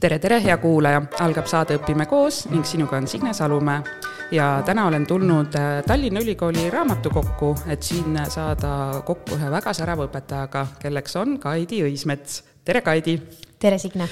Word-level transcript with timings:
tere, 0.00 0.18
tere, 0.18 0.38
hea 0.40 0.56
kuulaja, 0.60 1.02
algab 1.20 1.48
saade 1.50 1.76
Õpime 1.76 2.06
koos 2.08 2.46
ning 2.50 2.64
sinuga 2.64 2.96
on 2.96 3.08
Signe 3.08 3.34
Salumäe. 3.36 3.82
ja 4.30 4.62
täna 4.66 4.86
olen 4.86 5.06
tulnud 5.06 5.54
äh, 5.58 5.82
Tallinna 5.86 6.20
Ülikooli 6.20 6.70
raamatukokku, 6.70 7.54
et 7.66 7.82
siin 7.82 8.18
saada 8.28 9.02
kokku 9.04 9.36
ühe 9.36 9.50
väga 9.50 9.72
särava 9.74 10.06
õpetajaga, 10.06 10.66
kelleks 10.80 11.16
on 11.16 11.38
Kaidi 11.38 11.82
Õismets. 11.84 12.42
tere, 12.64 12.80
Kaidi! 12.80 13.20
tere, 13.58 13.78
Signe! 13.78 14.08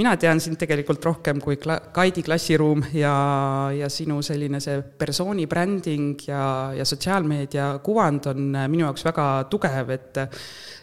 Mina 0.00 0.14
tean 0.20 0.40
sind 0.40 0.58
tegelikult 0.60 1.04
rohkem 1.04 1.40
kui 1.42 1.58
kla-, 1.60 1.78
Kaidi 1.92 2.24
klassiruum 2.24 2.82
ja, 2.96 3.12
ja 3.76 3.88
sinu 3.92 4.20
selline 4.24 4.60
see 4.64 4.80
persooni 4.98 5.46
bränding 5.50 6.24
ja, 6.26 6.42
ja 6.76 6.86
sotsiaalmeedia 6.88 7.72
kuvand 7.84 8.30
on 8.32 8.46
minu 8.72 8.86
jaoks 8.86 9.06
väga 9.10 9.30
tugev, 9.52 9.96
et 9.96 10.22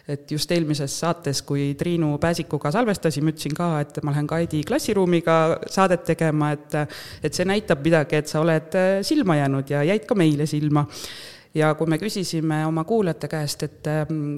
et 0.08 0.30
just 0.32 0.48
eelmises 0.54 0.94
saates, 1.02 1.42
kui 1.44 1.74
Triinu 1.76 2.14
Pääsikuga 2.16 2.70
salvestasime, 2.72 3.34
ütlesin 3.34 3.52
ka, 3.52 3.66
et 3.84 3.98
ma 4.00 4.14
lähen 4.14 4.28
Kaidi 4.30 4.62
klassiruumiga 4.64 5.34
saadet 5.68 6.06
tegema, 6.08 6.54
et 6.56 6.78
et 7.22 7.34
see 7.34 7.44
näitab 7.48 7.84
midagi, 7.84 8.22
et 8.22 8.30
sa 8.30 8.40
oled 8.40 8.78
silma 9.04 9.36
jäänud 9.36 9.74
ja 9.74 9.82
jäid 9.90 10.08
ka 10.08 10.16
meile 10.16 10.46
silma 10.48 10.86
ja 11.54 11.72
kui 11.74 11.88
me 11.90 11.98
küsisime 11.98 12.60
oma 12.66 12.84
kuulajate 12.84 13.28
käest, 13.28 13.62
et 13.66 13.90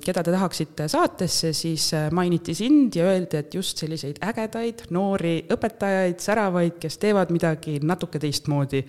keda 0.05 0.23
te 0.23 0.35
tahaksite 0.35 0.89
saatesse, 0.89 1.53
siis 1.57 1.91
mainiti 2.13 2.55
sind 2.55 2.97
ja 2.97 3.09
öeldi, 3.11 3.41
et 3.41 3.55
just 3.55 3.83
selliseid 3.83 4.21
ägedaid 4.25 4.87
noori 4.95 5.37
õpetajaid, 5.51 6.21
säravaid, 6.23 6.79
kes 6.83 6.99
teevad 7.03 7.33
midagi 7.35 7.79
natuke 7.83 8.23
teistmoodi. 8.23 8.85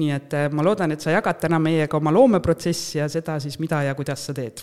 nii 0.00 0.10
et 0.14 0.34
ma 0.54 0.62
loodan, 0.62 0.92
et 0.94 1.02
sa 1.02 1.10
jagad 1.10 1.40
täna 1.42 1.58
meiega 1.58 1.96
oma 1.96 2.12
loomeprotsessi 2.14 2.98
ja 2.98 3.08
seda 3.08 3.40
siis, 3.40 3.58
mida 3.58 3.82
ja 3.82 3.94
kuidas 3.94 4.26
sa 4.26 4.34
teed 4.34 4.62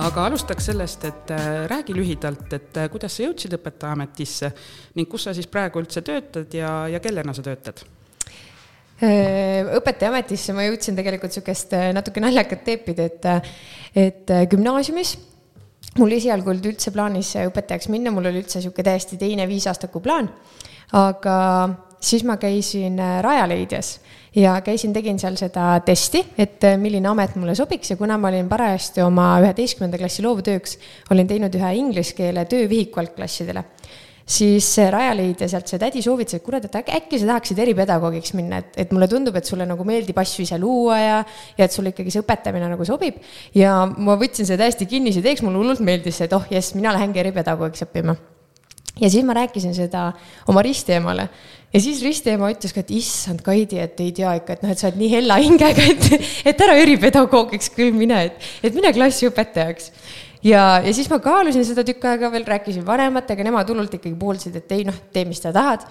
aga 0.00 0.26
alustaks 0.26 0.70
sellest, 0.70 1.04
et 1.04 1.30
äh, 1.34 1.46
räägi 1.68 1.94
lühidalt, 1.96 2.52
et 2.56 2.76
äh, 2.80 2.88
kuidas 2.92 3.16
sa 3.16 3.26
jõudsid 3.26 3.56
õpetajaametisse 3.58 4.52
ning 4.96 5.08
kus 5.10 5.26
sa 5.28 5.34
siis 5.36 5.48
praegu 5.50 5.82
üldse 5.82 6.02
töötad 6.06 6.54
ja, 6.56 6.72
ja 6.88 7.00
kellena 7.04 7.34
sa 7.36 7.44
töötad? 7.44 7.82
Äh, 9.00 9.64
õpetajaametisse 9.78 10.52
ma 10.56 10.66
jõudsin 10.66 10.98
tegelikult 10.98 11.32
niisugust 11.32 11.74
natuke 11.96 12.20
naljakat 12.20 12.64
teed 12.66 12.82
pidi, 12.84 13.08
et, 13.08 13.28
et 13.96 14.32
gümnaasiumis. 14.52 15.16
Mul 15.98 16.12
esialgu 16.14 16.52
olid 16.52 16.66
üldse 16.70 16.92
plaanis 16.94 17.32
õpetajaks 17.40 17.88
minna, 17.90 18.12
mul 18.14 18.28
oli 18.30 18.42
üldse 18.44 18.60
niisugune 18.60 18.86
täiesti 18.86 19.18
teine 19.18 19.48
viisaastaku 19.50 20.02
plaan, 20.04 20.28
aga 20.94 21.36
siis 22.00 22.22
ma 22.28 22.36
käisin 22.40 23.00
Rajaleidjas 23.24 23.98
ja 24.36 24.60
käisin, 24.64 24.92
tegin 24.92 25.18
seal 25.18 25.36
seda 25.38 25.72
testi, 25.84 26.22
et 26.38 26.64
äh, 26.64 26.76
milline 26.80 27.08
amet 27.10 27.34
mulle 27.40 27.54
sobiks. 27.58 27.92
Ja 27.92 27.98
kuna 27.98 28.18
ma 28.18 28.30
olin 28.30 28.48
parajasti 28.48 29.02
oma 29.02 29.32
üheteistkümnenda 29.42 29.98
klassi 29.98 30.24
loovtööks, 30.24 30.76
olin 31.10 31.28
teinud 31.30 31.54
ühe 31.58 31.72
inglise 31.78 32.14
keele 32.18 32.44
töövihiku 32.50 33.02
algklassidele, 33.02 33.64
siis 34.30 34.68
Rajaleidja 34.94 35.48
sealt 35.50 35.70
see 35.70 35.80
tädi 35.82 36.02
soovitas, 36.04 36.38
et 36.38 36.44
kurat, 36.46 36.66
et 36.66 36.78
äkki 36.80 37.18
sa 37.20 37.32
tahaksid 37.32 37.60
eripedagoogiks 37.64 38.34
minna, 38.38 38.62
et, 38.62 38.72
et 38.84 38.92
mulle 38.94 39.08
tundub, 39.10 39.36
et 39.36 39.48
sulle 39.48 39.66
nagu 39.68 39.86
meeldib 39.88 40.18
asju 40.22 40.46
ise 40.46 40.58
luua 40.62 40.98
ja, 41.02 41.20
ja 41.58 41.66
et 41.66 41.74
sulle 41.74 41.94
ikkagi 41.94 42.14
see 42.14 42.24
õpetamine 42.24 42.70
nagu 42.70 42.86
sobib. 42.86 43.18
ja 43.56 43.84
ma 43.90 44.18
võtsin 44.20 44.48
seda 44.48 44.64
täiesti 44.64 44.88
kinnise 44.90 45.24
teeks, 45.24 45.42
mulle 45.46 45.62
hullult 45.62 45.82
meeldis 45.84 46.20
see, 46.20 46.30
et 46.30 46.36
oh 46.36 46.46
jess, 46.50 46.76
mina 46.78 46.94
lähengi 46.96 47.22
eripedagoogiks 47.24 47.88
õppima 47.88 48.16
ja 49.00 49.10
siis 49.10 49.24
ma 49.24 49.34
rääkisin 49.34 49.74
seda 49.74 50.10
oma 50.50 50.62
ristiemale 50.62 51.28
ja 51.72 51.80
siis 51.82 52.02
ristiema 52.04 52.50
ütles 52.52 52.74
ka, 52.74 52.82
et 52.82 52.90
issand, 52.94 53.42
Kaidi, 53.46 53.78
et 53.82 54.00
ei 54.02 54.12
tea 54.16 54.32
ikka, 54.40 54.56
et 54.56 54.64
noh, 54.64 54.72
et 54.72 54.80
sa 54.80 54.88
oled 54.88 54.98
nii 55.00 55.12
hella 55.12 55.38
hingega, 55.42 55.86
et, 55.92 56.26
et 56.52 56.64
ära 56.66 56.76
eripedagoogiks 56.82 57.70
küll 57.76 57.94
mine, 57.96 58.24
et, 58.30 58.50
et 58.66 58.76
mine 58.76 58.92
klassiõpetajaks. 58.96 59.92
Ja, 60.44 60.80
ja 60.84 60.94
siis 60.96 61.10
ma 61.10 61.20
kaalusin 61.24 61.66
seda 61.66 61.84
tükk 61.86 62.06
aega 62.12 62.30
veel, 62.32 62.46
rääkisin 62.48 62.86
vanematega, 62.86 63.46
nemad 63.46 63.68
hullult 63.68 63.94
ikkagi 63.98 64.16
pooldasid, 64.18 64.56
et 64.56 64.72
ei 64.78 64.86
noh, 64.88 64.96
tee, 65.12 65.26
mis 65.28 65.42
sa 65.42 65.52
tahad 65.54 65.86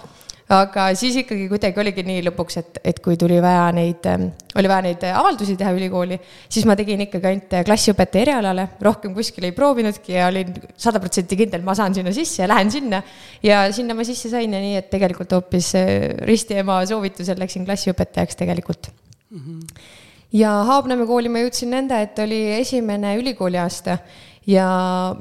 aga 0.50 0.88
siis 0.97 1.14
ikkagi 1.22 1.45
kuidagi 1.50 1.78
oligi 1.81 2.03
nii 2.06 2.23
lõpuks, 2.25 2.56
et, 2.58 2.80
et 2.91 3.00
kui 3.06 3.17
tuli 3.22 3.38
vaja 3.41 3.67
neid, 3.75 4.06
ähm, 4.09 4.30
oli 4.58 4.72
vaja 4.72 4.86
neid 4.88 5.03
avaldusi 5.11 5.53
teha 5.59 5.74
ülikooli, 5.75 6.18
siis 6.50 6.66
ma 6.66 6.74
tegin 6.78 7.03
ikkagi 7.06 7.29
ainult 7.29 7.53
klassiõpetaja 7.68 8.25
erialale, 8.25 8.66
rohkem 8.85 9.13
kuskil 9.18 9.46
ei 9.46 9.53
proovinudki 9.56 10.16
ja 10.16 10.25
olin 10.31 10.56
sada 10.74 11.01
protsenti 11.03 11.38
kindel, 11.38 11.62
ma 11.66 11.75
saan 11.78 11.94
sinna 11.97 12.13
sisse 12.16 12.41
ja 12.41 12.50
lähen 12.50 12.74
sinna. 12.74 13.03
ja 13.45 13.62
sinna 13.75 13.94
ma 13.94 14.06
sisse 14.07 14.31
sain 14.34 14.53
ja 14.53 14.62
nii, 14.63 14.75
et 14.81 14.90
tegelikult 14.90 15.38
hoopis 15.38 15.74
äh, 15.78 15.91
ristiema 16.25 16.81
soovitusel 16.90 17.38
läksin 17.40 17.68
klassiõpetajaks 17.69 18.41
tegelikult 18.41 18.90
mm. 19.29 19.38
-hmm. 19.38 19.84
ja 20.41 20.56
Haapnõmme 20.66 21.06
kooli 21.06 21.29
ma 21.29 21.45
jõudsin 21.45 21.69
nõnda, 21.78 22.01
et 22.01 22.18
oli 22.25 22.41
esimene 22.57 23.13
ülikooliaasta 23.22 24.00
ja 24.50 24.68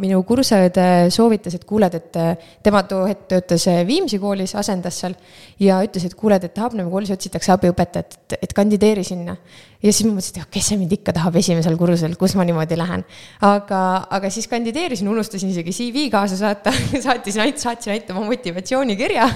minu 0.01 0.21
kursaõde 0.27 1.09
soovitas, 1.13 1.57
et 1.59 1.65
kuuled, 1.69 1.95
et 1.99 2.19
tema 2.65 2.83
too 2.89 3.05
hetk 3.09 3.27
töötas 3.33 3.67
äh, 3.71 3.83
Viimsi 3.87 4.21
koolis, 4.23 4.55
asendas 4.59 5.01
seal 5.03 5.17
ja 5.63 5.81
ütles, 5.85 6.07
et 6.09 6.17
kuuled, 6.19 6.45
et 6.45 6.59
Haapnõmme 6.59 6.91
koolis 6.93 7.13
otsitakse 7.15 7.53
abiõpetajat, 7.55 8.19
et, 8.19 8.39
et 8.49 8.55
kandideeri 8.57 9.05
sinna. 9.05 9.37
ja 9.83 9.93
siis 9.93 10.07
ma 10.09 10.17
mõtlesin, 10.17 10.43
et 10.43 10.53
kes 10.55 10.71
see 10.73 10.79
mind 10.81 10.95
ikka 10.99 11.15
tahab 11.17 11.37
esimesel 11.41 11.77
kursusel, 11.81 12.17
kus 12.21 12.37
ma 12.39 12.47
niimoodi 12.49 12.79
lähen. 12.79 13.05
aga, 13.45 13.83
aga 14.19 14.31
siis 14.31 14.49
kandideerisin, 14.49 15.09
unustasin 15.09 15.53
isegi 15.53 15.75
CV 15.77 16.09
kaasa 16.13 16.39
saata 16.39 16.73
saatis, 17.07 17.41
saatsin 17.57 17.95
ainult 17.97 18.15
oma 18.15 18.29
motivatsioonikirja 18.31 19.29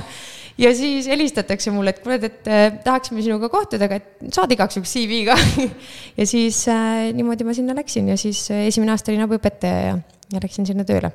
ja 0.59 0.73
siis 0.77 1.07
helistatakse 1.09 1.71
mulle, 1.71 1.95
et 1.95 2.01
kuule, 2.05 2.19
et 2.29 2.49
äh, 2.49 2.79
tahaksime 2.85 3.23
sinuga 3.25 3.49
kohtuda, 3.53 3.89
aga 3.89 4.01
et 4.01 4.35
saad 4.35 4.53
igaks 4.53 4.79
juhuks 4.79 4.95
CV 4.97 5.23
ka 5.29 5.37
ja 6.19 6.27
siis 6.29 6.65
äh, 6.73 7.11
niimoodi 7.17 7.47
ma 7.49 7.55
sinna 7.57 7.77
läksin 7.77 8.11
ja 8.13 8.17
siis 8.21 8.45
äh, 8.51 8.67
esimene 8.71 8.95
aasta 8.95 9.13
olin 9.13 9.27
abiõpetaja 9.27 9.85
ja, 9.87 9.99
ja 10.35 10.43
läksin 10.43 10.69
sinna 10.69 10.87
tööle. 10.89 11.13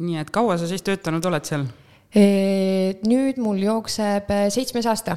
nii 0.00 0.20
et 0.22 0.30
kaua 0.34 0.58
sa 0.60 0.68
siis 0.70 0.84
töötanud 0.86 1.24
oled 1.30 1.48
seal? 1.48 1.66
nüüd 2.10 3.36
mul 3.38 3.60
jookseb 3.62 4.30
äh, 4.34 4.46
seitsmes 4.50 4.86
aasta. 4.90 5.16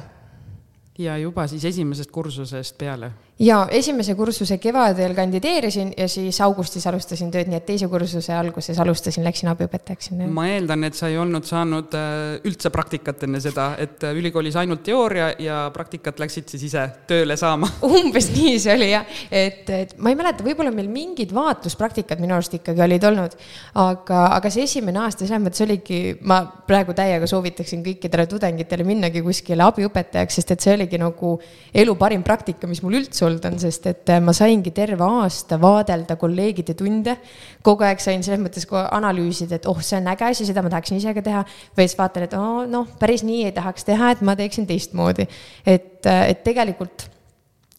ja 0.98 1.18
juba 1.18 1.46
siis 1.50 1.64
esimesest 1.72 2.12
kursusest 2.14 2.78
peale 2.78 3.12
ja 3.38 3.64
esimese 3.70 4.14
kursuse 4.14 4.58
kevadel 4.62 5.14
kandideerisin 5.14 5.92
ja 5.96 6.06
siis 6.08 6.38
augustis 6.44 6.86
alustasin 6.86 7.32
tööd, 7.34 7.48
nii 7.50 7.58
et 7.58 7.64
teise 7.66 7.88
kursuse 7.90 8.30
alguses 8.34 8.78
alustasin, 8.78 9.24
läksin 9.26 9.50
abiõpetajaks 9.50 10.10
sinna. 10.10 10.28
ma 10.30 10.46
eeldan, 10.52 10.86
et 10.86 10.94
sa 10.94 11.10
ei 11.10 11.18
olnud 11.18 11.46
saanud 11.48 11.96
äh, 11.98 12.36
üldse 12.46 12.70
praktikat 12.70 13.24
enne 13.26 13.40
seda, 13.42 13.72
et 13.82 14.06
äh, 14.06 14.14
ülikoolis 14.14 14.54
ainult 14.60 14.84
teooria 14.86 15.32
ja 15.42 15.64
praktikat 15.74 16.22
läksid 16.22 16.52
siis 16.54 16.68
ise 16.70 16.84
tööle 17.10 17.36
saama? 17.40 17.72
umbes 17.88 18.30
nii 18.36 18.60
see 18.62 18.76
oli 18.76 18.92
jah, 18.92 19.10
et, 19.30 19.66
et 19.66 19.96
ma 19.98 20.14
ei 20.14 20.20
mäleta, 20.20 20.46
võib-olla 20.46 20.70
meil 20.74 20.92
mingid 20.92 21.34
vaatluspraktikad 21.34 22.22
minu 22.22 22.38
arust 22.38 22.54
ikkagi 22.60 22.86
olid 22.86 23.08
olnud, 23.10 23.34
aga, 23.82 24.28
aga 24.38 24.54
see 24.54 24.68
esimene 24.68 25.02
aasta 25.02 25.26
selles 25.26 25.42
mõttes 25.42 25.66
oligi, 25.66 26.00
ma 26.22 26.38
praegu 26.68 26.94
täiega 26.94 27.26
soovitaksin 27.26 27.82
kõikidele 27.82 28.28
tudengitele 28.30 28.86
minnagi 28.86 29.26
kuskile 29.26 29.66
abiõpetajaks, 29.66 30.38
sest 30.38 30.54
et 30.54 30.62
see 30.62 30.78
oligi 30.78 31.02
nagu 31.02 31.34
elu 31.74 31.98
parim 31.98 32.22
praktika, 32.22 32.70
mis 32.70 32.82
mul 32.84 33.00
üldse 33.02 33.23
suldan, 33.24 33.56
sest 33.60 33.88
et 33.90 34.12
äh, 34.12 34.20
ma 34.22 34.34
saingi 34.36 34.70
terve 34.76 35.06
aasta 35.06 35.58
vaadelda 35.60 36.18
kolleegide 36.20 36.76
tunde. 36.78 37.16
kogu 37.64 37.86
aeg 37.88 38.02
sain 38.04 38.22
selles 38.22 38.42
mõttes 38.42 38.68
analüüsida, 38.68 39.58
et 39.58 39.66
oh, 39.70 39.80
see 39.80 39.98
on 39.98 40.12
äge 40.12 40.28
asi, 40.28 40.46
seda 40.48 40.62
ma 40.62 40.72
tahaksin 40.72 41.00
ise 41.00 41.16
ka 41.16 41.24
teha. 41.24 41.42
või 41.76 41.88
siis 41.88 41.98
vaatan, 41.98 42.28
et 42.28 42.38
oh, 42.38 42.62
noh, 42.68 42.86
päris 43.00 43.24
nii 43.26 43.48
ei 43.48 43.56
tahaks 43.56 43.88
teha, 43.88 44.14
et 44.14 44.22
ma 44.22 44.36
teeksin 44.38 44.68
teistmoodi. 44.70 45.28
et, 45.66 46.06
äh, 46.06 46.28
et 46.30 46.44
tegelikult 46.44 47.08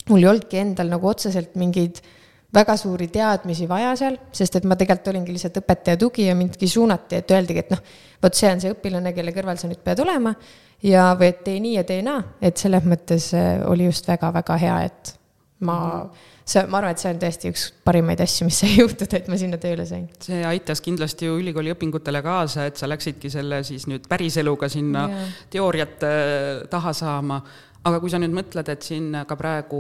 mul 0.10 0.22
ei 0.22 0.30
olnudki 0.30 0.62
endal 0.62 0.92
nagu 0.92 1.10
otseselt 1.10 1.56
mingeid 1.60 2.02
väga 2.56 2.76
suuri 2.80 3.08
teadmisi 3.12 3.68
vaja 3.70 3.96
seal, 4.00 4.18
sest 4.32 4.60
et 4.60 4.68
ma 4.68 4.78
tegelikult 4.80 5.12
olingi 5.12 5.34
lihtsalt 5.36 5.60
õpetaja 5.60 6.00
tugi 6.00 6.30
ja 6.30 6.36
mindki 6.38 6.70
suunati, 6.72 7.20
et 7.20 7.34
öeldigi, 7.36 7.66
et 7.66 7.74
noh, 7.74 7.82
vot 8.24 8.38
see 8.38 8.52
on 8.52 8.64
see 8.64 8.72
õpilane, 8.76 9.12
kelle 9.16 9.34
kõrval 9.36 9.60
sa 9.60 9.70
nüüd 9.70 9.82
pead 9.84 10.00
olema 10.06 10.32
ja, 10.86 11.10
või 11.20 11.32
et 11.34 11.44
tee 11.46 11.60
nii 11.64 11.76
ja 11.80 11.84
tee 11.88 12.02
naa, 12.06 12.22
et 12.42 12.62
selles 12.62 12.88
mõttes 12.88 13.32
äh, 13.36 13.60
oli 13.68 13.90
just 13.90 14.08
väga-väga 14.08 14.60
hea, 14.62 14.80
et 14.88 15.15
ma, 15.64 15.76
see, 16.44 16.66
ma 16.68 16.80
arvan, 16.80 16.96
et 16.96 17.02
see 17.02 17.12
on 17.14 17.20
tõesti 17.22 17.52
üks 17.54 17.66
parimaid 17.88 18.22
asju, 18.26 18.48
mis 18.50 18.58
sai 18.64 18.74
juhtuda, 18.82 19.22
et 19.22 19.30
ma 19.32 19.40
sinna 19.40 19.60
tööle 19.62 19.86
sain. 19.88 20.08
see 20.24 20.42
aitas 20.48 20.84
kindlasti 20.84 21.30
ju 21.30 21.38
ülikooli 21.40 21.72
õpingutele 21.76 22.22
kaasa, 22.26 22.68
et 22.70 22.82
sa 22.82 22.90
läksidki 22.92 23.32
selle 23.32 23.62
siis 23.68 23.88
nüüd 23.92 24.10
päriseluga 24.12 24.70
sinna 24.72 25.08
yeah. 25.12 25.40
teooriat 25.56 26.06
taha 26.72 26.94
saama. 26.94 27.40
aga 27.86 28.00
kui 28.02 28.12
sa 28.12 28.20
nüüd 28.20 28.36
mõtled, 28.36 28.70
et 28.74 28.84
siin 28.84 29.12
ka 29.30 29.40
praegu 29.40 29.80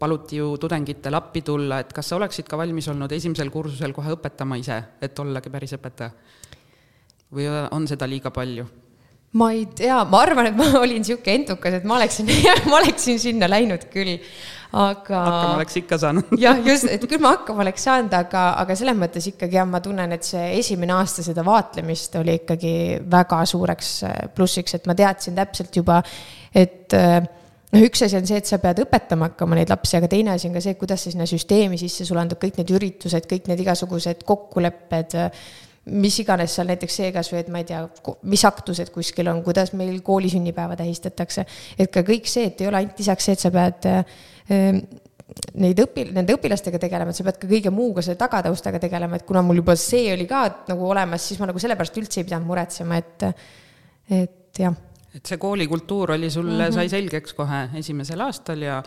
paluti 0.00 0.40
ju 0.40 0.56
tudengitel 0.58 1.14
appi 1.14 1.44
tulla, 1.46 1.82
et 1.84 1.92
kas 1.92 2.08
sa 2.08 2.16
oleksid 2.18 2.48
ka 2.48 2.58
valmis 2.58 2.88
olnud 2.88 3.12
esimesel 3.12 3.52
kursusel 3.52 3.92
kohe 3.92 4.16
õpetama 4.16 4.58
ise, 4.58 4.82
et 5.00 5.18
ollagi 5.18 5.52
päris 5.52 5.78
õpetaja? 5.78 6.14
või 7.32 7.46
on 7.48 7.86
seda 7.88 8.04
liiga 8.04 8.28
palju? 8.28 8.66
ma 9.38 9.48
ei 9.54 9.64
tea, 9.72 10.02
ma 10.04 10.22
arvan, 10.26 10.50
et 10.50 10.56
ma 10.58 10.66
olin 10.82 11.00
niisugune 11.00 11.38
entukas, 11.40 11.78
et 11.78 11.86
ma 11.88 11.96
oleksin 12.00 12.28
ma 12.70 12.80
oleksin 12.80 13.20
sinna 13.22 13.48
läinud 13.48 13.86
küll, 13.92 14.18
aga. 14.72 15.20
hakkama 15.26 15.58
oleks 15.58 15.76
ikka 15.82 15.98
saanud 16.00 16.32
jah, 16.44 16.60
just, 16.66 16.88
et 16.90 17.04
küll 17.08 17.22
ma 17.22 17.34
hakkama 17.36 17.64
oleks 17.64 17.84
saanud, 17.88 18.14
aga, 18.16 18.46
aga 18.62 18.76
selles 18.78 18.96
mõttes 18.98 19.28
ikkagi 19.32 19.58
jah, 19.58 19.68
ma 19.68 19.82
tunnen, 19.84 20.16
et 20.16 20.26
see 20.26 20.48
esimene 20.58 20.96
aasta 20.96 21.24
seda 21.24 21.44
vaatlemist 21.46 22.16
oli 22.20 22.38
ikkagi 22.40 22.74
väga 23.12 23.42
suureks 23.48 23.92
äh, 24.08 24.18
plussiks, 24.36 24.78
et 24.78 24.88
ma 24.90 24.96
teadsin 24.98 25.36
täpselt 25.38 25.76
juba, 25.76 26.00
et 26.54 26.96
äh, 26.96 27.18
noh, 27.72 27.84
üks 27.88 28.06
asi 28.06 28.18
on 28.18 28.28
see, 28.28 28.40
et 28.42 28.48
sa 28.48 28.60
pead 28.62 28.84
õpetama 28.86 29.32
hakkama 29.32 29.58
neid 29.60 29.72
lapsi, 29.72 29.98
aga 30.00 30.10
teine 30.12 30.36
asi 30.36 30.48
on 30.48 30.56
ka 30.56 30.64
see, 30.64 30.78
kuidas 30.80 31.04
sa 31.04 31.12
sinna 31.12 31.28
süsteemi 31.28 31.80
sisse 31.80 32.08
sulandub, 32.08 32.40
kõik 32.40 32.62
need 32.62 32.72
üritused, 32.78 33.28
kõik 33.28 33.52
need 33.52 33.66
igasugused 33.66 34.24
kokkulepped 34.28 35.20
mis 35.90 36.14
iganes 36.22 36.52
seal 36.54 36.68
näiteks 36.70 36.96
see 37.00 37.08
kasvõi, 37.14 37.40
et 37.42 37.48
ma 37.50 37.58
ei 37.62 37.66
tea, 37.66 37.80
mis 38.30 38.44
aktused 38.46 38.92
kuskil 38.94 39.26
on, 39.32 39.40
kuidas 39.42 39.72
meil 39.74 39.96
kooli 40.06 40.30
sünnipäeva 40.30 40.76
tähistatakse. 40.78 41.44
et 41.78 41.90
ka 41.90 42.04
kõik 42.06 42.30
see, 42.30 42.46
et 42.52 42.60
ei 42.60 42.68
ole 42.70 42.78
ainult 42.78 43.02
lisaks 43.02 43.26
see, 43.26 43.34
et 43.34 43.42
sa 43.42 43.50
pead 43.50 43.88
äh, 43.90 44.20
neid 44.50 45.80
õpi-, 45.84 46.08
nende 46.12 46.36
õpilastega 46.36 46.80
tegelema, 46.82 47.12
et 47.12 47.18
sa 47.18 47.26
pead 47.26 47.40
ka 47.40 47.50
kõige 47.50 47.72
muuga 47.74 48.04
selle 48.04 48.20
tagataustaga 48.20 48.80
tegelema, 48.82 49.18
et 49.18 49.26
kuna 49.28 49.42
mul 49.44 49.62
juba 49.62 49.76
see 49.80 50.12
oli 50.14 50.26
ka 50.30 50.44
nagu 50.68 50.88
olemas, 50.90 51.26
siis 51.28 51.40
ma 51.40 51.48
nagu 51.50 51.62
sellepärast 51.62 51.98
üldse 52.00 52.22
ei 52.22 52.28
pidanud 52.28 52.48
muretsema, 52.48 53.00
et, 53.00 53.26
et 54.12 54.62
jah. 54.64 54.76
et 55.12 55.24
see 55.26 55.40
koolikultuur 55.40 56.16
oli 56.16 56.30
sulle 56.30 56.56
mm, 56.56 56.68
-hmm. 56.68 56.74
sai 56.74 56.88
selgeks 56.88 57.36
kohe 57.38 57.68
esimesel 57.80 58.20
aastal 58.20 58.62
ja, 58.62 58.82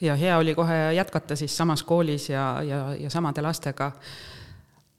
ja 0.00 0.16
hea 0.16 0.38
oli 0.38 0.54
kohe 0.54 0.92
jätkata 0.94 1.36
siis 1.36 1.56
samas 1.56 1.82
koolis 1.82 2.28
ja, 2.30 2.62
ja, 2.62 2.94
ja 2.94 3.10
samade 3.10 3.42
lastega 3.42 3.92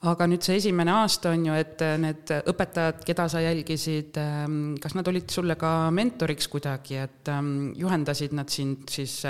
aga 0.02 0.26
nüüd 0.28 0.42
see 0.42 0.56
esimene 0.58 0.92
aasta 0.92 1.30
on 1.30 1.46
ju, 1.46 1.54
et 1.54 1.82
need 2.02 2.32
õpetajad, 2.50 3.04
keda 3.06 3.28
sa 3.30 3.42
jälgisid, 3.42 4.18
ähm, 4.18 4.76
kas 4.82 4.96
nad 4.98 5.08
olid 5.08 5.30
sulle 5.30 5.56
ka 5.56 5.92
mentoriks 5.94 6.48
kuidagi, 6.48 6.98
et 6.98 7.30
ähm, 7.30 7.74
juhendasid 7.78 8.34
nad 8.34 8.50
sind 8.50 8.90
siis 8.90 9.22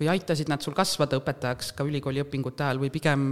või 0.00 0.10
aitasid 0.12 0.50
nad 0.52 0.64
sul 0.64 0.74
kasvada 0.76 1.18
õpetajaks 1.20 1.72
ka 1.76 1.86
ülikooli 1.86 2.22
õpingute 2.24 2.66
ajal 2.66 2.82
või 2.82 2.92
pigem 2.94 3.28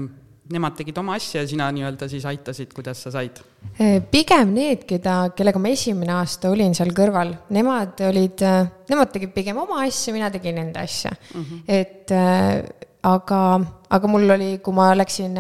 nemad 0.53 0.77
tegid 0.77 0.99
oma 1.01 1.17
asja 1.17 1.41
ja 1.41 1.49
sina 1.49 1.71
nii-öelda 1.73 2.09
siis 2.11 2.25
aitasid, 2.29 2.73
kuidas 2.77 3.01
sa 3.07 3.13
said? 3.15 3.41
Äh, 3.81 3.97
pigem 4.11 4.53
need, 4.57 4.85
keda, 4.89 5.31
kellega 5.37 5.61
ma 5.61 5.73
esimene 5.73 6.13
aasta 6.19 6.51
olin 6.53 6.75
seal 6.77 6.93
kõrval, 6.97 7.33
nemad 7.57 8.03
olid, 8.11 8.45
äh, 8.45 8.67
nemad 8.91 9.13
tegid 9.15 9.33
pigem 9.37 9.61
oma 9.63 9.81
asja, 9.87 10.13
mina 10.17 10.29
tegin 10.35 10.61
enda 10.67 10.85
asja 10.85 11.15
mm. 11.15 11.45
-hmm. 11.45 11.63
et 11.69 12.13
äh, 12.13 12.61
aga, 13.03 13.41
aga 13.89 14.11
mul 14.11 14.37
oli, 14.37 14.51
kui 14.65 14.77
ma 14.77 14.93
läksin 14.97 15.39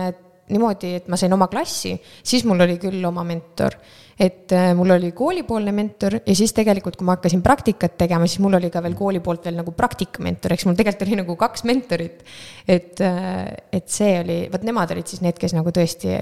niimoodi, 0.48 0.94
et 1.00 1.08
ma 1.08 1.16
sain 1.20 1.32
oma 1.32 1.48
klassi, 1.52 1.94
siis 2.22 2.44
mul 2.44 2.60
oli 2.60 2.78
küll 2.80 3.04
oma 3.04 3.24
mentor 3.24 3.76
et 4.18 4.52
äh, 4.54 4.70
mul 4.76 4.94
oli 4.94 5.10
koolipoolne 5.16 5.72
mentor 5.74 6.18
ja 6.20 6.36
siis 6.36 6.54
tegelikult, 6.54 6.96
kui 6.98 7.06
ma 7.06 7.16
hakkasin 7.16 7.42
praktikat 7.42 7.98
tegema, 7.98 8.28
siis 8.30 8.42
mul 8.44 8.58
oli 8.60 8.70
ka 8.70 8.82
veel 8.84 8.94
kooli 8.98 9.20
poolt 9.24 9.48
veel 9.48 9.58
nagu 9.58 9.74
praktikamentor, 9.74 10.54
eks 10.54 10.68
mul 10.68 10.78
tegelikult 10.78 11.08
oli 11.08 11.18
nagu 11.22 11.36
kaks 11.40 11.66
mentorit. 11.66 12.24
et, 12.68 13.00
äh, 13.00 13.50
et 13.72 13.90
see 13.90 14.16
oli, 14.20 14.38
vot 14.52 14.62
nemad 14.62 14.94
olid 14.94 15.10
siis 15.10 15.24
need, 15.24 15.38
kes 15.40 15.56
nagu 15.56 15.74
tõesti 15.74 16.16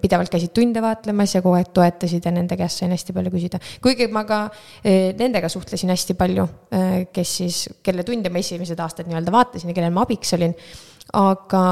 pidevalt 0.00 0.30
käisid 0.30 0.52
tunde 0.54 0.82
vaatlemas 0.84 1.34
ja 1.34 1.40
kogu 1.40 1.56
aeg 1.56 1.70
toetasid 1.74 2.26
ja 2.26 2.32
nende 2.34 2.56
käest 2.58 2.82
sain 2.82 2.92
hästi 2.92 3.14
palju 3.16 3.32
küsida. 3.32 3.60
kuigi 3.82 4.10
ma 4.12 4.26
ka 4.28 4.42
eh, 4.84 5.14
nendega 5.16 5.48
suhtlesin 5.48 5.90
hästi 5.90 6.14
palju 6.20 6.46
kes 7.14 7.32
siis, 7.40 7.62
kelle 7.82 8.04
tunde 8.04 8.28
ma 8.30 8.42
esimesed 8.44 8.78
aastad 8.78 9.08
nii-öelda 9.08 9.32
vaatasin 9.32 9.72
ja 9.72 9.74
kellele 9.78 9.94
ma 9.94 10.04
abiks 10.04 10.34
olin. 10.36 10.54
aga, 11.16 11.64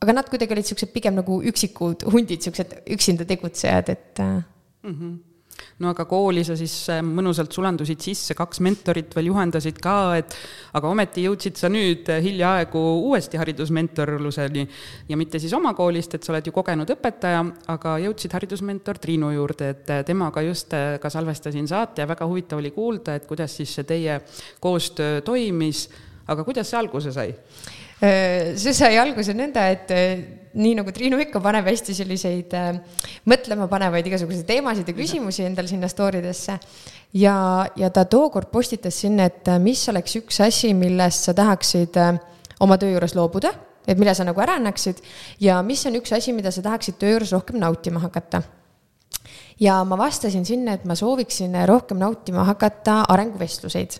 aga 0.00 0.16
nad 0.16 0.30
kuidagi 0.30 0.54
olid 0.54 0.70
siuksed 0.70 0.94
pigem 0.94 1.18
nagu 1.18 1.42
üksikud 1.42 2.06
hundid, 2.14 2.46
siuksed 2.46 2.78
üksinda 2.94 3.26
tegutsejad, 3.28 3.90
et 3.90 4.24
mm. 4.84 4.98
-hmm 4.98 5.34
no 5.82 5.90
aga 5.92 6.04
kooli 6.08 6.44
sa 6.46 6.56
siis 6.58 6.74
äh, 6.92 7.00
mõnusalt 7.04 7.54
sulandusid 7.54 8.02
sisse, 8.02 8.36
kaks 8.38 8.60
mentorit 8.64 9.14
veel 9.16 9.30
juhendasid 9.30 9.78
ka, 9.82 9.96
et 10.18 10.36
aga 10.78 10.90
ometi 10.90 11.24
jõudsid 11.26 11.58
sa 11.58 11.70
nüüd 11.72 12.10
äh, 12.12 12.22
hiljaaegu 12.24 12.82
uuesti 13.08 13.40
haridusmentorluseni 13.40 14.66
ja 15.10 15.18
mitte 15.20 15.40
siis 15.42 15.54
oma 15.56 15.74
koolist, 15.76 16.16
et 16.16 16.26
sa 16.26 16.34
oled 16.34 16.50
ju 16.50 16.54
kogenud 16.54 16.94
õpetaja, 16.96 17.42
aga 17.74 17.96
jõudsid 18.06 18.36
haridusmentor 18.38 19.00
Triinu 19.02 19.32
juurde, 19.34 19.72
et 19.76 19.94
äh, 19.94 20.04
temaga 20.06 20.44
just 20.46 20.74
ka 20.74 21.10
salvestasin 21.12 21.68
saate 21.70 22.02
ja 22.02 22.10
väga 22.10 22.26
huvitav 22.28 22.62
oli 22.62 22.72
kuulda, 22.74 23.18
et 23.18 23.28
kuidas 23.28 23.54
siis 23.58 23.74
see 23.74 23.86
teie 23.88 24.20
koostöö 24.62 25.20
toimis, 25.26 25.86
aga 26.30 26.46
kuidas 26.46 26.70
see 26.70 26.80
alguse 26.80 27.14
sai? 27.14 27.34
see 28.04 28.72
sai 28.74 28.98
alguse 29.00 29.32
nõnda, 29.32 29.62
et 29.72 29.92
nii 30.54 30.74
nagu 30.78 30.92
Triinu 30.94 31.18
ikka 31.22 31.40
paneb 31.42 31.66
hästi 31.66 31.94
selliseid 31.96 32.54
äh, 32.54 32.78
mõtlema 33.30 33.66
panevaid 33.70 34.06
igasuguseid 34.06 34.46
teemasid 34.48 34.88
ja 34.90 34.96
küsimusi 34.96 35.46
endal 35.46 35.68
sinna 35.70 35.90
story 35.90 36.22
desse. 36.24 36.58
ja, 37.12 37.36
ja 37.76 37.90
ta 37.90 38.04
tookord 38.04 38.50
postitas 38.52 39.00
sinna, 39.02 39.28
et 39.30 39.48
äh, 39.50 39.58
mis 39.62 39.82
oleks 39.90 40.16
üks 40.22 40.40
asi, 40.44 40.74
millest 40.74 41.28
sa 41.28 41.34
tahaksid 41.34 41.98
äh, 42.00 42.18
oma 42.64 42.78
töö 42.78 42.94
juures 42.94 43.16
loobuda, 43.18 43.54
et 43.86 43.98
mille 43.98 44.14
sa 44.14 44.26
nagu 44.26 44.40
ära 44.40 44.58
annaksid 44.60 45.02
ja 45.42 45.60
mis 45.62 45.84
on 45.86 45.98
üks 45.98 46.14
asi, 46.14 46.32
mida 46.32 46.54
sa 46.54 46.62
tahaksid 46.62 47.00
töö 47.02 47.16
juures 47.16 47.34
rohkem 47.34 47.58
nautima 47.60 48.02
hakata 48.06 48.44
ja 49.60 49.82
ma 49.84 49.98
vastasin 49.98 50.46
sinna, 50.46 50.74
et 50.74 50.84
ma 50.84 50.94
sooviksin 50.98 51.54
rohkem 51.66 51.98
nautima 51.98 52.44
hakata 52.44 53.04
arenguvestluseid. 53.08 53.98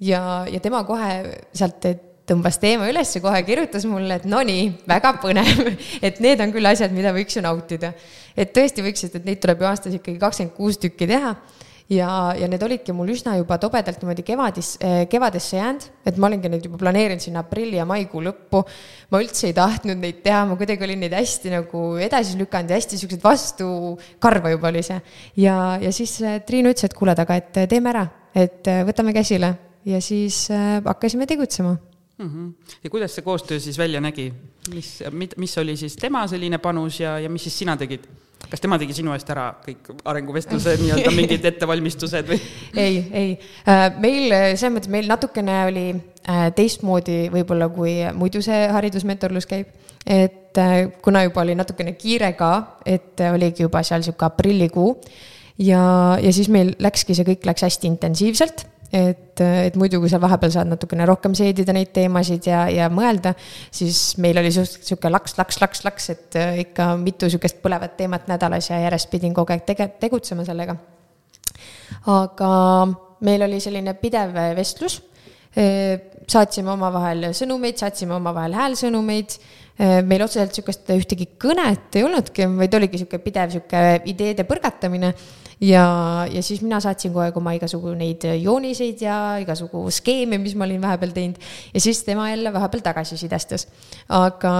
ja, 0.00 0.46
ja 0.50 0.60
tema 0.60 0.84
kohe 0.84 1.42
sealt, 1.54 1.84
et 1.84 2.11
tõmbas 2.28 2.58
teema 2.62 2.86
üles 2.90 3.10
ja 3.16 3.22
kohe 3.22 3.40
kirjutas 3.46 3.86
mulle, 3.90 4.20
et 4.20 4.28
no 4.30 4.42
nii, 4.46 4.68
väga 4.88 5.16
põnev, 5.22 5.64
et 6.06 6.22
need 6.22 6.42
on 6.44 6.54
küll 6.54 6.70
asjad, 6.70 6.94
mida 6.94 7.14
võiks 7.14 7.36
ju 7.38 7.42
nautida. 7.44 7.92
et 8.36 8.54
tõesti 8.54 8.84
võiks, 8.84 9.02
sest 9.04 9.18
et 9.18 9.26
neid 9.28 9.42
tuleb 9.42 9.62
ju 9.62 9.68
aastas 9.68 9.98
ikkagi 9.98 10.20
kakskümmend 10.22 10.56
kuus 10.56 10.80
tükki 10.80 11.10
teha. 11.10 11.36
Ja, 11.92 12.08
ja 12.38 12.46
need 12.48 12.62
olidki 12.62 12.94
mul 12.94 13.10
üsna 13.12 13.34
juba 13.36 13.58
tobedalt 13.60 13.98
niimoodi 14.00 14.22
kevadis, 14.24 14.76
eh, 14.80 15.02
kevadesse 15.10 15.58
jäänud, 15.58 15.82
et 16.08 16.16
ma 16.16 16.30
olingi 16.30 16.48
neid 16.48 16.64
juba 16.64 16.78
planeerinud 16.80 17.20
sinna 17.20 17.42
aprilli 17.42 17.76
ja 17.76 17.84
maikuu 17.84 18.22
lõppu. 18.22 18.62
ma 19.10 19.20
üldse 19.20 19.50
ei 19.50 19.52
tahtnud 19.52 19.98
neid 20.00 20.22
teha, 20.24 20.46
ma 20.46 20.56
kuidagi 20.56 20.86
olin 20.86 21.02
neid 21.04 21.12
hästi 21.12 21.52
nagu 21.52 21.82
edasi 22.00 22.38
lükanud 22.38 22.70
ja 22.70 22.78
hästi 22.78 23.02
siuksed 23.02 23.20
vastu 23.20 23.98
karva 24.22 24.54
juba 24.54 24.70
oli 24.70 24.82
see. 24.82 25.02
ja, 25.36 25.76
ja 25.82 25.92
siis 25.92 26.20
eh, 26.22 26.40
Triinu 26.46 26.70
ütles, 26.72 26.86
et 26.86 26.94
kuule, 26.94 27.18
aga 27.18 27.36
et 27.36 27.64
teeme 27.68 27.92
ära, 27.92 28.06
et 28.32 28.66
eh, 28.66 28.84
võtame 28.88 29.12
käsile. 29.12 29.56
Ja 29.84 29.98
siis 30.00 30.46
hakkasime 30.86 31.26
tegutsema 31.26 31.74
mm. 32.22 32.30
-hmm. 32.30 32.74
ja 32.84 32.90
kuidas 32.90 33.14
see 33.14 33.22
koostöö 33.22 33.60
siis 33.60 33.78
välja 33.78 34.00
nägi, 34.00 34.32
mis, 34.74 35.02
mis 35.36 35.58
oli 35.58 35.76
siis 35.76 35.96
tema 35.96 36.26
selline 36.26 36.58
panus 36.58 37.00
ja, 37.00 37.18
ja 37.18 37.30
mis 37.30 37.42
siis 37.42 37.58
sina 37.58 37.76
tegid? 37.76 38.06
kas 38.50 38.60
tema 38.60 38.78
tegi 38.78 38.94
sinu 38.96 39.12
eest 39.14 39.30
ära 39.30 39.52
kõik 39.64 39.92
arenguvestluse 40.04 40.76
nii-öelda 40.82 41.12
mingid 41.14 41.44
ettevalmistused 41.52 42.28
või? 42.28 42.40
ei, 42.76 43.04
ei, 43.12 43.36
äh, 43.68 43.84
meil 44.02 44.28
selles 44.56 44.74
mõttes 44.76 44.92
meil 44.92 45.08
natukene 45.10 45.58
oli 45.68 45.86
äh, 45.94 46.48
teistmoodi 46.56 47.28
võib-olla, 47.32 47.68
kui 47.72 47.98
muidu 48.18 48.42
see 48.42 48.66
haridusmentorlus 48.72 49.46
käib. 49.50 49.70
et 50.06 50.58
äh, 50.58 50.90
kuna 51.02 51.24
juba 51.28 51.44
oli 51.46 51.54
natukene 51.58 51.94
kiire 51.98 52.32
ka, 52.38 52.80
et 52.86 53.20
oligi 53.32 53.62
juba 53.62 53.82
seal 53.86 54.02
sihuke 54.02 54.26
aprillikuu 54.26 54.96
ja, 55.58 56.18
ja 56.22 56.32
siis 56.32 56.48
meil 56.48 56.74
läkski 56.82 57.14
see 57.14 57.28
kõik 57.28 57.46
läks 57.46 57.68
hästi 57.68 57.90
intensiivselt 57.92 58.66
et, 58.92 59.40
et 59.40 59.76
muidu, 59.80 60.00
kui 60.02 60.10
seal 60.12 60.20
vahepeal 60.22 60.52
saad 60.52 60.68
natukene 60.68 61.06
rohkem 61.08 61.34
seedida 61.36 61.72
neid 61.74 61.92
teemasid 61.96 62.48
ja, 62.50 62.64
ja 62.72 62.88
mõelda, 62.92 63.32
siis 63.72 64.18
meil 64.22 64.38
oli 64.40 64.52
sihuke 64.52 65.10
laks, 65.10 65.38
laks, 65.38 65.60
laks, 65.62 65.84
laks, 65.86 66.10
et 66.12 66.38
äh, 66.40 66.60
ikka 66.66 66.92
mitu 67.00 67.30
sihukest 67.32 67.62
põlevat 67.64 67.96
teemat 67.96 68.28
nädalas 68.30 68.68
ja 68.70 68.82
järjest 68.84 69.10
pidin 69.12 69.34
kogu 69.36 69.54
aeg 69.54 69.64
tege-, 69.68 69.88
tegutsema 70.02 70.44
sellega. 70.48 70.76
aga 72.12 72.52
meil 73.24 73.48
oli 73.48 73.60
selline 73.62 73.96
pidev 74.00 74.36
vestlus. 74.58 75.00
Äh, 75.56 76.12
saatsime 76.28 76.70
omavahel 76.72 77.32
sõnumeid, 77.36 77.80
saatsime 77.80 78.14
omavahel 78.16 78.54
häälsõnumeid 78.56 79.34
äh, 79.36 80.00
meil 80.04 80.24
otseselt 80.24 80.54
sihukest 80.56 80.92
ühtegi 80.94 81.32
kõnet 81.40 81.96
ei 81.96 82.04
olnudki, 82.06 82.46
vaid 82.60 82.76
oligi 82.76 83.00
sihuke 83.00 83.20
pidev 83.24 83.52
sihuke 83.56 83.82
ideede 84.12 84.46
põrgatamine 84.48 85.12
ja, 85.62 85.84
ja 86.30 86.42
siis 86.42 86.62
mina 86.64 86.80
saatsin 86.82 87.12
kogu 87.12 87.22
aeg 87.26 87.36
oma 87.38 87.54
igasugu 87.56 87.94
neid 87.98 88.26
jooniseid 88.42 89.04
ja 89.04 89.18
igasugu 89.42 89.84
skeeme, 89.94 90.40
mis 90.42 90.56
ma 90.58 90.66
olin 90.66 90.82
vahepeal 90.82 91.14
teinud 91.14 91.38
ja 91.74 91.80
siis 91.80 92.02
tema 92.06 92.28
jälle 92.30 92.52
vahepeal 92.52 92.82
tagasisidestas. 92.88 93.68
aga 94.08 94.54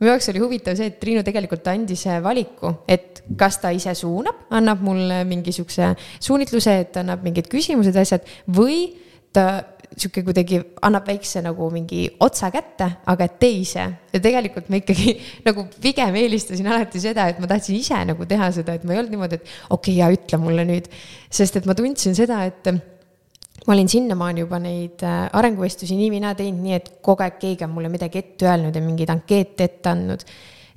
minu 0.00 0.12
jaoks 0.14 0.30
oli 0.32 0.40
huvitav 0.40 0.78
see, 0.78 0.88
et 0.88 1.00
Triinu 1.00 1.24
tegelikult 1.26 1.66
andis 1.72 2.06
valiku, 2.24 2.72
et 2.88 3.22
kas 3.36 3.60
ta 3.60 3.72
ise 3.76 3.94
suunab, 3.94 4.46
annab 4.56 4.80
mulle 4.84 5.22
mingi 5.28 5.52
sihukese 5.52 5.92
suunitluse, 6.20 6.78
et 6.86 6.96
annab 7.02 7.22
mingid 7.26 7.50
küsimused, 7.52 7.96
asjad 8.00 8.24
või 8.48 8.86
ta 9.32 9.62
sihuke 9.96 10.22
kuidagi 10.26 10.60
annab 10.86 11.08
väikse 11.10 11.42
nagu 11.42 11.66
mingi 11.72 12.04
otsa 12.22 12.50
kätte, 12.54 12.86
aga 13.10 13.26
tee 13.40 13.60
ise. 13.62 13.86
ja 14.12 14.20
tegelikult 14.22 14.70
ma 14.70 14.78
ikkagi 14.78 15.16
nagu 15.46 15.66
pigem 15.82 16.16
eelistasin 16.20 16.68
alati 16.70 17.02
seda, 17.02 17.26
et 17.30 17.40
ma 17.42 17.50
tahtsin 17.50 17.78
ise 17.78 17.98
nagu 18.08 18.26
teha 18.28 18.50
seda, 18.54 18.76
et 18.78 18.86
ma 18.86 18.94
ei 18.94 19.02
olnud 19.02 19.16
niimoodi, 19.16 19.40
et 19.40 19.50
okei 19.70 19.96
okay,, 19.96 19.98
ja 19.98 20.10
ütle 20.14 20.40
mulle 20.42 20.66
nüüd. 20.68 20.86
sest 21.30 21.60
et 21.60 21.66
ma 21.66 21.76
tundsin 21.78 22.14
seda, 22.18 22.44
et 22.46 22.70
ma 22.70 23.74
olin 23.74 23.90
sinnamaani 23.90 24.46
juba 24.46 24.60
neid 24.62 25.02
äh, 25.06 25.26
arenguvestlusi 25.36 25.98
nii 25.98 26.14
mina 26.14 26.32
teinud, 26.38 26.62
nii 26.64 26.78
et 26.78 26.94
kogu 27.04 27.26
aeg 27.26 27.36
keegi 27.42 27.66
on 27.66 27.74
mulle 27.74 27.90
midagi 27.92 28.22
ette 28.22 28.48
öelnud 28.48 28.76
ja 28.76 28.84
mingeid 28.84 29.12
ankeete 29.12 29.66
ette 29.66 29.92
andnud. 29.92 30.24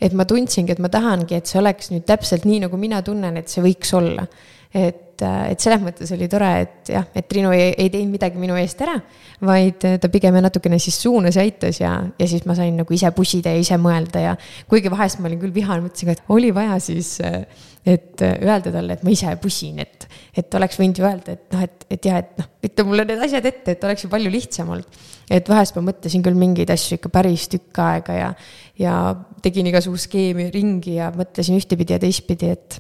et 0.04 0.18
ma 0.18 0.26
tundsingi, 0.28 0.74
et 0.74 0.82
ma 0.84 0.90
tahangi, 0.92 1.38
et 1.38 1.48
see 1.48 1.62
oleks 1.62 1.94
nüüd 1.94 2.04
täpselt 2.10 2.50
nii, 2.50 2.66
nagu 2.66 2.82
mina 2.82 3.00
tunnen, 3.06 3.38
et 3.40 3.48
see 3.50 3.64
võiks 3.64 3.94
olla 3.96 4.28
et, 4.74 5.13
äh, 5.26 5.52
et 5.54 5.64
selles 5.64 5.82
mõttes 5.84 6.12
oli 6.16 6.30
tore, 6.32 6.50
et 6.66 6.94
jah, 6.94 7.06
et 7.16 7.28
Triinu 7.30 7.52
ei, 7.56 7.72
ei 7.78 7.92
teinud 7.94 8.14
midagi 8.14 8.40
minu 8.42 8.58
eest 8.60 8.82
ära, 8.86 8.96
vaid 9.44 9.84
ta 10.02 10.10
pigem 10.12 10.38
natukene 10.44 10.80
siis 10.82 10.98
suunas 11.02 11.38
ja 11.38 11.44
aitas 11.46 11.80
ja, 11.82 11.96
ja 12.20 12.28
siis 12.30 12.46
ma 12.50 12.56
sain 12.58 12.76
nagu 12.80 12.96
ise 12.96 13.10
pusida 13.16 13.54
ja 13.54 13.62
ise 13.62 13.78
mõelda 13.82 14.22
ja 14.24 14.34
kuigi 14.70 14.92
vahest 14.94 15.22
ma 15.22 15.30
olin 15.30 15.42
küll 15.42 15.56
vihane, 15.56 15.86
mõtlesin 15.86 16.10
ka, 16.10 16.18
et 16.18 16.34
oli 16.34 16.52
vaja 16.56 16.78
siis, 16.84 17.16
äh, 17.24 17.44
et 17.86 18.22
äh, 18.24 18.38
öelda 18.44 18.72
talle, 18.74 18.98
et 18.98 19.04
ma 19.06 19.14
ise 19.14 19.34
pusin, 19.42 19.82
et, 19.84 20.08
et 20.38 20.60
oleks 20.60 20.80
võinud 20.80 21.02
ju 21.02 21.08
öelda, 21.08 21.36
et 21.38 21.56
noh, 21.56 21.66
et, 21.66 21.88
et 21.94 22.08
jah, 22.10 22.22
et 22.24 22.40
noh, 22.40 22.50
ütle 22.70 22.88
mulle 22.88 23.08
need 23.10 23.26
asjad 23.28 23.50
ette, 23.50 23.76
et 23.76 23.90
oleks 23.90 24.06
ju 24.06 24.12
palju 24.14 24.32
lihtsam 24.34 24.72
olnud. 24.76 25.02
et 25.34 25.50
vahest 25.50 25.76
ma 25.78 25.86
mõtlesin 25.90 26.24
küll 26.24 26.38
mingeid 26.38 26.72
asju 26.74 27.00
ikka 27.00 27.12
päris 27.14 27.48
tükk 27.52 27.80
aega 27.80 28.16
ja, 28.18 28.32
ja 28.80 28.96
tegin 29.44 29.68
igasugu 29.72 30.00
skeemi 30.00 30.50
ringi 30.54 30.98
ja 30.98 31.12
mõtlesin 31.16 31.60
ühtepidi 31.60 31.96
ja 31.96 32.02
teistpidi, 32.02 32.52
et 32.54 32.80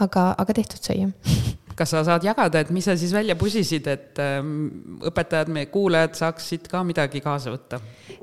aga, 0.00 0.32
aga 0.38 0.56
tehtud 0.62 0.82
sai 0.82 1.02
jah 1.04 1.54
kas 1.74 1.90
sa 1.90 2.04
saad 2.06 2.24
jagada, 2.24 2.62
et 2.62 2.70
mis 2.74 2.86
sa 2.86 2.94
siis 2.98 3.12
välja 3.14 3.34
pusisid, 3.38 3.86
et 3.90 4.20
ähm, 4.22 4.50
õpetajad, 5.10 5.50
meie 5.52 5.66
kuulajad 5.72 6.14
saaksid 6.18 6.68
ka 6.70 6.84
midagi 6.86 7.22
kaasa 7.24 7.50
võtta? 7.54 7.80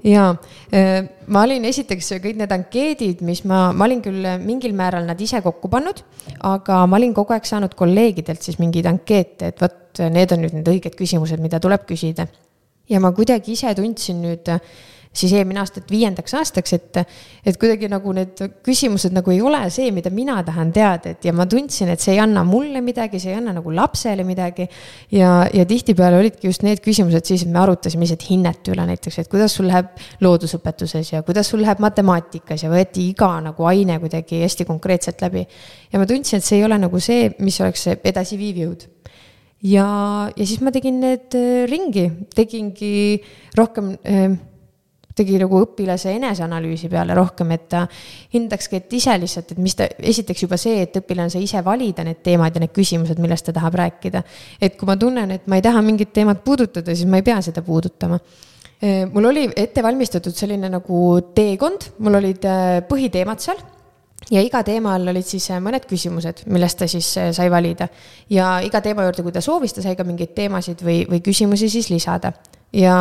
jaa, 0.07 0.29
äh, 0.75 1.01
ma 1.27 1.43
olin 1.45 1.65
esiteks 1.69 2.13
kõik 2.23 2.39
need 2.39 2.53
ankeedid, 2.55 3.23
mis 3.27 3.43
ma, 3.49 3.69
ma 3.75 3.87
olin 3.89 4.01
küll 4.03 4.29
mingil 4.41 4.75
määral 4.77 5.05
nad 5.09 5.19
ise 5.21 5.41
kokku 5.43 5.69
pannud, 5.71 5.99
aga 6.47 6.85
ma 6.89 6.99
olin 6.99 7.15
kogu 7.17 7.35
aeg 7.35 7.47
saanud 7.47 7.75
kolleegidelt 7.77 8.41
siis 8.43 8.59
mingeid 8.61 8.87
ankeete, 8.89 9.51
et 9.51 9.61
vot 9.61 10.01
need 10.15 10.31
on 10.31 10.45
nüüd 10.45 10.55
need 10.55 10.71
õiged 10.71 10.95
küsimused, 10.95 11.43
mida 11.43 11.59
tuleb 11.59 11.83
küsida. 11.89 12.29
ja 12.89 12.99
ma 13.03 13.11
kuidagi 13.15 13.53
ise 13.57 13.75
tundsin 13.75 14.23
nüüd 14.23 14.47
äh, 14.51 14.63
siis 15.13 15.33
eelmine 15.35 15.59
aasta, 15.59 15.81
et 15.81 15.91
viiendaks 15.91 16.33
aastaks, 16.39 16.73
et, 16.77 16.99
et 17.45 17.57
kuidagi 17.59 17.89
nagu 17.91 18.13
need 18.15 18.39
küsimused 18.63 19.11
nagu 19.15 19.33
ei 19.33 19.41
ole 19.43 19.59
see, 19.73 19.89
mida 19.91 20.11
mina 20.13 20.37
tahan 20.47 20.71
teada, 20.75 21.11
et 21.11 21.25
ja 21.27 21.33
ma 21.35 21.45
tundsin, 21.51 21.91
et 21.91 22.03
see 22.03 22.15
ei 22.15 22.21
anna 22.23 22.45
mulle 22.47 22.79
midagi, 22.83 23.19
see 23.19 23.33
ei 23.33 23.39
anna 23.41 23.53
nagu 23.57 23.73
lapsele 23.75 24.23
midagi. 24.27 24.67
ja, 25.11 25.47
ja 25.53 25.65
tihtipeale 25.67 26.21
olidki 26.21 26.47
just 26.47 26.63
need 26.63 26.79
küsimused 26.83 27.27
siis, 27.27 27.43
et 27.43 27.51
me 27.51 27.59
arutasime 27.59 28.07
lihtsalt 28.07 28.23
hinnete 28.29 28.71
üle 28.71 28.85
näiteks, 28.87 29.19
et 29.19 29.31
kuidas 29.31 29.57
sul 29.57 29.67
läheb 29.67 29.91
loodusõpetuses 30.23 31.11
ja 31.13 31.23
kuidas 31.27 31.51
sul 31.51 31.63
läheb 31.65 31.83
matemaatikas 31.83 32.63
ja 32.63 32.71
võeti 32.71 33.09
iga 33.11 33.33
nagu 33.43 33.67
aine 33.67 33.99
kuidagi 33.99 34.41
hästi 34.45 34.67
konkreetselt 34.69 35.21
läbi. 35.21 35.43
ja 35.91 35.99
ma 35.99 36.07
tundsin, 36.07 36.39
et 36.39 36.47
see 36.47 36.61
ei 36.61 36.65
ole 36.65 36.79
nagu 36.79 37.03
see, 37.03 37.33
mis 37.43 37.59
oleks 37.61 37.87
edasiviiv 37.99 38.63
jõud 38.63 38.87
ja, 39.63 39.87
ja 40.35 40.45
siis 40.45 40.61
ma 40.63 40.71
tegin 40.73 41.01
need 41.03 41.35
äh, 41.37 41.65
ringi, 41.69 42.07
tegingi 42.35 42.93
rohkem 43.57 43.93
äh, 44.07 44.39
tegi 45.15 45.39
nagu 45.41 45.61
õpilase 45.63 46.13
eneseanalüüsi 46.17 46.89
peale 46.91 47.15
rohkem, 47.17 47.51
et 47.55 47.67
ta 47.71 47.85
hindakski, 48.33 48.81
et 48.81 48.93
ise 48.99 49.17
lihtsalt, 49.21 49.55
et 49.55 49.63
mis 49.63 49.75
ta, 49.77 49.89
esiteks 50.11 50.45
juba 50.45 50.59
see, 50.61 50.83
et 50.85 51.01
õpilane 51.01 51.33
sai 51.33 51.43
ise 51.47 51.63
valida 51.65 52.05
need 52.07 52.21
teemad 52.23 52.55
ja 52.55 52.63
need 52.63 52.75
küsimused, 52.75 53.19
millest 53.23 53.49
ta 53.49 53.55
tahab 53.57 53.79
rääkida. 53.81 54.23
et 54.61 54.77
kui 54.77 54.87
ma 54.87 54.97
tunnen, 54.97 55.31
et 55.31 55.47
ma 55.47 55.59
ei 55.59 55.65
taha 55.65 55.81
mingit 55.81 56.13
teemat 56.13 56.43
puudutada, 56.43 56.95
siis 56.95 57.09
ma 57.09 57.21
ei 57.21 57.27
pea 57.27 57.41
seda 57.41 57.61
puudutama 57.61 58.19
mul 59.13 59.25
oli 59.29 59.43
ette 59.55 59.83
valmistatud 59.83 60.33
selline 60.33 60.69
nagu 60.73 61.01
teekond, 61.35 61.91
mul 62.01 62.17
olid 62.17 62.47
äh, 62.49 62.79
põhiteemad 62.89 63.43
seal 63.43 63.59
ja 64.29 64.41
iga 64.43 64.61
teema 64.65 64.95
all 64.97 65.11
olid 65.13 65.27
siis 65.27 65.47
äh, 65.53 65.61
mõned 65.63 65.85
küsimused, 65.89 66.45
millest 66.51 66.79
ta 66.81 66.87
siis 66.89 67.09
äh, 67.21 67.29
sai 67.35 67.49
valida. 67.53 67.87
ja 68.29 68.59
iga 68.65 68.81
teema 68.81 69.05
juurde, 69.07 69.25
kui 69.25 69.35
ta 69.35 69.41
soovis, 69.41 69.73
ta 69.73 69.85
sai 69.85 69.95
ka 69.97 70.05
mingeid 70.07 70.33
teemasid 70.37 70.81
või, 70.85 71.03
või 71.09 71.21
küsimusi 71.25 71.69
siis 71.69 71.89
lisada 71.93 72.33
ja 72.73 72.95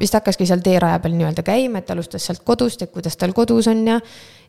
vist 0.00 0.14
hakkaski 0.14 0.46
seal 0.46 0.62
teeraja 0.64 1.00
peal 1.02 1.14
nii-öelda 1.16 1.42
käima, 1.46 1.82
et 1.82 1.90
alustas 1.90 2.26
sealt 2.28 2.44
kodust, 2.46 2.82
et 2.82 2.92
kuidas 2.94 3.16
tal 3.18 3.34
kodus 3.36 3.68
on 3.72 3.86
ja 3.88 4.00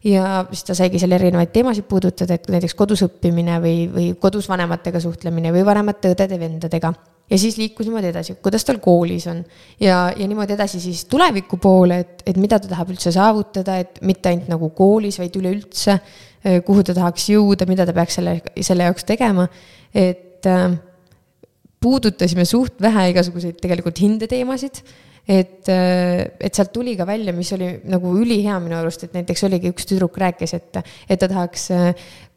ja 0.05 0.45
siis 0.51 0.63
ta 0.63 0.75
saigi 0.77 0.99
seal 1.01 1.15
erinevaid 1.17 1.49
teemasid 1.53 1.87
puudutada, 1.89 2.37
et 2.37 2.45
näiteks 2.53 2.75
kodus 2.77 3.01
õppimine 3.07 3.57
või, 3.63 3.77
või 3.91 4.07
kodus 4.21 4.49
vanematega 4.49 5.01
suhtlemine 5.01 5.51
või 5.55 5.65
vanemate 5.65 6.11
õdede-vendadega. 6.13 6.93
ja 7.29 7.37
siis 7.37 7.57
liikus 7.57 7.87
niimoodi 7.87 8.11
edasi, 8.11 8.35
kuidas 8.43 8.65
tal 8.65 8.77
koolis 8.83 9.27
on 9.27 9.43
ja, 9.79 10.13
ja 10.17 10.27
niimoodi 10.27 10.53
edasi 10.53 10.79
siis 10.79 11.05
tuleviku 11.09 11.57
poole, 11.57 11.99
et, 11.99 12.23
et 12.25 12.37
mida 12.37 12.59
ta 12.59 12.69
tahab 12.69 12.93
üldse 12.93 13.11
saavutada, 13.11 13.79
et 13.81 14.01
mitte 14.01 14.29
ainult 14.29 14.47
nagu 14.53 14.69
koolis, 14.69 15.19
vaid 15.19 15.35
üleüldse, 15.35 15.97
kuhu 16.65 16.83
ta 16.83 16.93
tahaks 16.93 17.29
jõuda, 17.33 17.65
mida 17.67 17.85
ta 17.85 17.93
peaks 17.97 18.19
selle, 18.21 18.39
selle 18.61 18.87
jaoks 18.87 19.07
tegema, 19.09 19.47
et 19.93 20.45
äh, 20.45 20.77
puudutasime 21.87 22.43
suht 22.47 22.81
vähe 22.83 23.09
igasuguseid 23.13 23.59
tegelikult 23.63 24.01
hindeteemasid, 24.03 24.81
et, 25.27 25.67
et 25.67 26.55
sealt 26.55 26.71
tuli 26.75 26.95
ka 26.99 27.07
välja, 27.07 27.33
mis 27.35 27.51
oli 27.55 27.73
nagu 27.91 28.13
ülihea 28.21 28.59
minu 28.63 28.79
arust, 28.79 29.03
et 29.07 29.17
näiteks 29.17 29.43
oligi 29.47 29.73
üks 29.73 29.87
tüdruk 29.89 30.15
rääkis, 30.23 30.55
et, 30.55 30.79
et 31.09 31.19
ta 31.19 31.27
tahaks 31.27 31.67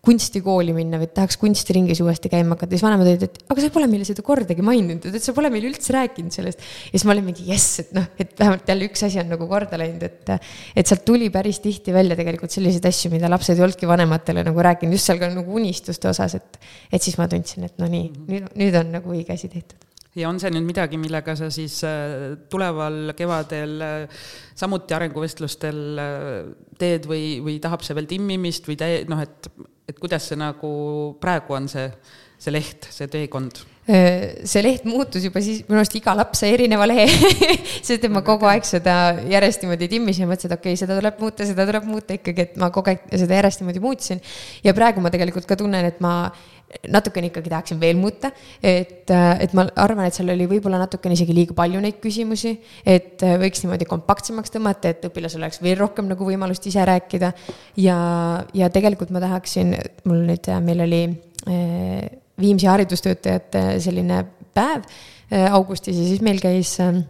kunstikooli 0.01 0.73
minna 0.73 0.97
või 1.01 1.11
tahaks 1.13 1.37
kunstiringis 1.41 2.01
uuesti 2.01 2.31
käima 2.33 2.55
hakata, 2.55 2.73
siis 2.73 2.85
vanemad 2.85 3.11
olid, 3.11 3.27
et 3.27 3.53
aga 3.53 3.65
sa 3.65 3.69
pole 3.75 3.89
meile 3.91 4.07
seda 4.09 4.25
kordagi 4.25 4.65
maininud, 4.65 5.05
et 5.11 5.25
sa 5.25 5.35
pole 5.37 5.51
meile 5.53 5.69
üldse 5.69 5.93
rääkinud 5.93 6.33
sellest. 6.33 6.65
ja 6.89 6.95
siis 6.95 7.05
ma 7.05 7.13
olin 7.15 7.27
mingi 7.29 7.45
jess, 7.51 7.83
et 7.85 7.93
noh, 7.97 8.07
et 8.21 8.33
vähemalt 8.39 8.73
jälle 8.73 8.89
üks 8.89 9.05
asi 9.07 9.21
on 9.21 9.29
nagu 9.35 9.49
korda 9.51 9.81
läinud, 9.81 10.07
et, 10.09 10.33
et 10.73 10.89
sealt 10.89 11.05
tuli 11.09 11.29
päris 11.35 11.61
tihti 11.61 11.93
välja 11.93 12.17
tegelikult 12.19 12.57
selliseid 12.57 12.89
asju, 12.89 13.13
mida 13.13 13.29
lapsed 13.29 13.61
ei 13.61 13.67
olnudki 13.67 13.91
vanematele 13.91 14.47
nagu 14.49 14.67
rääkinud, 14.71 14.97
just 14.97 15.13
seal 15.13 15.21
ka 15.21 15.29
nagu 15.35 15.61
unistuste 15.61 16.09
osas, 16.09 16.39
et, 16.41 16.61
et 16.89 17.05
siis 17.05 17.21
ma 17.21 17.29
tundsin, 17.29 17.69
et 17.69 17.77
no 17.81 17.91
nii, 17.93 18.09
nüüd, 18.33 18.51
nüüd 18.57 18.81
on 18.81 18.97
nagu 18.97 19.13
õige 19.13 19.37
asi 19.37 19.53
tehtud 19.53 19.90
ja 20.19 20.31
on 20.31 20.41
see 20.43 20.51
nüüd 20.55 20.67
midagi, 20.67 20.99
millega 21.01 21.37
sa 21.39 21.51
siis 21.55 21.81
äh, 21.87 22.37
tuleval 22.51 23.13
kevadel 23.19 23.77
äh, 23.85 24.23
samuti 24.59 24.97
arenguvestlustel 24.97 25.83
äh, 26.03 26.31
teed 26.81 27.07
või, 27.11 27.39
või 27.45 27.59
tahab 27.63 27.85
see 27.87 27.99
veel 27.99 28.11
timmimist 28.11 28.67
või 28.71 28.79
täie-, 28.81 29.05
noh, 29.11 29.23
et 29.23 29.53
et 29.91 29.99
kuidas 29.99 30.29
see 30.31 30.39
nagu 30.39 30.69
praegu 31.19 31.57
on 31.57 31.65
see, 31.67 31.89
see 32.39 32.53
leht, 32.55 32.87
see 32.95 33.11
teekond? 33.11 33.65
see 33.91 34.61
leht 34.63 34.85
muutus 34.87 35.25
juba 35.25 35.41
siis, 35.43 35.65
minu 35.67 35.81
arust 35.81 35.97
iga 35.99 36.13
laps 36.15 36.45
sai 36.45 36.53
erineva 36.55 36.85
lehe 36.87 37.09
sest 37.89 38.05
et 38.05 38.13
ma 38.13 38.21
kogu 38.23 38.47
aeg 38.47 38.63
seda 38.69 38.95
järjest 39.27 39.65
niimoodi 39.65 39.89
timmisin 39.91 40.23
ja 40.23 40.29
mõtlesin, 40.31 40.53
et 40.53 40.55
okei 40.55 40.77
okay,, 40.77 40.79
seda 40.79 40.95
tuleb 41.01 41.19
muuta, 41.19 41.47
seda 41.49 41.67
tuleb 41.67 41.89
muuta 41.91 42.15
ikkagi, 42.15 42.45
et 42.45 42.61
ma 42.61 42.69
kogu 42.71 42.93
aeg 42.93 43.03
seda 43.11 43.41
järjest 43.41 43.65
niimoodi 43.65 43.83
muutsin. 43.83 44.23
ja 44.63 44.77
praegu 44.79 45.03
ma 45.03 45.11
tegelikult 45.11 45.49
ka 45.49 45.59
tunnen, 45.59 45.91
et 45.91 45.99
ma 46.05 46.15
natukene 46.91 47.31
ikkagi 47.31 47.51
tahaksin 47.51 47.81
veel 47.81 47.99
muuta, 47.99 48.31
et, 48.63 49.11
et 49.11 49.55
ma 49.59 49.67
arvan, 49.83 50.07
et 50.07 50.17
seal 50.17 50.31
oli 50.33 50.47
võib-olla 50.51 50.81
natukene 50.81 51.17
isegi 51.17 51.35
liiga 51.37 51.57
palju 51.59 51.83
neid 51.83 51.99
küsimusi, 52.03 52.55
et 52.87 53.23
võiks 53.43 53.65
niimoodi 53.65 53.89
kompaktsemaks 53.91 54.55
tõmmata, 54.55 54.93
et 54.95 55.05
õpilasel 55.11 55.43
oleks 55.43 55.61
veel 55.65 55.79
rohkem 55.81 56.09
nagu 56.11 56.27
võimalust 56.27 56.67
ise 56.71 56.85
rääkida. 56.87 57.33
ja, 57.83 57.99
ja 58.55 58.71
tegelikult 58.71 59.11
ma 59.11 59.23
tahaksin, 59.23 59.75
mul 60.05 60.27
nüüd, 60.31 60.51
meil 60.67 60.87
oli 60.87 61.05
eh, 61.47 62.11
Viimsi 62.41 62.65
haridustöötajate 62.71 63.63
selline 63.85 64.23
päev 64.57 64.87
eh, 64.87 65.45
augustis 65.53 65.99
ja 65.99 66.07
siis 66.09 66.23
meil 66.25 66.39
käis 66.41 66.79
äh, 66.81 67.03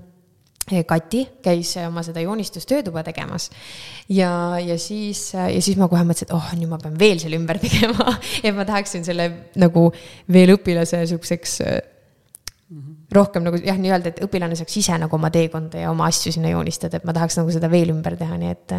Kati 0.87 1.25
käis 1.45 1.73
oma 1.83 2.03
seda 2.07 2.23
joonistustöötuba 2.25 3.03
tegemas 3.07 3.51
ja, 4.09 4.59
ja 4.63 4.79
siis, 4.79 5.33
ja 5.35 5.63
siis 5.63 5.79
ma 5.81 5.89
kohe 5.91 6.03
mõtlesin, 6.07 6.31
et 6.31 6.35
oh, 6.37 6.51
nüüd 6.59 6.71
ma 6.71 6.79
pean 6.83 6.99
veel 7.01 7.19
selle 7.23 7.39
ümber 7.41 7.59
tegema 7.63 8.15
et 8.47 8.55
ma 8.57 8.67
tahaksin 8.69 9.07
selle 9.07 9.31
nagu 9.61 9.89
veel 10.31 10.55
õpilase 10.57 11.03
sihukeseks 11.11 11.59
-hmm. 12.71 12.95
rohkem 13.15 13.47
nagu 13.47 13.61
jah, 13.65 13.79
nii-öelda, 13.79 14.15
et 14.15 14.23
õpilane 14.27 14.59
saaks 14.59 14.77
ise 14.81 14.99
nagu 15.01 15.17
oma 15.17 15.31
teekonda 15.35 15.85
ja 15.85 15.91
oma 15.91 16.09
asju 16.11 16.33
sinna 16.37 16.53
joonistada, 16.53 17.01
et 17.01 17.09
ma 17.09 17.15
tahaks 17.17 17.41
nagu 17.41 17.55
seda 17.55 17.71
veel 17.73 17.93
ümber 17.95 18.17
teha, 18.21 18.39
nii 18.41 18.55
et, 18.55 18.77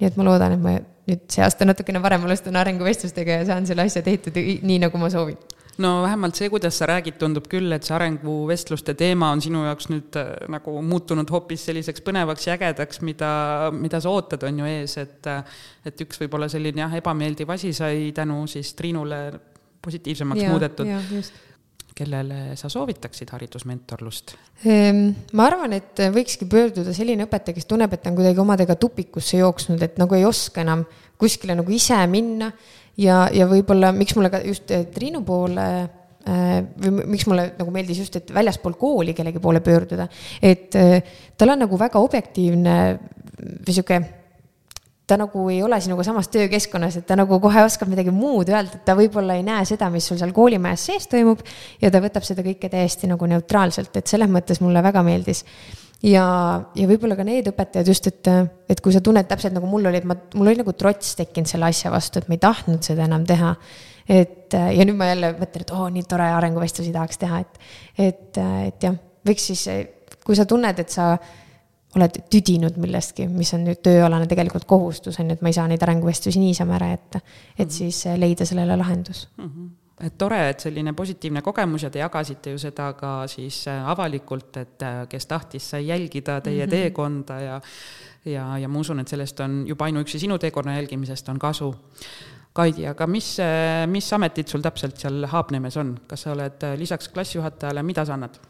nii 0.00 0.10
et 0.10 0.20
ma 0.20 0.28
loodan, 0.28 0.56
et 0.56 0.64
ma 0.64 0.76
nüüd 1.08 1.26
see 1.32 1.44
aasta 1.44 1.68
natukene 1.68 2.02
varem 2.04 2.24
alustan 2.28 2.56
arenguvestlustega 2.60 3.40
ja 3.40 3.48
saan 3.48 3.66
selle 3.68 3.84
asja 3.88 4.02
tehtud 4.04 4.36
nii, 4.36 4.78
nagu 4.86 5.00
ma 5.00 5.10
soovin 5.12 5.40
no 5.82 6.02
vähemalt 6.04 6.38
see, 6.38 6.50
kuidas 6.52 6.76
sa 6.78 6.88
räägid, 6.90 7.16
tundub 7.20 7.46
küll, 7.50 7.72
et 7.74 7.86
see 7.86 7.94
arenguvestluste 7.96 8.94
teema 8.98 9.30
on 9.34 9.42
sinu 9.44 9.64
jaoks 9.66 9.88
nüüd 9.90 10.18
äh, 10.20 10.34
nagu 10.52 10.76
muutunud 10.84 11.30
hoopis 11.34 11.66
selliseks 11.70 12.04
põnevaks 12.06 12.48
ja 12.48 12.58
ägedaks, 12.58 13.00
mida, 13.06 13.30
mida 13.74 14.00
sa 14.02 14.12
ootad, 14.12 14.44
on 14.48 14.60
ju 14.62 14.68
ees, 14.70 14.98
et 15.02 15.30
äh, 15.30 15.56
et 15.88 16.04
üks 16.04 16.20
võib-olla 16.22 16.48
selline 16.52 16.84
jah, 16.84 16.94
ebameeldiv 17.00 17.50
asi 17.54 17.72
sai 17.76 18.12
tänu 18.16 18.44
siis 18.50 18.74
Triinule 18.78 19.24
positiivsemaks 19.84 20.42
ja, 20.42 20.52
muudetud. 20.52 20.88
kellele 21.94 22.56
sa 22.58 22.66
soovitaksid 22.72 23.30
haridusmentorlust? 23.30 24.32
Ehm, 24.66 25.12
ma 25.38 25.44
arvan, 25.46 25.76
et 25.76 26.00
võikski 26.10 26.48
pöörduda 26.50 26.90
selline 26.96 27.28
õpetaja, 27.28 27.54
kes 27.54 27.68
tunneb, 27.70 27.92
et 27.94 28.02
ta 28.02 28.10
on 28.10 28.16
kuidagi 28.18 28.42
omadega 28.42 28.74
tupikusse 28.80 29.38
jooksnud, 29.38 29.82
et 29.84 30.00
nagu 30.02 30.16
ei 30.18 30.24
oska 30.26 30.64
enam 30.64 30.82
kuskile 31.20 31.54
nagu 31.54 31.70
ise 31.70 32.00
minna 32.10 32.50
ja, 33.00 33.24
ja 33.32 33.46
võib-olla 33.50 33.92
miks 33.96 34.16
mulle 34.16 34.32
ka 34.32 34.40
just 34.44 34.70
eh, 34.74 34.86
Triinu 34.94 35.22
poole 35.26 35.68
äh, 35.82 36.58
või 36.80 37.06
miks 37.14 37.28
mulle 37.30 37.50
nagu 37.58 37.74
meeldis 37.74 38.02
just, 38.04 38.18
et 38.20 38.34
väljaspool 38.34 38.76
kooli 38.80 39.14
kellegi 39.16 39.42
poole 39.42 39.62
pöörduda, 39.64 40.08
et 40.42 40.76
äh, 40.80 41.16
tal 41.38 41.54
on 41.54 41.64
nagu 41.66 41.78
väga 41.80 42.02
objektiivne 42.02 42.76
või 43.34 43.74
sihuke 43.74 44.02
ta 45.06 45.18
nagu 45.20 45.48
ei 45.52 45.60
ole 45.62 45.76
sinuga 45.84 46.04
samas 46.06 46.30
töökeskkonnas, 46.32 46.96
et 46.96 47.06
ta 47.06 47.16
nagu 47.18 47.36
kohe 47.40 47.64
oskab 47.66 47.90
midagi 47.92 48.12
muud 48.14 48.48
öelda, 48.48 48.78
et 48.78 48.86
ta 48.88 48.96
võib-olla 48.96 49.36
ei 49.36 49.44
näe 49.44 49.64
seda, 49.68 49.90
mis 49.92 50.06
sul 50.08 50.16
seal 50.20 50.32
koolimajas 50.32 50.86
sees 50.88 51.08
toimub 51.12 51.42
ja 51.82 51.90
ta 51.92 52.00
võtab 52.00 52.24
seda 52.24 52.44
kõike 52.46 52.70
täiesti 52.72 53.10
nagu 53.10 53.28
neutraalselt, 53.28 53.92
et 54.00 54.08
selles 54.08 54.32
mõttes 54.32 54.62
mulle 54.64 54.80
väga 54.84 55.04
meeldis 55.04 55.44
ja, 56.04 56.26
ja 56.76 56.88
võib-olla 56.88 57.16
ka 57.18 57.26
need 57.26 57.48
õpetajad 57.50 57.90
just, 57.90 58.08
et, 58.10 58.30
et 58.70 58.82
kui 58.84 58.94
sa 58.94 59.02
tunned 59.04 59.28
täpselt 59.30 59.56
nagu 59.56 59.68
mul 59.70 59.88
oli, 59.90 60.00
et 60.02 60.08
ma, 60.08 60.16
mul 60.36 60.52
oli 60.52 60.60
nagu 60.60 60.74
trots 60.78 61.14
tekkinud 61.18 61.50
selle 61.50 61.70
asja 61.70 61.92
vastu, 61.94 62.20
et 62.20 62.30
ma 62.30 62.36
ei 62.36 62.42
tahtnud 62.42 62.84
seda 62.86 63.06
enam 63.08 63.26
teha. 63.28 63.54
et 64.08 64.52
ja 64.52 64.84
nüüd 64.84 64.98
ma 64.98 65.08
jälle 65.12 65.32
mõtlen, 65.38 65.64
et 65.64 65.72
oo 65.72 65.86
oh,, 65.86 65.92
nii 65.92 66.04
tore 66.08 66.28
arenguvestlusi 66.36 66.92
tahaks 66.92 67.20
teha, 67.22 67.40
et, 67.40 67.62
et, 68.08 68.42
et 68.68 68.88
jah, 68.88 68.98
võiks 69.24 69.48
siis, 69.52 69.64
kui 70.24 70.36
sa 70.36 70.44
tunned, 70.48 70.78
et 70.80 70.92
sa 70.92 71.14
oled 71.94 72.18
tüdinud 72.32 72.76
millestki, 72.82 73.28
mis 73.30 73.52
on 73.54 73.62
nüüd 73.68 73.78
tööalane 73.86 74.26
tegelikult 74.28 74.66
kohustus, 74.68 75.20
on 75.22 75.30
ju, 75.30 75.38
et 75.38 75.44
ma 75.46 75.52
ei 75.52 75.56
saa 75.56 75.68
neid 75.70 75.82
arenguvestlusi 75.86 76.42
niisama 76.42 76.76
ära 76.80 76.90
jätta. 76.90 77.20
et 77.22 77.58
mm 77.58 77.64
-hmm. 77.64 77.70
siis 77.70 78.04
leida 78.18 78.46
sellele 78.46 78.76
lahendus 78.76 79.28
mm. 79.38 79.44
-hmm 79.44 79.83
et 80.02 80.16
tore, 80.18 80.40
et 80.50 80.64
selline 80.64 80.92
positiivne 80.96 81.42
kogemus 81.44 81.84
ja 81.86 81.90
te 81.92 82.00
jagasite 82.02 82.54
ju 82.54 82.58
seda 82.58 82.90
ka 82.98 83.12
siis 83.30 83.60
äh, 83.70 83.82
avalikult, 83.90 84.56
et 84.58 84.82
äh, 84.82 85.02
kes 85.10 85.26
tahtis, 85.30 85.70
sai 85.74 85.86
jälgida 85.86 86.40
teie 86.40 86.64
mm 86.64 86.68
-hmm. 86.68 86.70
teekonda 86.70 87.40
ja 87.40 87.60
ja, 88.24 88.58
ja 88.58 88.68
ma 88.68 88.78
usun, 88.78 89.00
et 89.00 89.08
sellest 89.08 89.40
on 89.40 89.66
juba 89.68 89.84
ainuüksi 89.84 90.18
sinu 90.18 90.38
teekonna 90.38 90.74
jälgimisest 90.74 91.28
on 91.28 91.38
kasu. 91.38 91.74
Kaidi, 92.52 92.86
aga 92.86 93.06
mis, 93.06 93.38
äh, 93.40 93.86
mis 93.86 94.12
ametid 94.12 94.48
sul 94.48 94.60
täpselt 94.60 94.96
seal 94.96 95.26
Haapnemes 95.26 95.76
on, 95.76 95.98
kas 96.06 96.22
sa 96.22 96.32
oled 96.32 96.66
lisaks 96.76 97.08
klassijuhatajale, 97.08 97.82
mida 97.82 98.04
sa 98.04 98.14
annad? 98.14 98.40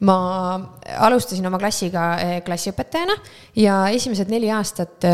ma 0.00 0.60
alustasin 0.98 1.46
oma 1.46 1.58
klassiga 1.58 2.16
klassiõpetajana 2.46 3.16
ja 3.56 3.88
esimesed 3.88 4.28
neli 4.30 4.50
aastat 4.50 5.04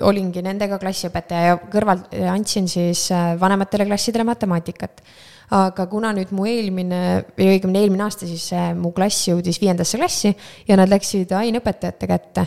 olingi 0.00 0.42
nendega 0.44 0.78
klassiõpetaja 0.80 1.50
ja 1.50 1.58
kõrvalt 1.70 2.14
andsin 2.32 2.68
siis 2.70 3.08
äh, 3.12 3.34
vanematele 3.40 3.86
klassidele 3.90 4.24
matemaatikat. 4.24 5.02
aga 5.52 5.84
kuna 5.86 6.14
nüüd 6.16 6.30
mu 6.32 6.46
eelmine, 6.48 7.24
või 7.36 7.50
õigemini 7.52 7.82
eelmine 7.82 8.06
aasta 8.06 8.26
siis 8.26 8.46
äh, 8.56 8.70
mu 8.74 8.92
klass 8.96 9.28
jõudis 9.28 9.60
viiendasse 9.60 9.98
klassi 10.00 10.32
ja 10.68 10.78
nad 10.80 10.88
läksid 10.88 11.34
aineõpetajate 11.36 12.08
kätte, 12.08 12.46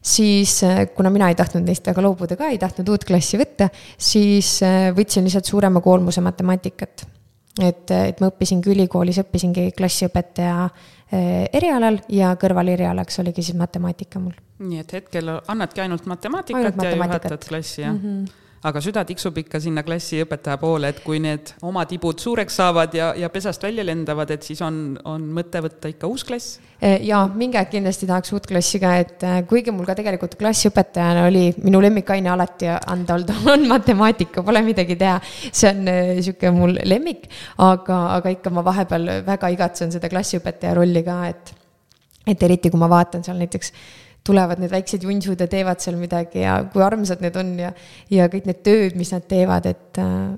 siis 0.00 0.62
kuna 0.96 1.10
mina 1.12 1.28
ei 1.28 1.36
tahtnud 1.36 1.66
neist 1.66 1.86
väga 1.86 2.06
loobuda 2.06 2.38
ka, 2.38 2.48
ei 2.48 2.58
tahtnud 2.62 2.88
uut 2.94 3.04
klassi 3.04 3.36
võtta, 3.36 3.68
siis 3.98 4.60
võtsin 4.96 5.26
lihtsalt 5.26 5.52
suurema 5.52 5.84
koormuse 5.84 6.24
matemaatikat. 6.24 7.06
et, 7.60 7.90
et 7.90 8.20
ma 8.20 8.32
õppisingi 8.32 8.72
ülikoolis, 8.72 9.20
õppisingi 9.20 9.72
klassiõpetaja 9.76 10.68
erialal 11.52 12.00
ja 12.08 12.32
kõrvalerialaks 12.40 13.20
oligi 13.20 13.42
siis 13.42 13.58
matemaatika 13.58 14.22
mul 14.22 14.45
nii 14.58 14.80
et 14.80 14.92
hetkel 14.98 15.30
annadki 15.36 15.84
ainult 15.84 16.06
matemaatikat 16.08 16.64
ainult 16.64 16.84
ja 16.84 16.96
juhatad 16.96 17.48
klassi, 17.48 17.82
jah 17.82 17.92
mm? 17.92 18.02
-hmm 18.02 18.44
aga 18.66 18.80
süda 18.82 19.02
tiksub 19.06 19.36
ikka 19.42 19.60
sinna 19.62 19.82
klassiõpetaja 19.86 20.56
poole, 20.60 20.90
et 20.90 21.02
kui 21.04 21.20
need 21.22 21.52
oma 21.66 21.84
tibud 21.88 22.18
suureks 22.22 22.56
saavad 22.58 22.94
ja, 22.96 23.10
ja 23.18 23.28
pesast 23.32 23.62
välja 23.62 23.84
lendavad, 23.86 24.30
et 24.34 24.46
siis 24.46 24.62
on, 24.64 24.96
on 25.06 25.26
mõte 25.36 25.60
võtta 25.64 25.90
ikka 25.92 26.08
uus 26.10 26.24
klass? 26.26 26.56
E, 26.80 26.96
ja 27.06 27.22
mingi 27.32 27.58
aeg 27.60 27.70
kindlasti 27.72 28.08
tahaks 28.08 28.32
uut 28.36 28.48
klassi 28.48 28.80
ka, 28.82 28.94
et 29.02 29.26
äh, 29.26 29.36
kuigi 29.48 29.74
mul 29.74 29.86
ka 29.88 29.96
tegelikult 29.98 30.34
klassiõpetajana 30.40 31.26
oli 31.28 31.44
minu 31.62 31.82
lemmikaine 31.84 32.32
alati 32.32 32.70
anda 32.72 33.18
olnud, 33.18 33.34
on 33.52 33.68
matemaatika, 33.74 34.44
pole 34.46 34.64
midagi 34.66 34.98
teha. 35.00 35.20
see 35.46 35.70
on 35.70 35.84
niisugune 35.86 36.54
mul 36.56 36.74
lemmik, 36.84 37.28
aga, 37.64 38.00
aga 38.16 38.34
ikka 38.34 38.52
ma 38.56 38.64
vahepeal 38.66 39.12
väga 39.28 39.52
igatsen 39.54 39.94
seda 39.94 40.10
klassiõpetaja 40.12 40.74
rolli 40.80 41.04
ka, 41.06 41.20
et, 41.30 41.54
et 42.26 42.48
eriti 42.48 42.72
kui 42.72 42.82
ma 42.82 42.90
vaatan 42.90 43.24
seal 43.26 43.38
näiteks 43.40 43.72
tulevad 44.26 44.60
need 44.62 44.72
väiksed 44.72 45.06
junsud 45.06 45.40
ja 45.40 45.46
teevad 45.50 45.80
seal 45.82 45.96
midagi 46.00 46.42
ja 46.42 46.58
kui 46.72 46.82
armsad 46.82 47.22
need 47.24 47.38
on 47.38 47.54
ja, 47.60 47.72
ja 48.10 48.26
kõik 48.32 48.48
need 48.50 48.60
tööd, 48.66 48.98
mis 48.98 49.12
nad 49.14 49.26
teevad, 49.30 49.68
et 49.70 50.02
äh, 50.02 50.36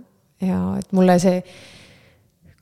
ja 0.49 0.61
et 0.78 0.95
mulle 0.97 1.18
see 1.23 1.42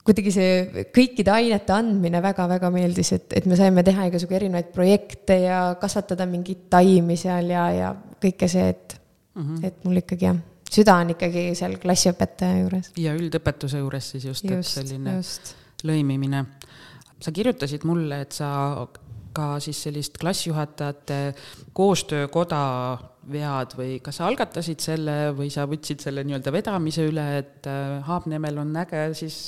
kuidagi 0.06 0.32
see 0.34 0.84
kõikide 0.94 1.32
ainete 1.34 1.74
andmine 1.74 2.20
väga-väga 2.22 2.70
meeldis, 2.74 3.10
et, 3.16 3.32
et 3.40 3.46
me 3.50 3.58
saime 3.58 3.82
teha 3.86 4.06
igasugu 4.10 4.36
erinevaid 4.38 4.68
projekte 4.74 5.40
ja 5.42 5.60
kasvatada 5.80 6.28
mingeid 6.30 6.68
taimi 6.72 7.16
seal 7.18 7.50
ja, 7.50 7.64
ja 7.74 7.88
kõike 8.22 8.48
see, 8.50 8.68
et 8.70 8.94
mm, 9.34 9.42
-hmm. 9.42 9.64
et 9.66 9.82
mul 9.84 10.02
ikkagi 10.02 10.28
jah, 10.28 10.38
süda 10.70 10.98
on 11.02 11.10
ikkagi 11.16 11.48
seal 11.58 11.74
klassiõpetaja 11.82 12.60
juures. 12.62 12.92
ja 13.02 13.16
üldõpetuse 13.18 13.82
juures 13.82 14.12
siis 14.14 14.28
just, 14.30 14.46
just, 14.46 14.76
et 14.76 14.86
selline 14.86 15.16
just. 15.18 15.56
lõimimine. 15.82 16.44
sa 17.20 17.32
kirjutasid 17.32 17.84
mulle, 17.84 18.20
et 18.20 18.32
sa 18.32 18.48
ka 19.36 19.56
siis 19.62 19.82
sellist 19.86 20.16
klassijuhatajate 20.20 21.20
koostöökoda 21.76 22.62
vead 23.30 23.74
või 23.74 23.96
kas 24.04 24.20
sa 24.20 24.26
algatasid 24.28 24.82
selle 24.82 25.14
või 25.36 25.48
sa 25.52 25.64
võtsid 25.68 26.02
selle 26.04 26.22
nii-öelda 26.26 26.52
vedamise 26.54 27.06
üle, 27.08 27.24
et 27.40 27.66
äh, 27.70 27.96
Haabnemel 28.06 28.60
on 28.62 28.70
äge 28.82 29.02
siis, 29.18 29.38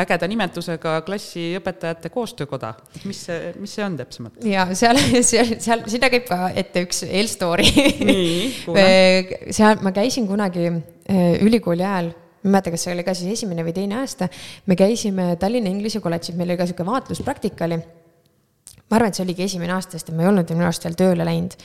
ägeda 0.00 0.28
nimetusega 0.30 0.96
klassiõpetajate 1.06 2.10
koostöökoda, 2.14 2.72
mis 3.04 3.26
see, 3.28 3.52
mis 3.60 3.76
see 3.76 3.84
on 3.84 3.98
täpsemalt? 4.00 4.40
ja 4.46 4.66
seal, 4.72 5.00
seal, 5.20 5.56
seal, 5.62 5.84
sinna 5.92 6.10
käib 6.12 6.28
ka 6.28 6.50
ette 6.56 6.86
üks 6.86 7.04
eelstory. 7.06 7.68
seal 9.58 9.84
ma 9.84 9.92
käisin 9.96 10.28
kunagi 10.30 10.70
äh, 10.70 11.36
ülikooli 11.44 11.84
ajal 11.84 12.14
ma 12.46 12.50
ei 12.50 12.52
mäleta, 12.54 12.70
kas 12.70 12.84
see 12.86 12.94
oli 12.94 13.02
ka 13.02 13.12
siis 13.16 13.40
esimene 13.40 13.64
või 13.66 13.74
teine 13.74 13.96
aasta, 13.98 14.28
me 14.70 14.76
käisime 14.78 15.32
Tallinna 15.40 15.72
Inglise 15.72 15.98
kolledžis, 16.04 16.36
meil 16.38 16.52
oli 16.52 16.60
ka 16.60 16.68
sihuke 16.68 16.86
vaatluspraktika 16.86 17.66
oli 17.66 17.80
ma 18.90 18.98
arvan, 18.98 19.10
et 19.10 19.18
see 19.18 19.26
oligi 19.26 19.46
esimene 19.46 19.74
aasta, 19.76 19.98
sest 19.98 20.12
ma 20.14 20.24
ei 20.24 20.30
olnud 20.30 20.50
minu 20.54 20.68
arust 20.68 20.86
veel 20.86 20.96
tööle 20.98 21.26
läinud. 21.26 21.56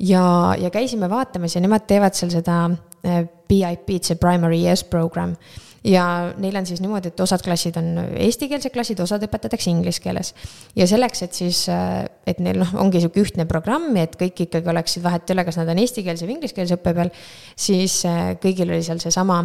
ja, 0.00 0.24
ja 0.58 0.70
käisime 0.74 1.10
vaatamas 1.10 1.56
ja 1.56 1.64
nemad 1.64 1.86
teevad 1.88 2.16
seal 2.18 2.32
seda 2.34 2.64
äh, 3.04 3.26
see 3.52 4.16
primary 4.16 4.62
years 4.62 4.84
program 4.84 5.36
ja 5.84 6.04
neil 6.38 6.56
on 6.56 6.66
siis 6.66 6.80
niimoodi, 6.80 7.10
et 7.10 7.20
osad 7.20 7.42
klassid 7.42 7.76
on 7.80 7.88
eestikeelsed 8.22 8.72
klassid, 8.74 9.00
osad 9.02 9.24
õpetatakse 9.26 9.70
inglise 9.70 10.02
keeles. 10.02 10.32
ja 10.76 10.86
selleks, 10.86 11.22
et 11.26 11.34
siis, 11.34 11.64
äh, 11.68 12.04
et 12.26 12.38
neil 12.40 12.60
noh, 12.62 12.74
ongi 12.78 13.02
sihuke 13.02 13.22
ühtne 13.24 13.46
programm, 13.50 13.96
et 13.96 14.14
kõik 14.20 14.46
ikkagi 14.46 14.70
oleksid 14.70 15.02
vahet 15.02 15.28
ei 15.28 15.36
ole, 15.36 15.44
kas 15.44 15.58
nad 15.58 15.72
on 15.72 15.82
eestikeelse 15.82 16.26
või 16.26 16.38
ingliskeelse 16.38 16.78
õppe 16.78 16.94
peal, 16.94 17.10
siis 17.56 18.04
äh, 18.06 18.36
kõigil 18.42 18.70
oli 18.70 18.82
seal 18.86 19.02
seesama 19.02 19.42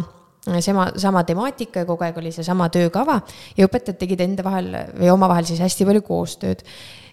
sama, 0.60 0.86
sama 0.96 1.24
temaatika 1.24 1.82
ja 1.82 1.88
kogu 1.88 2.06
aeg 2.06 2.16
oli 2.22 2.32
seesama 2.32 2.68
töökava 2.72 3.18
ja 3.56 3.66
õpetajad 3.66 3.98
tegid 4.00 4.22
enda 4.24 4.46
vahel 4.46 4.70
või 4.94 5.10
omavahel 5.12 5.48
siis 5.48 5.60
hästi 5.60 5.84
palju 5.88 6.04
koostööd 6.06 6.62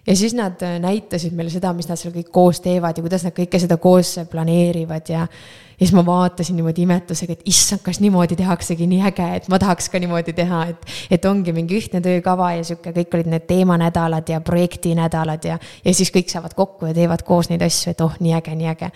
ja 0.06 0.16
siis 0.16 0.34
nad 0.34 0.62
äh, 0.62 0.78
näitasid 0.80 1.34
meile 1.36 1.50
seda, 1.50 1.72
mis 1.76 1.88
nad 1.90 2.00
seal 2.00 2.14
kõik 2.14 2.30
koos 2.32 2.60
teevad 2.64 2.96
ja 2.96 3.04
kuidas 3.04 3.26
nad 3.26 3.34
kõike 3.36 3.60
seda 3.62 3.78
koos 3.82 4.16
planeerivad 4.30 5.10
ja. 5.12 5.26
ja 5.26 5.82
siis 5.82 5.92
ma 5.96 6.04
vaatasin 6.06 6.56
niimoodi 6.56 6.86
imetlusega, 6.86 7.36
et 7.36 7.50
issand, 7.52 7.82
kas 7.84 8.00
niimoodi 8.00 8.38
tehaksegi 8.38 8.86
nii 8.90 9.02
äge, 9.10 9.28
et 9.40 9.50
ma 9.52 9.60
tahaks 9.62 9.90
ka 9.92 10.00
niimoodi 10.02 10.32
teha, 10.36 10.62
et. 10.72 10.96
et 11.18 11.28
ongi 11.28 11.52
mingi 11.56 11.80
ühtne 11.80 12.00
töökava 12.04 12.52
ja 12.56 12.64
sihuke, 12.64 12.94
kõik 12.96 13.18
olid 13.18 13.30
need 13.34 13.46
teemanädalad 13.50 14.32
ja 14.32 14.40
projektinädalad 14.40 15.50
ja, 15.50 15.60
ja 15.84 15.94
siis 15.94 16.14
kõik 16.14 16.32
saavad 16.32 16.54
kokku 16.56 16.90
ja 16.90 16.96
teevad 16.96 17.26
koos 17.26 17.50
neid 17.52 17.64
asju, 17.66 17.92
et 17.92 18.04
oh, 18.04 18.18
nii 18.20 18.36
äge, 18.38 18.58
nii 18.58 18.74
äge 18.76 18.92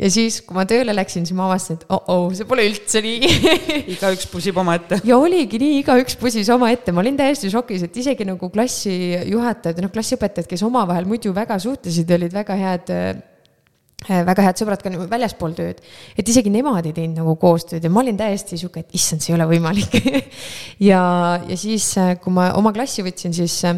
ja 0.00 0.10
siis, 0.12 0.40
kui 0.46 0.56
ma 0.56 0.64
tööle 0.68 0.94
läksin, 0.96 1.26
siis 1.28 1.36
ma 1.36 1.46
avastasin, 1.48 1.80
et 1.80 1.92
oh-oh, 1.92 2.28
see 2.36 2.48
pole 2.48 2.64
üldse 2.68 3.02
nii. 3.04 3.32
Igaüks 3.94 4.28
pusib 4.32 4.60
omaette. 4.60 5.00
ja 5.06 5.18
oligi 5.20 5.60
nii, 5.60 5.80
igaüks 5.82 6.16
pusis 6.20 6.48
omaette, 6.52 6.94
ma 6.96 7.04
olin 7.04 7.18
täiesti 7.20 7.50
šokis, 7.52 7.84
et 7.88 7.98
isegi 8.02 8.26
nagu 8.28 8.50
klassijuhatajad, 8.52 9.82
noh, 9.84 9.92
klassiõpetajad, 9.92 10.48
kes 10.50 10.64
omavahel 10.66 11.08
muidu 11.10 11.34
väga 11.36 11.58
suhtlesid, 11.62 12.16
olid 12.16 12.34
väga 12.36 12.56
head 12.60 12.94
äh, 12.96 13.10
väga 14.08 14.46
head 14.46 14.60
sõbrad 14.60 14.80
ka 14.80 14.92
väljaspool 15.10 15.52
tööd, 15.58 15.82
et 16.16 16.28
isegi 16.32 16.52
nemad 16.52 16.86
ei 16.88 16.96
teinud 16.96 17.20
nagu 17.20 17.36
koostööd 17.40 17.84
ja 17.84 17.92
ma 17.92 18.00
olin 18.00 18.16
täiesti 18.16 18.56
sihuke, 18.56 18.86
et 18.86 18.96
issand, 18.96 19.20
see 19.20 19.34
ei 19.34 19.38
ole 19.40 19.48
võimalik. 19.52 20.00
Ja, 20.80 21.02
ja 21.44 21.56
siis, 21.60 21.84
äh, 22.00 22.14
kui 22.22 22.32
ma 22.32 22.54
oma 22.56 22.72
klassi 22.72 23.04
võtsin, 23.04 23.34
siis 23.36 23.58
äh, 23.68 23.76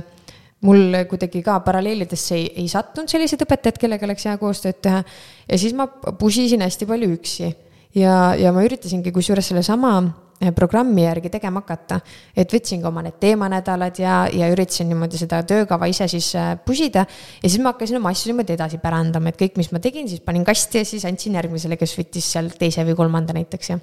mul 0.63 0.97
kuidagi 1.11 1.43
ka 1.43 1.59
paralleelidesse 1.67 2.37
ei, 2.39 2.47
ei 2.63 2.69
sattunud 2.71 3.11
sellised 3.11 3.43
õpetajad, 3.45 3.81
kellega 3.83 4.07
oleks 4.07 4.27
hea 4.29 4.39
koostööd 4.41 4.81
teha. 4.85 5.03
ja 5.49 5.59
siis 5.59 5.75
ma 5.75 5.89
pusisin 6.19 6.63
hästi 6.63 6.89
palju 6.89 7.13
üksi 7.17 7.51
ja, 7.99 8.35
ja 8.39 8.53
ma 8.55 8.65
üritasingi 8.67 9.13
kusjuures 9.15 9.49
sellesama 9.51 9.93
eh, 10.41 10.53
programmi 10.55 11.05
järgi 11.05 11.33
tegema 11.33 11.63
hakata. 11.63 12.01
et 12.37 12.53
võtsingi 12.53 12.87
oma 12.89 13.03
need 13.07 13.19
teemanädalad 13.23 13.99
ja, 14.01 14.23
ja 14.33 14.51
üritasin 14.53 14.89
niimoodi 14.93 15.21
seda 15.21 15.43
töökava 15.49 15.89
ise 15.91 16.09
siis 16.11 16.33
eh, 16.39 16.53
pusida. 16.67 17.07
ja 17.43 17.49
siis 17.49 17.61
ma 17.63 17.75
hakkasin 17.75 17.99
oma 17.99 18.15
asju 18.15 18.33
niimoodi 18.33 18.57
edasi 18.57 18.79
pärandama, 18.83 19.33
et 19.33 19.41
kõik, 19.41 19.59
mis 19.59 19.73
ma 19.75 19.83
tegin, 19.83 20.09
siis 20.09 20.23
panin 20.25 20.47
kasti 20.47 20.85
ja 20.85 20.89
siis 20.89 21.05
andsin 21.09 21.41
järgmisele, 21.41 21.81
kes 21.81 21.99
võttis 21.99 22.31
seal 22.37 22.55
teise 22.59 22.87
või 22.87 22.97
kolmanda 23.03 23.35
näiteks 23.37 23.75
ja. 23.75 23.79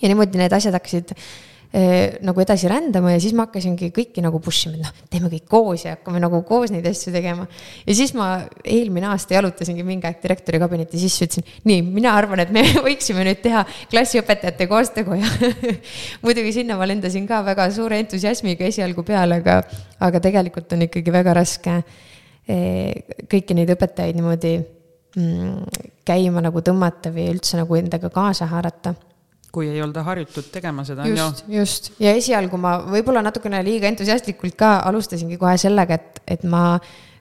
ja 0.00 0.12
niimoodi 0.14 0.40
need 0.40 0.58
asjad 0.58 0.80
hakkasid 0.80 1.14
nagu 1.70 2.42
edasi 2.42 2.66
rändama 2.66 3.12
ja 3.12 3.20
siis 3.22 3.30
ma 3.36 3.44
hakkasingi 3.46 3.92
kõiki 3.94 4.22
nagu 4.24 4.40
push 4.42 4.66
ima, 4.66 4.74
et 4.74 4.82
noh, 4.82 4.94
teeme 5.12 5.28
kõik 5.30 5.44
koos 5.46 5.84
ja 5.84 5.92
hakkame 5.94 6.18
nagu 6.18 6.40
koos 6.46 6.72
neid 6.74 6.86
asju 6.90 7.12
tegema. 7.14 7.44
ja 7.86 7.94
siis 7.94 8.10
ma 8.18 8.40
eelmine 8.64 9.06
aasta 9.06 9.36
jalutasingi 9.36 9.84
mingi 9.86 10.08
aeg 10.08 10.18
direktori 10.22 10.58
kabinetti 10.58 10.98
sisse, 10.98 11.28
ütlesin, 11.28 11.46
nii, 11.70 11.84
mina 11.86 12.16
arvan, 12.18 12.42
et 12.42 12.50
me 12.50 12.64
võiksime 12.88 13.22
nüüd 13.28 13.38
teha 13.44 13.62
klassiõpetajate 13.92 14.66
koostöökoja 14.70 15.30
muidugi 16.24 16.56
sinna 16.58 16.74
ma 16.80 16.88
lendasin 16.90 17.28
ka 17.30 17.44
väga 17.46 17.68
suure 17.76 18.00
entusiasmiga 18.02 18.66
esialgu 18.66 19.04
peale, 19.06 19.38
aga, 19.38 19.60
aga 20.02 20.22
tegelikult 20.26 20.74
on 20.74 20.88
ikkagi 20.88 21.14
väga 21.14 21.36
raske 21.38 21.76
eh, 22.50 23.22
kõiki 23.30 23.54
neid 23.54 23.70
õpetajaid 23.76 24.18
niimoodi 24.18 24.56
mm, 24.58 25.86
käima 26.10 26.42
nagu 26.42 26.66
tõmmata 26.66 27.14
või 27.14 27.28
üldse 27.36 27.62
nagu 27.62 27.78
endaga 27.78 28.10
kaasa 28.10 28.50
haarata 28.50 28.96
kui 29.52 29.68
ei 29.68 29.82
olda 29.82 30.04
harjutud 30.06 30.50
tegema 30.52 30.84
seda. 30.86 31.06
just, 31.10 31.44
just 31.50 31.92
ja 32.02 32.14
esialgu 32.16 32.58
ma 32.60 32.76
võib-olla 32.86 33.22
natukene 33.26 33.62
liiga 33.66 33.90
entusiastlikult 33.90 34.56
ka 34.58 34.76
alustasingi 34.90 35.38
kohe 35.40 35.56
sellega, 35.60 35.98
et, 35.98 36.20
et 36.38 36.44
ma 36.48 36.78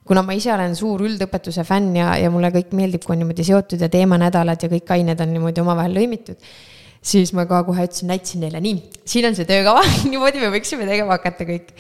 kuna 0.10 0.24
ma 0.26 0.34
ise 0.34 0.50
olen 0.54 0.74
suur 0.78 1.04
üldõpetuse 1.06 1.64
fänn 1.68 1.94
ja, 2.00 2.16
ja 2.18 2.32
mulle 2.34 2.50
kõik 2.54 2.74
meeldib, 2.78 3.04
kui 3.06 3.14
on 3.14 3.24
niimoodi 3.24 3.46
seotud 3.46 3.82
ja 3.86 3.92
teemanädalad 3.94 4.66
ja 4.66 4.70
kõik 4.72 4.94
ained 4.96 5.22
on 5.22 5.34
niimoodi 5.36 5.62
omavahel 5.62 5.94
lõimitud, 6.00 6.40
siis 7.02 7.34
ma 7.36 7.46
ka 7.50 7.62
kohe 7.68 7.86
ütlesin, 7.88 8.10
näitasin 8.12 8.44
neile, 8.44 8.62
nii, 8.64 9.02
siin 9.08 9.30
on 9.30 9.38
see 9.38 9.48
töökava 9.50 9.84
niimoodi 10.12 10.44
me 10.44 10.52
võiksime 10.56 10.88
tegema 10.90 11.18
hakata 11.18 11.48
kõik. 11.48 11.72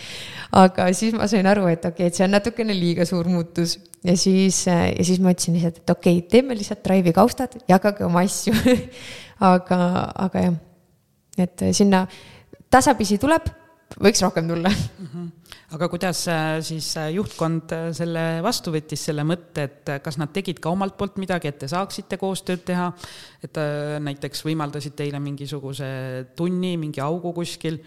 aga 0.60 0.89
siis 0.97 1.15
ma 1.17 1.27
sain 1.32 1.47
aru, 1.49 1.67
et 1.71 1.84
okei 1.86 2.05
okay,, 2.05 2.12
et 2.12 2.19
see 2.19 2.25
on 2.25 2.36
natukene 2.38 2.75
liiga 2.75 3.05
suur 3.10 3.27
muutus 3.29 3.77
ja 4.05 4.15
siis, 4.17 4.63
ja 4.67 5.03
siis 5.03 5.19
ma 5.23 5.34
ütlesin 5.36 5.58
lihtsalt, 5.58 5.84
et 5.84 5.95
okei 5.95 6.21
okay,, 6.21 6.29
teeme 6.32 6.58
lihtsalt 6.58 6.84
Drive'i 6.86 7.15
kaustad, 7.15 7.60
jagage 7.69 8.08
oma 8.08 8.23
asju 8.25 8.55
aga, 9.53 9.82
aga 10.27 10.45
jah, 10.47 10.60
et 11.45 11.67
sinna 11.75 12.05
tasapisi 12.71 13.19
tuleb, 13.21 13.51
võiks 13.99 14.23
rohkem 14.23 14.47
tulla 14.47 14.71
mm. 14.71 15.12
-hmm 15.12 15.36
aga 15.75 15.88
kuidas 15.89 16.23
äh, 16.27 16.60
siis 16.65 16.88
äh, 16.97 17.12
juhtkond 17.13 17.71
äh, 17.75 17.89
selle 17.93 18.23
vastu 18.45 18.71
võttis, 18.73 19.03
selle 19.05 19.25
mõtte, 19.27 19.67
et 19.67 19.91
kas 20.03 20.17
nad 20.17 20.32
tegid 20.34 20.62
ka 20.62 20.71
omalt 20.73 20.95
poolt 20.97 21.19
midagi, 21.21 21.51
et 21.51 21.60
te 21.62 21.69
saaksite 21.69 22.17
koostööd 22.21 22.63
teha, 22.65 22.88
et 23.45 23.60
näiteks 24.03 24.41
võimaldasid 24.47 24.95
teile 24.97 25.21
mingisuguse 25.21 25.89
tunni, 26.38 26.73
mingi 26.82 27.03
augu 27.03 27.34
kuskil? 27.38 27.79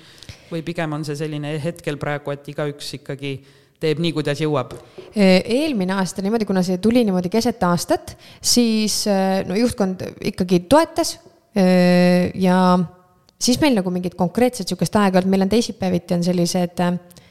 Või 0.52 0.62
pigem 0.66 0.94
on 0.94 1.06
see 1.06 1.18
selline 1.18 1.56
hetkel 1.62 1.98
praegu, 2.00 2.34
et 2.34 2.48
igaüks 2.52 2.92
ikkagi 3.00 3.34
teeb 3.82 4.02
nii, 4.02 4.12
kuidas 4.14 4.38
jõuab? 4.38 4.76
eelmine 5.12 5.96
aasta 5.98 6.22
niimoodi, 6.22 6.46
kuna 6.48 6.62
see 6.64 6.78
tuli 6.80 7.02
niimoodi 7.02 7.32
keset 7.32 7.62
aastat, 7.66 8.14
siis 8.38 9.02
no 9.48 9.56
juhtkond 9.58 10.04
ikkagi 10.30 10.62
toetas 10.70 11.16
ja 11.52 12.58
siis 13.42 13.58
meil 13.60 13.74
nagu 13.76 13.90
mingit 13.92 14.14
konkreetset 14.16 14.70
sihukest 14.70 14.94
aega 15.00 15.18
ei 15.18 15.24
olnud, 15.24 15.34
meil 15.34 15.46
on 15.48 15.52
teisipäeviti 15.52 16.16
on 16.16 16.24
sellised 16.24 16.80
Äh, 16.80 17.21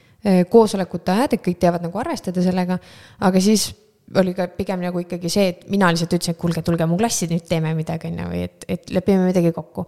koosolekute 0.49 1.12
ajad, 1.12 1.34
et 1.34 1.41
kõik 1.45 1.57
teavad 1.62 1.81
nagu 1.81 1.97
arvestada 1.97 2.43
sellega, 2.45 2.77
aga 3.25 3.41
siis 3.41 3.71
oli 4.19 4.34
ka 4.36 4.47
pigem 4.55 4.81
nagu 4.84 5.01
ikkagi 5.01 5.29
see, 5.31 5.47
et 5.53 5.63
mina 5.71 5.89
lihtsalt 5.91 6.15
ütlesin, 6.17 6.36
et 6.36 6.41
kuulge, 6.41 6.63
tulge 6.65 6.88
mu 6.89 6.97
klassi, 6.99 7.27
nüüd 7.31 7.45
teeme 7.47 7.73
midagi, 7.77 8.12
on 8.12 8.21
ju, 8.21 8.27
või 8.34 8.43
et, 8.47 8.65
et 8.71 8.93
lepime 8.93 9.27
midagi 9.29 9.53
kokku. 9.55 9.86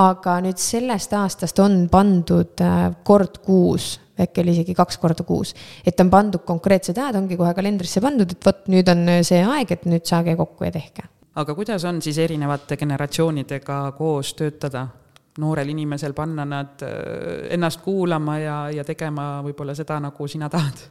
aga 0.00 0.38
nüüd 0.44 0.60
sellest 0.60 1.14
aastast 1.16 1.58
on 1.62 1.86
pandud 1.92 2.62
äh, 2.64 2.84
kord 3.06 3.40
kuus, 3.44 3.94
äkki 4.20 4.42
oli 4.44 4.56
isegi 4.56 4.76
kaks 4.76 5.00
korda 5.02 5.24
kuus, 5.26 5.54
et 5.86 6.00
on 6.04 6.10
pandud 6.12 6.44
konkreetsed 6.46 6.98
ajad, 6.98 7.18
ongi 7.22 7.38
kohe 7.40 7.54
kalendrisse 7.56 8.02
pandud, 8.04 8.30
et 8.30 8.46
vot 8.46 8.66
nüüd 8.72 8.92
on 8.92 9.06
see 9.26 9.42
aeg, 9.42 9.76
et 9.76 9.86
nüüd 9.88 10.06
saage 10.08 10.36
kokku 10.38 10.68
ja 10.68 10.74
tehke. 10.74 11.08
aga 11.34 11.54
kuidas 11.56 11.84
on 11.88 12.02
siis 12.04 12.18
erinevate 12.20 12.76
generatsioonidega 12.76 13.84
koos 13.98 14.34
töötada? 14.36 14.88
Noorel 15.40 15.72
inimesel 15.72 16.12
panna 16.16 16.44
nad 16.44 16.82
äh, 16.84 17.52
ennast 17.54 17.80
kuulama 17.84 18.38
ja, 18.38 18.56
ja 18.70 18.84
tegema 18.84 19.34
võib-olla 19.44 19.76
seda, 19.76 20.00
nagu 20.02 20.28
sina 20.28 20.50
tahad? 20.52 20.82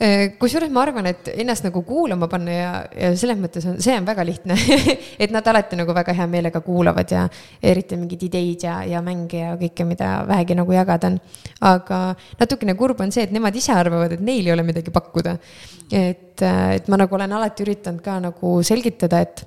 Äh, 0.00 0.30
kusjuures 0.40 0.72
ma 0.72 0.80
arvan, 0.80 1.06
et 1.10 1.28
ennast 1.34 1.66
nagu 1.66 1.82
kuulama 1.84 2.24
panna 2.32 2.54
ja, 2.54 2.70
ja 2.88 3.10
selles 3.20 3.36
mõttes 3.38 3.66
on, 3.68 3.76
see 3.84 3.92
on 4.00 4.06
väga 4.08 4.24
lihtne 4.24 4.56
et 5.22 5.30
nad 5.34 5.46
alati 5.52 5.76
nagu 5.76 5.94
väga 5.94 6.14
hea 6.16 6.26
meelega 6.32 6.62
kuulavad 6.64 7.12
ja 7.12 7.26
eriti 7.62 7.98
mingeid 8.00 8.24
ideid 8.30 8.64
ja, 8.64 8.78
ja 8.88 9.04
mänge 9.04 9.44
ja 9.44 9.52
kõike, 9.60 9.84
mida 9.86 10.08
vähegi 10.30 10.56
nagu 10.56 10.72
jagada 10.72 11.12
on. 11.12 11.20
aga 11.68 12.00
natukene 12.40 12.74
kurb 12.80 13.04
on 13.04 13.12
see, 13.12 13.28
et 13.28 13.36
nemad 13.36 13.60
ise 13.60 13.76
arvavad, 13.76 14.16
et 14.16 14.24
neil 14.24 14.48
ei 14.48 14.56
ole 14.56 14.64
midagi 14.66 14.90
pakkuda. 14.94 15.36
et, 15.92 16.42
et 16.42 16.88
ma 16.88 17.02
nagu 17.04 17.20
olen 17.20 17.38
alati 17.38 17.68
üritanud 17.68 18.02
ka 18.02 18.18
nagu 18.24 18.58
selgitada, 18.64 19.20
et 19.20 19.44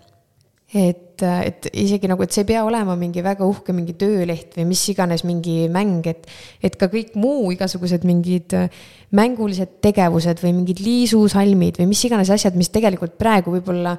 et, 0.73 1.12
et 1.23 1.69
isegi 1.71 2.09
nagu, 2.11 2.23
et 2.25 2.33
see 2.33 2.43
ei 2.43 2.49
pea 2.53 2.63
olema 2.65 2.95
mingi 2.99 3.23
väga 3.25 3.45
uhke 3.47 3.75
mingi 3.75 3.95
tööleht 3.99 4.57
või 4.57 4.67
mis 4.73 4.83
iganes 4.93 5.25
mingi 5.27 5.69
mäng, 5.73 6.05
et, 6.09 6.27
et 6.63 6.77
ka 6.79 6.89
kõik 6.91 7.15
muu 7.19 7.51
igasugused 7.55 8.05
mingid 8.07 8.55
mängulised 9.13 9.79
tegevused 9.85 10.41
või 10.43 10.53
mingid 10.59 10.83
liisusalmid 10.83 11.79
või 11.81 11.89
mis 11.91 12.03
iganes 12.07 12.31
asjad, 12.33 12.57
mis 12.59 12.71
tegelikult 12.73 13.17
praegu 13.21 13.53
võib-olla 13.53 13.97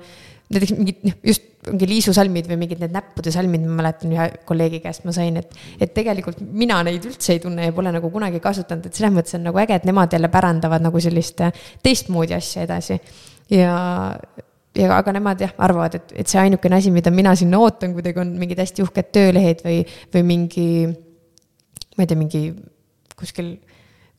näiteks 0.53 0.75
mingid, 0.77 1.03
noh, 1.09 1.19
just 1.25 1.51
mingi 1.71 1.89
liisusalmid 1.89 2.49
või 2.51 2.59
mingid 2.61 2.83
need 2.83 2.93
näppude 2.95 3.33
salmid, 3.33 3.65
ma 3.65 3.79
mäletan 3.81 4.13
ühe 4.13 4.27
kolleegi 4.49 4.81
käest 4.85 5.07
ma 5.09 5.15
sain, 5.17 5.39
et, 5.41 5.55
et 5.81 5.95
tegelikult 5.97 6.43
mina 6.45 6.83
neid 6.85 7.07
üldse 7.09 7.37
ei 7.37 7.43
tunne 7.43 7.71
ja 7.71 7.77
pole 7.77 7.93
nagu 7.95 8.11
kunagi 8.13 8.43
kasutanud, 8.45 8.89
et 8.89 8.99
selles 8.99 9.15
mõttes 9.15 9.39
on 9.39 9.47
nagu 9.49 9.61
äge, 9.63 9.79
et 9.81 9.89
nemad 9.89 10.13
jälle 10.13 10.29
pärandavad 10.33 10.85
nagu 10.85 11.01
sellist 11.01 11.41
teistmoodi 11.85 12.37
asja 12.37 12.67
edasi. 12.69 13.01
ja 13.53 13.73
ja 14.75 14.91
aga 14.97 15.15
nemad 15.15 15.43
jah, 15.45 15.55
arvavad, 15.63 15.99
et, 15.99 16.13
et 16.23 16.31
see 16.31 16.41
ainukene 16.43 16.79
asi, 16.79 16.93
mida 16.95 17.13
mina 17.15 17.35
sinna 17.39 17.61
ootan 17.63 17.95
kuidagi 17.95 18.21
on 18.23 18.35
mingid 18.39 18.61
hästi 18.63 18.85
uhked 18.85 19.11
töölehed 19.15 19.63
või, 19.65 19.81
või 20.15 20.25
mingi, 20.31 20.69
ma 21.95 22.05
ei 22.05 22.11
tea, 22.11 22.19
mingi 22.19 22.43
kuskil 23.19 23.55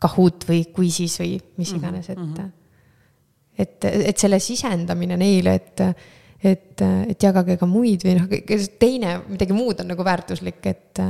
Kahoot 0.06 0.46
või 0.48 0.66
Quizis 0.76 1.16
või 1.22 1.38
mis 1.60 1.72
mhm, 1.72 1.80
iganes, 1.80 2.10
et 2.12 2.20
mm. 2.20 2.34
-hmm. 2.36 2.52
et, 3.64 3.90
et 4.12 4.22
selle 4.22 4.40
sisendamine 4.44 5.18
neile, 5.20 5.56
et, 5.56 5.84
et, 6.44 6.84
et 6.84 7.28
jagage 7.28 7.58
ka 7.60 7.68
muid 7.70 8.06
või 8.08 8.18
noh, 8.20 8.36
teine, 8.80 9.18
midagi 9.32 9.56
muud 9.56 9.84
on 9.84 9.92
nagu 9.92 10.08
väärtuslik, 10.08 10.62
et, 10.72 11.04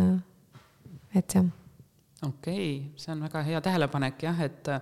et 1.15 1.38
jah. 1.38 1.49
okei 2.21 2.29
okay,, 2.29 2.71
see 2.97 3.13
on 3.13 3.25
väga 3.27 3.43
hea 3.49 3.62
tähelepanek 3.62 4.25
jah, 4.29 4.41
et 4.45 4.73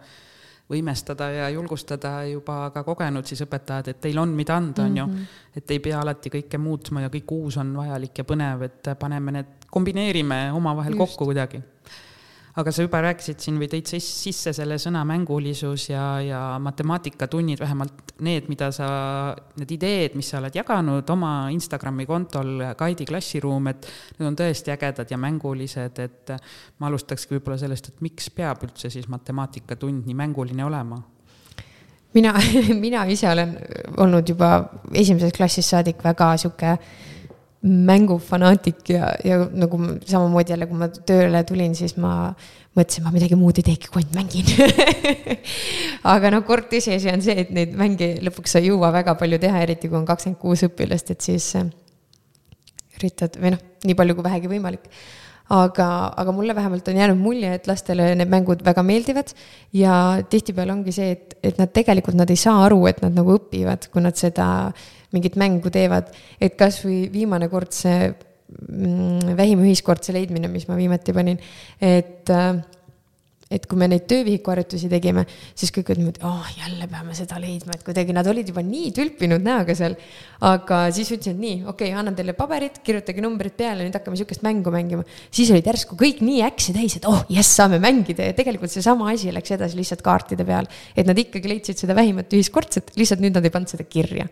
võimestada 0.69 1.27
ja 1.31 1.49
julgustada 1.49 2.23
juba 2.29 2.69
ka 2.73 2.83
kogenud 2.83 3.27
siis 3.27 3.43
õpetajad, 3.45 3.91
et 3.91 3.99
teil 4.01 4.17
on, 4.21 4.31
mida 4.35 4.55
anda, 4.57 4.85
on 4.87 4.97
ju. 4.97 5.05
Mhm. 5.07 5.25
et 5.57 5.71
ei 5.71 5.79
pea 5.79 5.99
alati 6.01 6.29
kõike 6.29 6.57
muutma 6.57 7.01
ja 7.01 7.09
kõik 7.13 7.31
uus 7.35 7.57
on 7.57 7.75
vajalik 7.77 8.17
ja 8.17 8.23
põnev, 8.23 8.63
et 8.69 8.93
paneme 8.99 9.31
need, 9.31 9.53
kombineerime 9.71 10.51
omavahel 10.53 10.97
kokku 10.97 11.25
kuidagi 11.25 11.61
aga 12.53 12.71
sa 12.71 12.83
juba 12.85 12.99
rääkisid 13.01 13.41
siin 13.41 13.55
või 13.57 13.69
tõid 13.71 13.89
sisse 13.89 14.53
selle 14.53 14.77
sõna 14.81 15.01
mängulisus 15.09 15.87
ja, 15.89 16.03
ja 16.21 16.41
matemaatikatunnid, 16.61 17.61
vähemalt 17.63 18.13
need, 18.25 18.49
mida 18.51 18.69
sa, 18.75 18.87
need 19.57 19.73
ideed, 19.73 20.17
mis 20.19 20.29
sa 20.29 20.37
oled 20.41 20.53
jaganud 20.53 21.09
oma 21.15 21.33
Instagrami 21.53 22.05
kontol, 22.09 22.61
Kaidi 22.77 23.07
klassiruum, 23.09 23.71
et 23.73 23.87
need 24.19 24.29
on 24.29 24.37
tõesti 24.37 24.73
ägedad 24.75 25.09
ja 25.09 25.17
mängulised, 25.21 26.03
et 26.03 26.35
ma 26.77 26.91
alustakski 26.91 27.39
võib-olla 27.39 27.57
sellest, 27.63 27.89
et 27.89 28.05
miks 28.05 28.29
peab 28.35 28.61
üldse 28.67 28.93
siis 28.93 29.09
matemaatikatund 29.09 30.05
nii 30.05 30.21
mänguline 30.21 30.65
olema? 30.67 31.01
mina, 32.13 32.35
mina 32.85 33.07
ise 33.09 33.31
olen 33.31 33.55
olnud 33.97 34.29
juba 34.29 34.51
esimesest 34.93 35.37
klassist 35.37 35.73
saadik 35.73 36.03
väga 36.05 36.35
sihuke 36.37 36.77
mängufanaatik 37.63 38.89
ja, 38.91 39.13
ja 39.23 39.37
nagu 39.55 39.79
samamoodi 40.03 40.51
jälle, 40.51 40.67
kui 40.67 40.79
ma 40.79 40.89
tööle 40.91 41.43
tulin, 41.47 41.75
siis 41.77 41.95
ma 41.95 42.33
mõtlesin, 42.75 43.05
ma 43.05 43.13
midagi 43.13 43.37
muud 43.39 43.59
ei 43.61 43.67
teegi, 43.69 43.87
kui 43.91 44.01
ainult 44.01 44.17
mängin 44.17 44.49
aga 46.13 46.33
noh, 46.33 46.43
kord 46.47 46.67
tõsiasi 46.71 47.11
on 47.13 47.23
see, 47.23 47.37
et 47.45 47.53
neid 47.55 47.75
mänge 47.79 48.15
lõpuks 48.25 48.55
sa 48.55 48.59
ei 48.59 48.71
jõua 48.71 48.91
väga 48.95 49.15
palju 49.19 49.39
teha, 49.39 49.63
eriti 49.63 49.91
kui 49.91 49.99
on 49.99 50.07
kakskümmend 50.09 50.41
kuus 50.41 50.65
õpilast, 50.67 51.13
et 51.13 51.23
siis 51.23 51.53
äh, 51.59 51.69
üritad 52.99 53.37
või 53.39 53.53
noh, 53.55 53.61
nii 53.87 53.99
palju 53.99 54.17
kui 54.17 54.27
vähegi 54.27 54.51
võimalik. 54.51 54.89
Aga, 55.53 55.85
aga 56.17 56.31
mulle 56.33 56.55
vähemalt 56.55 56.87
on 56.87 56.97
jäänud 56.97 57.19
mulje, 57.19 57.49
et 57.57 57.67
lastele 57.67 58.13
need 58.15 58.31
mängud 58.31 58.61
väga 58.63 58.81
meeldivad 58.87 59.33
ja 59.75 59.95
tihtipeale 60.31 60.71
ongi 60.71 60.93
see, 60.95 61.09
et, 61.17 61.35
et 61.43 61.59
nad 61.59 61.71
tegelikult, 61.75 62.15
nad 62.17 62.31
ei 62.31 62.39
saa 62.39 62.63
aru, 62.65 62.79
et 62.89 63.01
nad 63.03 63.15
nagu 63.15 63.35
õpivad, 63.35 63.89
kui 63.91 64.01
nad 64.01 64.17
seda 64.17 64.47
mingit 65.13 65.37
mängu 65.39 65.71
teevad, 65.73 66.11
et 66.41 66.57
kasvõi 66.59 67.07
viimane 67.13 67.49
kord 67.51 67.73
see 67.75 68.09
mm, 68.09 69.33
vähim 69.39 69.63
ühiskordse 69.65 70.15
leidmine, 70.15 70.51
mis 70.51 70.67
ma 70.69 70.77
viimati 70.79 71.15
panin, 71.15 71.41
et 71.81 72.31
äh, 72.33 72.61
et 73.53 73.65
kui 73.69 73.77
me 73.79 73.87
neid 73.89 74.05
töövihikuharjutusi 74.09 74.89
tegime, 74.91 75.25
siis 75.57 75.71
kõik 75.73 75.91
olid 75.91 76.01
niimoodi, 76.01 76.21
oh 76.25 76.47
jälle 76.57 76.87
peame 76.89 77.15
seda 77.17 77.37
leidma, 77.41 77.75
et 77.75 77.85
kuidagi 77.85 78.15
nad 78.15 78.27
olid 78.29 78.49
juba 78.49 78.63
nii 78.65 78.91
tülpinud 78.95 79.43
näoga 79.45 79.75
seal. 79.77 79.95
aga 80.43 80.79
siis 80.95 81.11
ütlesin, 81.13 81.37
et 81.37 81.43
nii, 81.43 81.59
okei 81.61 81.91
okay,, 81.91 81.99
annan 81.99 82.17
teile 82.17 82.35
paberid, 82.37 82.81
kirjutage 82.85 83.23
numbrid 83.23 83.55
peale, 83.59 83.85
nüüd 83.85 83.97
hakkame 83.97 84.19
sihukest 84.19 84.45
mängu 84.45 84.73
mängima. 84.73 85.05
siis 85.29 85.51
olid 85.53 85.69
järsku 85.69 85.99
kõik 85.99 86.23
nii 86.25 86.41
äksi 86.47 86.75
täis, 86.75 86.97
et 86.97 87.07
oh 87.09 87.23
jess, 87.31 87.53
saame 87.59 87.79
mängida 87.83 88.31
ja 88.31 88.37
tegelikult 88.37 88.73
seesama 88.73 89.11
asi 89.13 89.33
läks 89.35 89.55
edasi 89.55 89.79
lihtsalt 89.79 90.01
kaartide 90.05 90.47
peal. 90.47 90.69
et 90.95 91.07
nad 91.07 91.17
ikkagi 91.17 91.51
leidsid 91.51 91.85
seda 91.85 91.95
vähimat 91.97 92.33
ühiskordset, 92.33 92.95
lihtsalt 92.97 93.21
nüüd 93.23 93.37
nad 93.37 93.45
ei 93.45 93.53
pannud 93.53 93.75
seda 93.75 93.85
kirja 93.85 94.27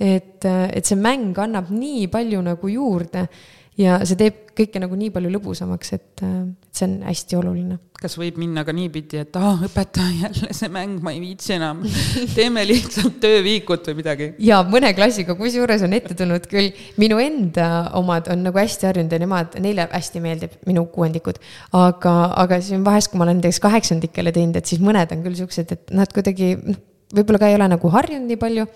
et, 0.00 0.44
et 0.48 0.86
see 0.86 0.98
mäng 0.98 1.36
annab 1.38 1.70
nii 1.74 2.08
palju 2.12 2.40
nagu 2.44 2.72
juurde 2.72 3.26
ja 3.80 4.00
see 4.04 4.18
teeb 4.18 4.50
kõike 4.56 4.80
nagu 4.82 4.96
nii 4.98 5.12
palju 5.14 5.30
lõbusamaks, 5.32 5.92
et, 5.96 6.22
see 6.74 6.86
on 6.86 6.98
hästi 7.06 7.36
oluline. 7.38 7.78
kas 8.00 8.14
võib 8.16 8.38
minna 8.40 8.62
ka 8.64 8.72
niipidi, 8.76 9.20
et 9.20 9.36
aa, 9.36 9.54
õpetaja 9.66 10.26
jälle 10.26 10.54
see 10.56 10.70
mäng, 10.72 11.00
ma 11.04 11.12
ei 11.14 11.20
viitsi 11.22 11.54
enam, 11.56 11.82
teeme 12.36 12.64
lihtsalt 12.68 13.18
tööviikut 13.22 13.90
või 13.90 13.98
midagi? 14.00 14.30
ja 14.44 14.60
mõne 14.66 14.92
klassiga, 14.96 15.36
kusjuures 15.38 15.84
on 15.86 15.96
ette 15.96 16.16
tulnud 16.18 16.48
küll, 16.50 16.72
minu 17.00 17.20
enda 17.22 17.70
omad 18.00 18.30
on 18.32 18.44
nagu 18.48 18.60
hästi 18.60 18.90
harjunud 18.90 19.16
ja 19.16 19.22
nemad, 19.22 19.58
neile 19.64 19.88
hästi 19.92 20.24
meeldib, 20.24 20.60
minu 20.68 20.86
kuuendikud. 20.92 21.40
aga, 21.76 22.14
aga 22.44 22.60
siis 22.60 22.84
vahest, 22.84 23.12
kui 23.12 23.20
ma 23.20 23.28
olen 23.28 23.40
näiteks 23.40 23.62
kaheksandikele 23.64 24.34
teinud, 24.36 24.60
et 24.60 24.72
siis 24.72 24.82
mõned 24.84 25.16
on 25.16 25.26
küll 25.26 25.40
siuksed, 25.40 25.76
et 25.76 25.92
nad 25.96 26.12
kuidagi 26.16 26.56
noh, 26.60 26.80
võib-olla 27.16 27.42
ka 27.42 27.50
ei 27.50 27.58
ole 27.58 27.66
nagu 27.72 27.90
harjunud 27.96 28.28
nii 28.30 28.40
palju 28.40 28.68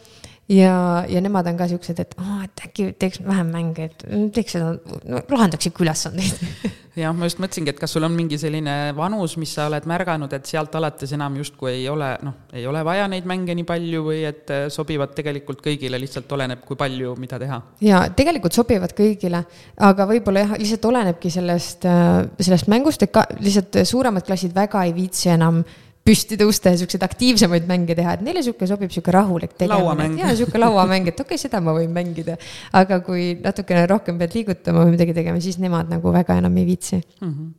ja, 0.49 1.05
ja 1.09 1.21
nemad 1.25 1.47
on 1.49 1.59
ka 1.59 1.69
siuksed, 1.71 2.01
et 2.03 2.15
oh, 2.21 2.39
et 2.45 2.65
äkki 2.69 2.91
teeks 3.01 3.23
vähem 3.25 3.53
mänge, 3.55 3.89
et 3.89 4.07
teeks 4.35 4.59
seda 4.59 4.75
no,, 4.77 5.21
lahendaks 5.31 5.71
ikka 5.71 5.85
ülesandeid 5.87 6.43
jah, 7.01 7.15
ma 7.17 7.29
just 7.29 7.41
mõtlesingi, 7.43 7.73
et 7.73 7.81
kas 7.81 7.95
sul 7.97 8.05
on 8.05 8.13
mingi 8.15 8.37
selline 8.41 8.75
vanus, 8.97 9.39
mis 9.41 9.55
sa 9.57 9.69
oled 9.71 9.87
märganud, 9.89 10.33
et 10.37 10.51
sealt 10.51 10.75
alates 10.77 11.15
enam 11.17 11.39
justkui 11.41 11.73
ei 11.73 11.87
ole, 11.91 12.11
noh, 12.27 12.37
ei 12.53 12.67
ole 12.69 12.85
vaja 12.87 13.07
neid 13.11 13.29
mänge 13.29 13.57
nii 13.57 13.67
palju 13.69 14.05
või 14.05 14.21
et 14.29 14.53
äh, 14.53 14.67
sobivad 14.73 15.15
tegelikult 15.17 15.65
kõigile, 15.65 16.01
lihtsalt 16.03 16.37
oleneb, 16.37 16.65
kui 16.67 16.79
palju, 16.81 17.17
mida 17.21 17.41
teha? 17.41 17.61
ja 17.85 18.05
tegelikult 18.17 18.57
sobivad 18.57 18.93
kõigile, 18.97 19.45
aga 19.89 20.09
võib-olla 20.13 20.45
jah, 20.45 20.55
lihtsalt 20.61 20.91
olenebki 20.93 21.33
sellest, 21.33 21.89
äh, 21.89 22.21
sellest 22.51 22.69
mängust, 22.73 23.07
et 23.07 23.15
ka 23.15 23.25
lihtsalt 23.41 23.81
suuremad 23.89 24.29
klassid 24.29 24.53
väga 24.57 24.85
ei 24.85 24.93
viitsi 24.97 25.33
enam 25.33 25.65
püsti 26.05 26.37
tõusta 26.41 26.75
ja 26.75 26.81
siukseid 26.81 27.05
aktiivsemaid 27.07 27.67
mänge 27.69 27.97
teha, 27.97 28.19
et 28.19 28.25
neile 28.27 28.43
sihuke 28.45 28.69
sobib 28.69 28.93
sihuke 28.93 29.13
rahulik 29.15 29.57
tegemine. 29.57 30.11
ja 30.21 30.35
sihuke 30.37 30.61
lauamäng, 30.61 31.09
et 31.09 31.21
okei 31.21 31.35
okay,, 31.35 31.41
seda 31.41 31.63
ma 31.65 31.73
võin 31.77 31.93
mängida. 31.95 32.37
aga 32.73 33.01
kui 33.07 33.33
natukene 33.41 33.87
rohkem 33.91 34.21
pead 34.21 34.37
liigutama 34.37 34.85
või 34.85 34.97
midagi 34.99 35.17
tegema, 35.17 35.41
siis 35.41 35.59
nemad 35.63 35.89
nagu 35.93 36.13
väga 36.13 36.37
enam 36.43 36.57
ei 36.61 36.67
viitsi 36.73 37.01
mm. 37.01 37.29
-hmm 37.29 37.53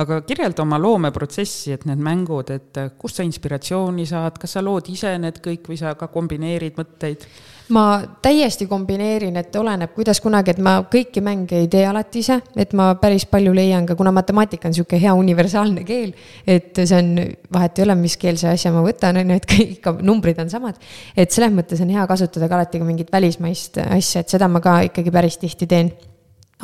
aga 0.00 0.22
kirjelda 0.24 0.62
oma 0.62 0.78
loomeprotsessi, 0.80 1.74
et 1.76 1.84
need 1.84 2.00
mängud, 2.00 2.50
et 2.54 2.78
kust 2.98 3.20
sa 3.20 3.26
inspiratsiooni 3.26 4.06
saad, 4.08 4.38
kas 4.40 4.56
sa 4.56 4.62
lood 4.64 4.88
ise 4.88 5.12
need 5.20 5.42
kõik 5.44 5.68
või 5.68 5.76
sa 5.76 5.94
ka 5.98 6.08
kombineerid 6.08 6.78
mõtteid? 6.78 7.26
Ma 7.74 7.84
täiesti 8.22 8.66
kombineerin, 8.68 9.36
et 9.40 9.56
oleneb, 9.60 9.92
kuidas 9.96 10.22
kunagi, 10.24 10.54
et 10.54 10.60
ma 10.64 10.78
kõiki 10.88 11.20
mänge 11.24 11.58
ei 11.58 11.68
tee 11.70 11.84
alati 11.88 12.22
ise, 12.22 12.38
et 12.56 12.72
ma 12.78 12.90
päris 13.00 13.26
palju 13.28 13.52
leian 13.56 13.86
ka, 13.88 13.96
kuna 13.98 14.12
matemaatika 14.16 14.68
on 14.68 14.74
niisugune 14.74 15.02
hea 15.02 15.12
universaalne 15.18 15.84
keel, 15.88 16.14
et 16.48 16.80
see 16.80 16.96
on, 16.96 17.12
vahet 17.54 17.78
ei 17.78 17.84
ole, 17.84 17.98
mis 18.00 18.16
keelse 18.20 18.48
asja 18.52 18.72
ma 18.72 18.84
võtan, 18.86 19.20
on 19.20 19.34
ju, 19.34 19.40
et 19.42 19.50
kõik 19.52 19.90
numbrid 20.06 20.40
on 20.44 20.52
samad. 20.52 20.80
et 21.16 21.34
selles 21.34 21.52
mõttes 21.54 21.82
on 21.84 21.92
hea 21.92 22.06
kasutada 22.08 22.48
ka 22.48 22.58
alati 22.60 22.80
ka 22.80 22.88
mingit 22.88 23.12
välismaist 23.12 23.82
asja, 23.84 24.24
et 24.24 24.32
seda 24.32 24.48
ma 24.48 24.64
ka 24.64 24.80
ikkagi 24.88 25.12
päris 25.12 25.38
tihti 25.42 25.68
teen. 25.68 25.92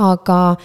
aga 0.00 0.56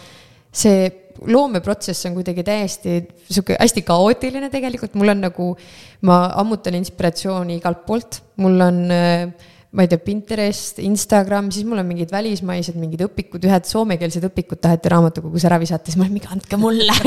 see 0.52 0.88
loomeprotsess 1.28 2.08
on 2.08 2.16
kuidagi 2.16 2.44
täiesti 2.48 3.02
sihuke 3.28 3.58
hästi 3.60 3.82
kaootiline 3.84 4.48
tegelikult, 4.50 4.96
mul 4.96 5.12
on 5.12 5.24
nagu, 5.28 5.52
ma 6.08 6.26
ammutan 6.40 6.78
inspiratsiooni 6.80 7.60
igalt 7.60 7.84
poolt, 7.86 8.22
mul 8.40 8.62
on 8.64 8.86
äh, 8.96 9.49
ma 9.70 9.84
ei 9.86 9.90
tea, 9.92 10.00
Pinterest, 10.02 10.80
Instagram, 10.82 11.52
siis 11.54 11.66
mul 11.70 11.78
on 11.78 11.86
mingid 11.86 12.10
välismaised 12.10 12.78
mingid 12.82 13.04
õpikud, 13.06 13.44
ühed 13.46 13.68
soomekeelsed 13.70 14.26
õpikud 14.26 14.58
taheti 14.64 14.90
raamatukogus 14.90 15.46
ära 15.46 15.60
visata, 15.62 15.86
siis 15.86 16.00
ma 16.00 16.08
olin, 16.08 16.16
minge 16.18 16.32
andke 16.34 16.60
mulle. 16.62 16.96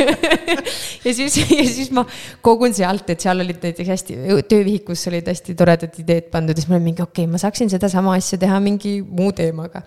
Ja 1.02 1.10
siis, 1.10 1.34
ja 1.34 1.64
siis 1.66 1.88
ma 1.90 2.04
kogun 2.46 2.70
sealt, 2.76 3.08
et 3.10 3.24
seal 3.24 3.42
olid 3.42 3.58
näiteks 3.58 3.88
hästi, 3.90 4.18
töövihikus 4.46 5.00
olid 5.10 5.26
hästi 5.26 5.56
toredad 5.58 5.96
ideed 5.98 6.28
pandud 6.30 6.54
ja 6.54 6.62
siis 6.62 6.70
ma 6.70 6.76
olin 6.76 6.84
mingi, 6.86 7.02
okei 7.02 7.24
okay,, 7.24 7.30
ma 7.32 7.40
saaksin 7.42 7.72
sedasama 7.72 8.14
asja 8.14 8.38
teha 8.38 8.60
mingi 8.62 9.00
muu 9.02 9.32
teemaga. 9.34 9.82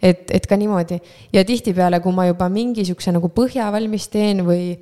Et, 0.00 0.24
et 0.32 0.48
ka 0.48 0.56
niimoodi. 0.56 0.96
Ja 1.36 1.44
tihtipeale, 1.44 2.00
kui 2.00 2.16
ma 2.16 2.24
juba 2.30 2.48
mingi 2.52 2.86
siukse 2.88 3.12
nagu 3.12 3.28
põhja 3.36 3.68
valmis 3.76 4.08
teen 4.12 4.40
või 4.48 4.72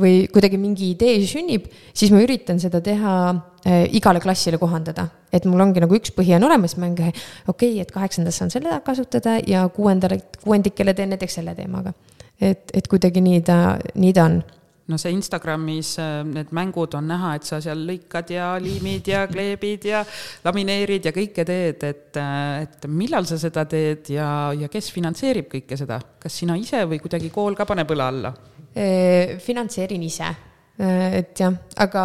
või 0.00 0.24
kuidagi 0.32 0.58
mingi 0.58 0.90
idee 0.94 1.20
sünnib, 1.28 1.68
siis 1.94 2.10
ma 2.14 2.22
üritan 2.24 2.58
seda 2.62 2.80
teha 2.84 3.12
äh, 3.30 3.84
igale 3.94 4.22
klassile 4.22 4.58
kohandada. 4.58 5.08
et 5.34 5.46
mul 5.50 5.60
ongi 5.60 5.82
nagu 5.82 5.94
üks 5.94 6.12
põhi 6.14 6.34
on 6.36 6.46
olemas, 6.46 6.76
ma 6.76 6.86
olengi 6.86 7.10
okei 7.10 7.14
okay,, 7.48 7.80
et 7.82 7.90
kaheksandas 7.94 8.38
saan 8.38 8.50
selle 8.50 8.80
kasutada 8.84 9.38
ja 9.46 9.68
kuuendale, 9.68 10.20
kuuendikele 10.42 10.94
teen 10.94 11.14
näiteks 11.14 11.40
selle 11.40 11.54
teemaga. 11.54 11.94
et, 12.40 12.70
et 12.74 12.88
kuidagi 12.88 13.22
nii 13.22 13.40
ta, 13.46 13.78
nii 13.94 14.12
ta 14.12 14.28
on 14.30 14.42
no 14.86 14.98
see 15.00 15.14
Instagramis 15.14 15.94
äh, 15.98 16.24
need 16.28 16.50
mängud 16.52 16.94
on 16.98 17.06
näha, 17.08 17.34
et 17.38 17.46
sa 17.48 17.60
seal 17.64 17.86
lõikad 17.88 18.32
ja 18.34 18.50
liimid 18.60 19.08
ja 19.08 19.24
kleebid 19.30 19.86
ja 19.88 20.02
lamineerid 20.44 21.06
ja 21.08 21.12
kõike 21.14 21.46
teed, 21.48 21.86
et, 21.86 22.18
äh, 22.20 22.64
et 22.66 22.88
millal 22.90 23.28
sa 23.30 23.38
seda 23.40 23.64
teed 23.70 24.10
ja, 24.12 24.28
ja 24.58 24.68
kes 24.72 24.90
finantseerib 24.94 25.48
kõike 25.54 25.78
seda, 25.80 26.00
kas 26.20 26.42
sina 26.42 26.58
ise 26.60 26.82
või 26.90 27.00
kuidagi 27.00 27.30
kool 27.32 27.56
ka 27.56 27.68
paneb 27.68 27.94
õla 27.96 28.10
alla? 28.12 28.34
Finantseerin 28.74 30.02
ise, 30.02 30.30
et 30.78 31.38
jah, 31.38 31.54
aga 31.78 32.04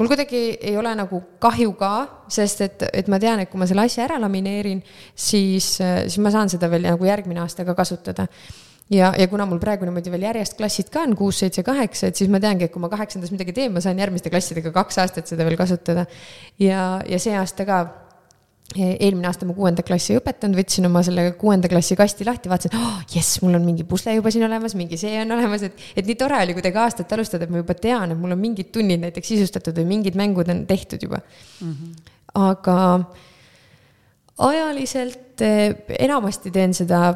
mul 0.00 0.08
kuidagi 0.08 0.40
ei 0.64 0.76
ole 0.80 0.92
nagu 0.96 1.20
kahju 1.42 1.74
ka, 1.78 1.92
sest 2.32 2.64
et, 2.64 2.84
et 3.02 3.08
ma 3.12 3.18
tean, 3.20 3.42
et 3.42 3.50
kui 3.50 3.60
ma 3.60 3.68
selle 3.68 3.84
asja 3.84 4.06
ära 4.06 4.16
lamineerin, 4.22 4.80
siis, 5.12 5.76
siis 5.76 6.18
ma 6.24 6.32
saan 6.32 6.52
seda 6.52 6.70
veel 6.72 6.86
nagu 6.88 7.08
järgmine 7.08 7.42
aasta 7.42 7.66
ka 7.68 7.74
kasutada. 7.76 8.26
ja, 8.90 9.12
ja 9.18 9.26
kuna 9.28 9.46
mul 9.46 9.60
praegu 9.62 9.84
niimoodi 9.86 10.10
veel 10.10 10.24
järjest 10.28 10.56
klassid 10.58 10.88
ka 10.90 11.04
on 11.06 11.12
kuus, 11.18 11.42
seitse, 11.42 11.62
kaheksa, 11.66 12.08
et 12.08 12.16
siis 12.16 12.30
ma 12.32 12.40
teangi, 12.40 12.64
et 12.66 12.72
kui 12.72 12.82
ma 12.82 12.88
kaheksandas 12.90 13.30
midagi 13.34 13.52
teen, 13.52 13.74
ma 13.74 13.82
saan 13.84 13.98
järgmiste 13.98 14.32
klassidega 14.32 14.72
kaks 14.72 14.98
aastat 15.04 15.30
seda 15.30 15.44
veel 15.46 15.58
kasutada. 15.60 16.06
ja, 16.58 17.00
ja 17.06 17.18
see 17.18 17.36
aasta 17.36 17.66
ka 17.68 17.82
eelmine 18.76 19.26
aasta 19.26 19.46
ma 19.48 19.54
kuuenda 19.56 19.82
klassi 19.86 20.14
ei 20.14 20.20
õpetanud, 20.20 20.54
võtsin 20.60 20.86
oma 20.86 21.02
selle 21.06 21.24
kuuenda 21.38 21.68
klassi 21.70 21.96
kasti 21.98 22.26
lahti, 22.26 22.50
vaatasin 22.52 22.76
oh,, 22.78 23.00
jess, 23.10 23.40
mul 23.42 23.56
on 23.58 23.64
mingi 23.66 23.86
pusle 23.88 24.14
juba 24.14 24.30
siin 24.30 24.46
olemas, 24.46 24.76
mingi 24.78 24.98
see 25.00 25.16
on 25.24 25.34
olemas, 25.34 25.64
et, 25.66 25.82
et 25.98 26.06
nii 26.06 26.18
tore 26.20 26.38
oli 26.44 26.54
kuidagi 26.54 26.78
aastat 26.78 27.14
alustada, 27.16 27.48
et 27.48 27.54
ma 27.54 27.62
juba 27.62 27.74
tean, 27.74 28.14
et 28.14 28.20
mul 28.20 28.36
on 28.36 28.40
mingid 28.40 28.70
tunnid 28.74 29.02
näiteks 29.02 29.32
sisustatud 29.34 29.80
või 29.80 29.88
mingid 29.96 30.18
mängud 30.18 30.52
on 30.54 30.62
tehtud 30.70 31.02
juba 31.02 31.18
mm. 31.18 31.72
-hmm. 31.72 32.14
aga 32.44 32.76
ajaliselt 34.50 35.42
eh, 35.42 35.74
enamasti 35.98 36.54
teen 36.54 36.74
seda, 36.76 37.10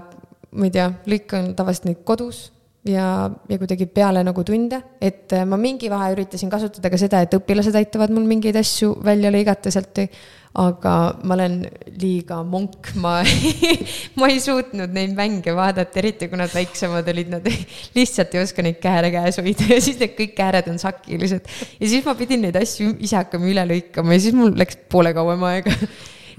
ma 0.51 0.67
ei 0.67 0.75
tea, 0.75 0.90
lõikan 1.07 1.55
tavaliselt 1.55 1.90
neid 1.90 2.03
kodus 2.09 2.49
ja, 2.88 3.09
ja 3.49 3.59
kuidagi 3.61 3.87
peale 3.87 4.25
nagu 4.27 4.44
tunde, 4.47 4.81
et 5.01 5.33
eh, 5.33 5.44
ma 5.49 5.59
mingi 5.61 5.90
vahe 5.92 6.12
üritasin 6.14 6.53
kasutada 6.53 6.92
ka 6.92 7.01
seda, 7.01 7.25
et 7.25 7.37
õpilased 7.37 7.77
aitavad 7.81 8.12
mul 8.14 8.29
mingeid 8.29 8.57
asju 8.61 8.94
välja 9.05 9.33
lõigata 9.35 9.73
sealt 9.75 10.05
aga 10.55 10.92
ma 11.27 11.35
olen 11.35 11.57
liiga 11.99 12.38
monk, 12.47 12.92
ma 13.03 13.16
ma 14.20 14.29
ei 14.31 14.38
suutnud 14.42 14.92
neid 14.94 15.14
mänge 15.18 15.55
vaadata, 15.55 15.99
eriti 15.99 16.29
kui 16.31 16.38
nad 16.38 16.53
väiksemad 16.55 17.09
olid, 17.11 17.33
nad 17.33 17.49
lihtsalt 17.97 18.37
ei 18.37 18.42
oska 18.44 18.62
neid 18.62 18.79
kääre 18.83 19.11
käes 19.14 19.40
hoida 19.42 19.66
ja 19.73 19.81
siis 19.83 19.99
need 19.99 20.14
kõik 20.18 20.37
kääred 20.38 20.70
on 20.70 20.79
sakilised. 20.79 21.51
ja 21.81 21.90
siis 21.90 22.07
ma 22.07 22.14
pidin 22.18 22.47
neid 22.47 22.59
asju 22.61 22.94
ise 23.01 23.18
hakkama 23.18 23.51
üle 23.51 23.66
lõikama 23.73 24.14
ja 24.14 24.27
siis 24.29 24.38
mul 24.38 24.55
läks 24.61 24.79
poole 24.92 25.11
kauem 25.16 25.42
aega 25.51 25.75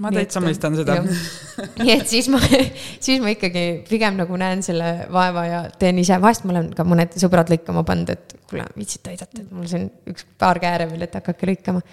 ma 0.02 0.12
täitsa 0.14 0.42
mõistan 0.44 0.76
seda. 0.78 0.98
nii 1.82 1.94
et 1.94 2.06
siis 2.10 2.28
ma, 2.32 2.40
siis 3.06 3.22
ma 3.22 3.32
ikkagi 3.32 3.64
pigem 3.88 4.18
nagu 4.20 4.38
näen 4.40 4.64
selle 4.66 5.08
vaeva 5.12 5.46
ja 5.48 5.62
teen 5.80 6.00
ise, 6.02 6.18
vahest 6.22 6.46
ma 6.46 6.56
olen 6.56 6.70
ka 6.76 6.86
mõned 6.88 7.16
sõbrad 7.20 7.52
lõikama 7.52 7.84
pannud, 7.88 8.12
et 8.14 8.36
kuule, 8.50 8.66
viitsite 8.76 9.14
aidata, 9.14 9.42
et 9.42 9.52
mul 9.54 9.68
siin 9.70 9.88
üks 10.12 10.26
paar 10.40 10.60
kääre 10.62 10.88
veel, 10.90 11.06
et 11.06 11.18
hakake 11.20 11.52
lõikama. 11.52 11.84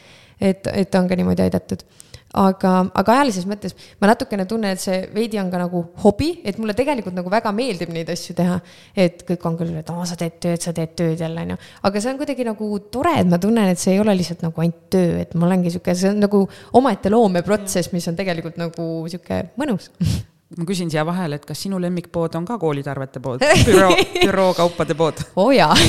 et, 0.41 0.67
et 0.73 0.99
on 0.99 1.09
ka 1.09 1.19
niimoodi 1.19 1.45
aidatud 1.45 1.85
aga, 2.33 2.71
aga 2.97 3.15
ajalises 3.17 3.45
mõttes 3.49 3.75
ma 4.01 4.09
natukene 4.09 4.45
tunnen, 4.49 4.73
et 4.73 4.81
see 4.81 5.03
veidi 5.13 5.39
on 5.41 5.51
ka 5.53 5.61
nagu 5.61 5.83
hobi, 6.03 6.31
et 6.45 6.57
mulle 6.61 6.75
tegelikult 6.77 7.15
nagu 7.17 7.31
väga 7.31 7.53
meeldib 7.55 7.93
neid 7.93 8.09
asju 8.13 8.35
teha. 8.37 8.59
et 8.95 9.23
kõik 9.27 9.45
on 9.49 9.57
küll, 9.59 9.75
et 9.79 9.89
aa, 9.93 10.05
sa 10.09 10.17
teed 10.19 10.39
tööd, 10.41 10.61
sa 10.63 10.73
teed 10.75 10.95
tööd 10.97 11.21
jälle, 11.21 11.45
onju. 11.45 11.57
aga 11.89 12.01
see 12.01 12.11
on 12.11 12.19
kuidagi 12.21 12.47
nagu 12.47 12.69
tore, 12.93 13.15
et 13.21 13.29
ma 13.29 13.39
tunnen, 13.41 13.69
et 13.69 13.79
see 13.79 13.95
ei 13.95 14.01
ole 14.03 14.15
lihtsalt 14.17 14.45
nagu 14.45 14.65
ainult 14.65 14.83
töö, 14.93 15.15
et 15.21 15.33
ma 15.37 15.47
olengi 15.49 15.73
sihuke, 15.73 15.95
see 15.97 16.11
on 16.11 16.21
nagu 16.23 16.43
omaette 16.79 17.13
loomeprotsess, 17.13 17.93
mis 17.93 18.07
on 18.09 18.19
tegelikult 18.19 18.57
nagu 18.61 18.91
sihuke 19.11 19.43
mõnus 19.61 19.91
ma 20.57 20.67
küsin 20.69 20.91
siia 20.93 21.05
vahele, 21.05 21.39
et 21.39 21.45
kas 21.49 21.63
sinu 21.65 21.79
lemmikpood 21.81 22.35
on 22.39 22.45
ka 22.49 22.57
koolitarvete 22.61 23.21
pood, 23.23 23.45
büroo, 23.67 23.93
bürookaupade 24.19 24.97
pood? 24.97 25.25
oo 25.35 25.49
oh, 25.49 25.53
jaa 25.55 25.73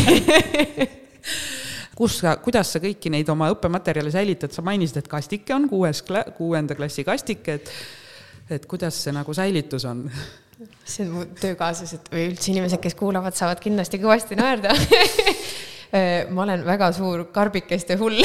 kus 1.96 2.20
sa, 2.22 2.37
kuidas 2.42 2.72
sa 2.74 2.80
kõiki 2.83 3.12
neid 3.12 3.28
oma 3.33 3.50
õppematerjale 3.54 4.12
säilitad, 4.14 4.54
sa 4.54 4.64
mainisid, 4.66 5.02
et 5.02 5.11
kastike 5.11 5.54
on 5.57 5.68
kuues, 5.70 6.02
kuuenda 6.37 6.76
klassi 6.78 7.04
kastike, 7.07 7.59
et, 7.61 7.74
et 8.59 8.66
kuidas 8.70 8.98
see 9.04 9.14
nagu 9.14 9.37
säilitus 9.37 9.87
on? 9.90 10.09
see 10.87 11.04
on 11.04 11.12
mu 11.16 11.24
töökaaslased 11.40 12.11
või 12.12 12.28
üldse 12.30 12.52
inimesed, 12.52 12.80
kes 12.83 12.94
kuulavad, 12.98 13.35
saavad 13.37 13.61
kindlasti 13.62 13.98
kõvasti 14.02 14.38
naerda. 14.38 14.74
Ma 16.35 16.42
olen 16.42 16.64
väga 16.66 16.88
suur 16.94 17.28
karbikeste 17.30 17.94
hull. 18.00 18.18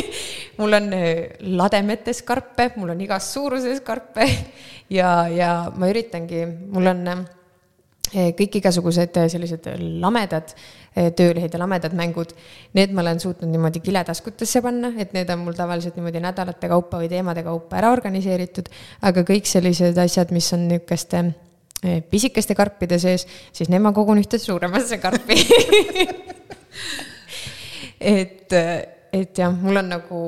Mul 0.58 0.74
on 0.74 0.92
äh, 0.94 1.38
lademetes 1.54 2.20
karpe, 2.26 2.68
mul 2.78 2.90
on 2.90 3.00
igas 3.02 3.28
suuruses 3.30 3.80
karpe. 3.86 4.26
Ja, 4.90 5.28
ja 5.30 5.50
ma 5.70 5.86
üritangi, 5.90 6.44
mul 6.74 6.90
on 6.90 7.02
äh, 7.10 7.20
kõik 8.12 8.62
igasugused 8.62 9.16
äh, 9.16 9.28
sellised 9.28 9.68
lamedad 10.00 10.54
Eh, 10.98 11.12
töölehed 11.14 11.52
ja 11.52 11.58
lamedad 11.60 11.92
mängud, 11.94 12.32
need 12.74 12.94
ma 12.96 13.04
olen 13.04 13.20
suutnud 13.22 13.50
niimoodi 13.52 13.78
kiletaskutesse 13.84 14.62
panna, 14.64 14.88
et 14.98 15.12
need 15.14 15.28
on 15.30 15.44
mul 15.44 15.54
tavaliselt 15.54 15.98
niimoodi 15.98 16.22
nädalate 16.24 16.70
kaupa 16.72 16.98
või 16.98 17.10
teemade 17.12 17.44
kaupa 17.46 17.76
ära 17.78 17.92
organiseeritud, 17.94 18.70
aga 19.06 19.22
kõik 19.28 19.46
sellised 19.46 19.98
asjad, 20.00 20.32
mis 20.34 20.48
on 20.56 20.64
niisuguste 20.70 21.20
eh, 21.84 22.00
pisikeste 22.02 22.56
karpide 22.58 22.98
sees, 22.98 23.28
siis 23.54 23.70
need 23.70 23.84
ma 23.84 23.92
kogun 23.94 24.18
ühte 24.18 24.40
suuremasse 24.42 24.98
karpi 24.98 25.36
et, 28.16 28.56
et 29.12 29.42
jah, 29.44 29.54
mul 29.54 29.84
on 29.84 29.92
nagu 29.92 30.22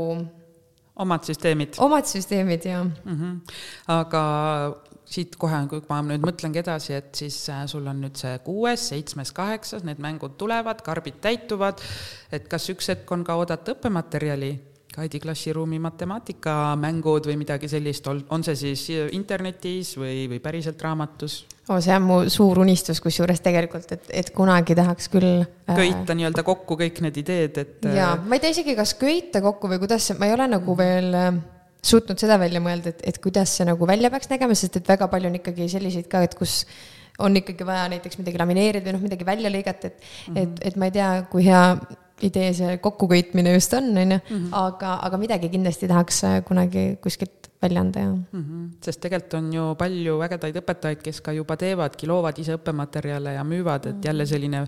omad 1.00 1.26
süsteemid. 1.26 1.80
omad 1.82 2.06
süsteemid, 2.12 2.68
jah 2.68 2.84
mm. 2.84 3.16
-hmm. 3.16 3.58
aga 3.96 4.22
siit 5.10 5.34
kohe, 5.40 5.58
kui 5.70 5.82
ma 5.90 6.00
nüüd 6.06 6.24
mõtlengi 6.24 6.62
edasi, 6.62 6.94
et 7.00 7.10
siis 7.18 7.36
äh, 7.50 7.64
sul 7.70 7.86
on 7.90 8.02
nüüd 8.04 8.18
see 8.20 8.36
kuues, 8.46 8.88
seitsmes, 8.92 9.34
kaheksas, 9.36 9.84
need 9.86 10.02
mängud 10.02 10.36
tulevad, 10.40 10.84
karbid 10.86 11.18
täituvad, 11.24 11.82
et 12.32 12.46
kas 12.50 12.70
üks 12.72 12.92
hetk 12.92 13.10
on 13.16 13.26
ka 13.26 13.38
oodata 13.40 13.74
õppematerjali, 13.76 14.56
Kaidi 14.90 15.20
klassiruumi 15.22 15.78
matemaatikamängud 15.78 17.28
või 17.30 17.36
midagi 17.38 17.68
sellist, 17.70 18.08
on 18.10 18.42
see 18.42 18.56
siis 18.58 18.80
internetis 19.14 19.92
või, 19.94 20.24
või 20.32 20.40
päriselt 20.42 20.82
raamatus? 20.82 21.44
oh, 21.70 21.78
see 21.78 21.94
on 21.94 22.02
mu 22.08 22.16
suur 22.32 22.58
unistus, 22.64 22.98
kusjuures 23.02 23.38
tegelikult, 23.44 23.86
et, 23.94 24.10
et 24.22 24.32
kunagi 24.34 24.74
tahaks 24.74 25.06
küll 25.12 25.44
äh, 25.44 25.76
köita 25.78 26.16
nii-öelda 26.18 26.42
kokku 26.46 26.74
kõik 26.80 26.98
need 27.06 27.22
ideed, 27.22 27.62
et. 27.62 27.86
jaa, 27.86 28.16
ma 28.24 28.34
ei 28.34 28.42
tea 28.42 28.50
isegi, 28.56 28.74
kas 28.78 28.96
köita 28.98 29.42
kokku 29.44 29.70
või 29.70 29.78
kuidas, 29.84 30.10
ma 30.18 30.26
ei 30.26 30.34
ole 30.34 30.50
nagu 30.50 30.74
veel 30.78 31.14
äh, 31.14 31.30
suutnud 31.82 32.20
seda 32.20 32.38
välja 32.40 32.62
mõelda, 32.62 32.94
et, 32.94 33.02
et 33.08 33.18
kuidas 33.22 33.52
see 33.56 33.66
nagu 33.68 33.88
välja 33.88 34.10
peaks 34.12 34.30
nägema, 34.32 34.56
sest 34.58 34.80
et 34.80 34.88
väga 34.88 35.08
palju 35.12 35.30
on 35.30 35.38
ikkagi 35.40 35.68
selliseid 35.72 36.08
ka, 36.10 36.22
et 36.26 36.36
kus 36.38 36.62
on 37.20 37.36
ikkagi 37.36 37.66
vaja 37.68 37.88
näiteks 37.92 38.20
midagi 38.20 38.40
lamineerida 38.40 38.86
või 38.86 38.96
noh, 38.96 39.04
midagi 39.04 39.26
välja 39.28 39.52
lõigata, 39.52 39.90
et 39.90 39.98
mm, 40.00 40.34
-hmm. 40.34 40.42
et, 40.42 40.62
et 40.70 40.76
ma 40.80 40.88
ei 40.88 40.96
tea, 40.96 41.10
kui 41.32 41.44
hea 41.44 41.64
idee 42.26 42.52
see 42.54 42.78
kokkuköitmine 42.82 43.54
just 43.54 43.74
on, 43.74 43.92
on 43.96 44.16
ju, 44.16 44.20
mhm. 44.30 44.48
aga, 44.52 44.98
aga 45.06 45.20
midagi 45.20 45.52
kindlasti 45.52 45.88
tahaks 45.90 46.24
kunagi 46.48 46.84
kuskilt 47.02 47.50
välja 47.62 47.80
anda 47.80 48.00
ja 48.00 48.06
mm. 48.06 48.24
-hmm. 48.32 48.68
sest 48.84 49.00
tegelikult 49.00 49.34
on 49.34 49.52
ju 49.52 49.74
palju 49.74 50.20
ägedaid 50.22 50.56
õpetajaid, 50.56 51.02
kes 51.02 51.20
ka 51.20 51.32
juba 51.32 51.56
teevadki, 51.56 52.06
loovad 52.06 52.38
ise 52.38 52.56
õppematerjale 52.56 53.34
ja 53.34 53.44
müüvad, 53.44 53.86
et 53.86 54.04
jälle 54.04 54.24
mhm. 54.24 54.30
selline 54.30 54.66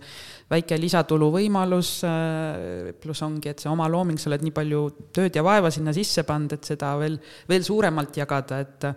väike 0.51 0.81
lisatulu 0.81 1.31
võimalus. 1.33 2.05
Äh, 2.05 2.93
pluss 3.01 3.23
ongi, 3.23 3.49
et 3.49 3.59
see 3.59 3.71
oma 3.71 3.89
looming, 3.89 4.19
sa 4.19 4.31
oled 4.31 4.43
nii 4.43 4.53
palju 4.53 4.85
tööd 5.13 5.37
ja 5.37 5.45
vaeva 5.45 5.71
sinna 5.71 5.93
sisse 5.93 6.23
pannud, 6.23 6.53
et 6.53 6.65
seda 6.65 6.97
veel, 6.99 7.19
veel 7.49 7.63
suuremalt 7.63 8.17
jagada, 8.17 8.61
et 8.61 8.91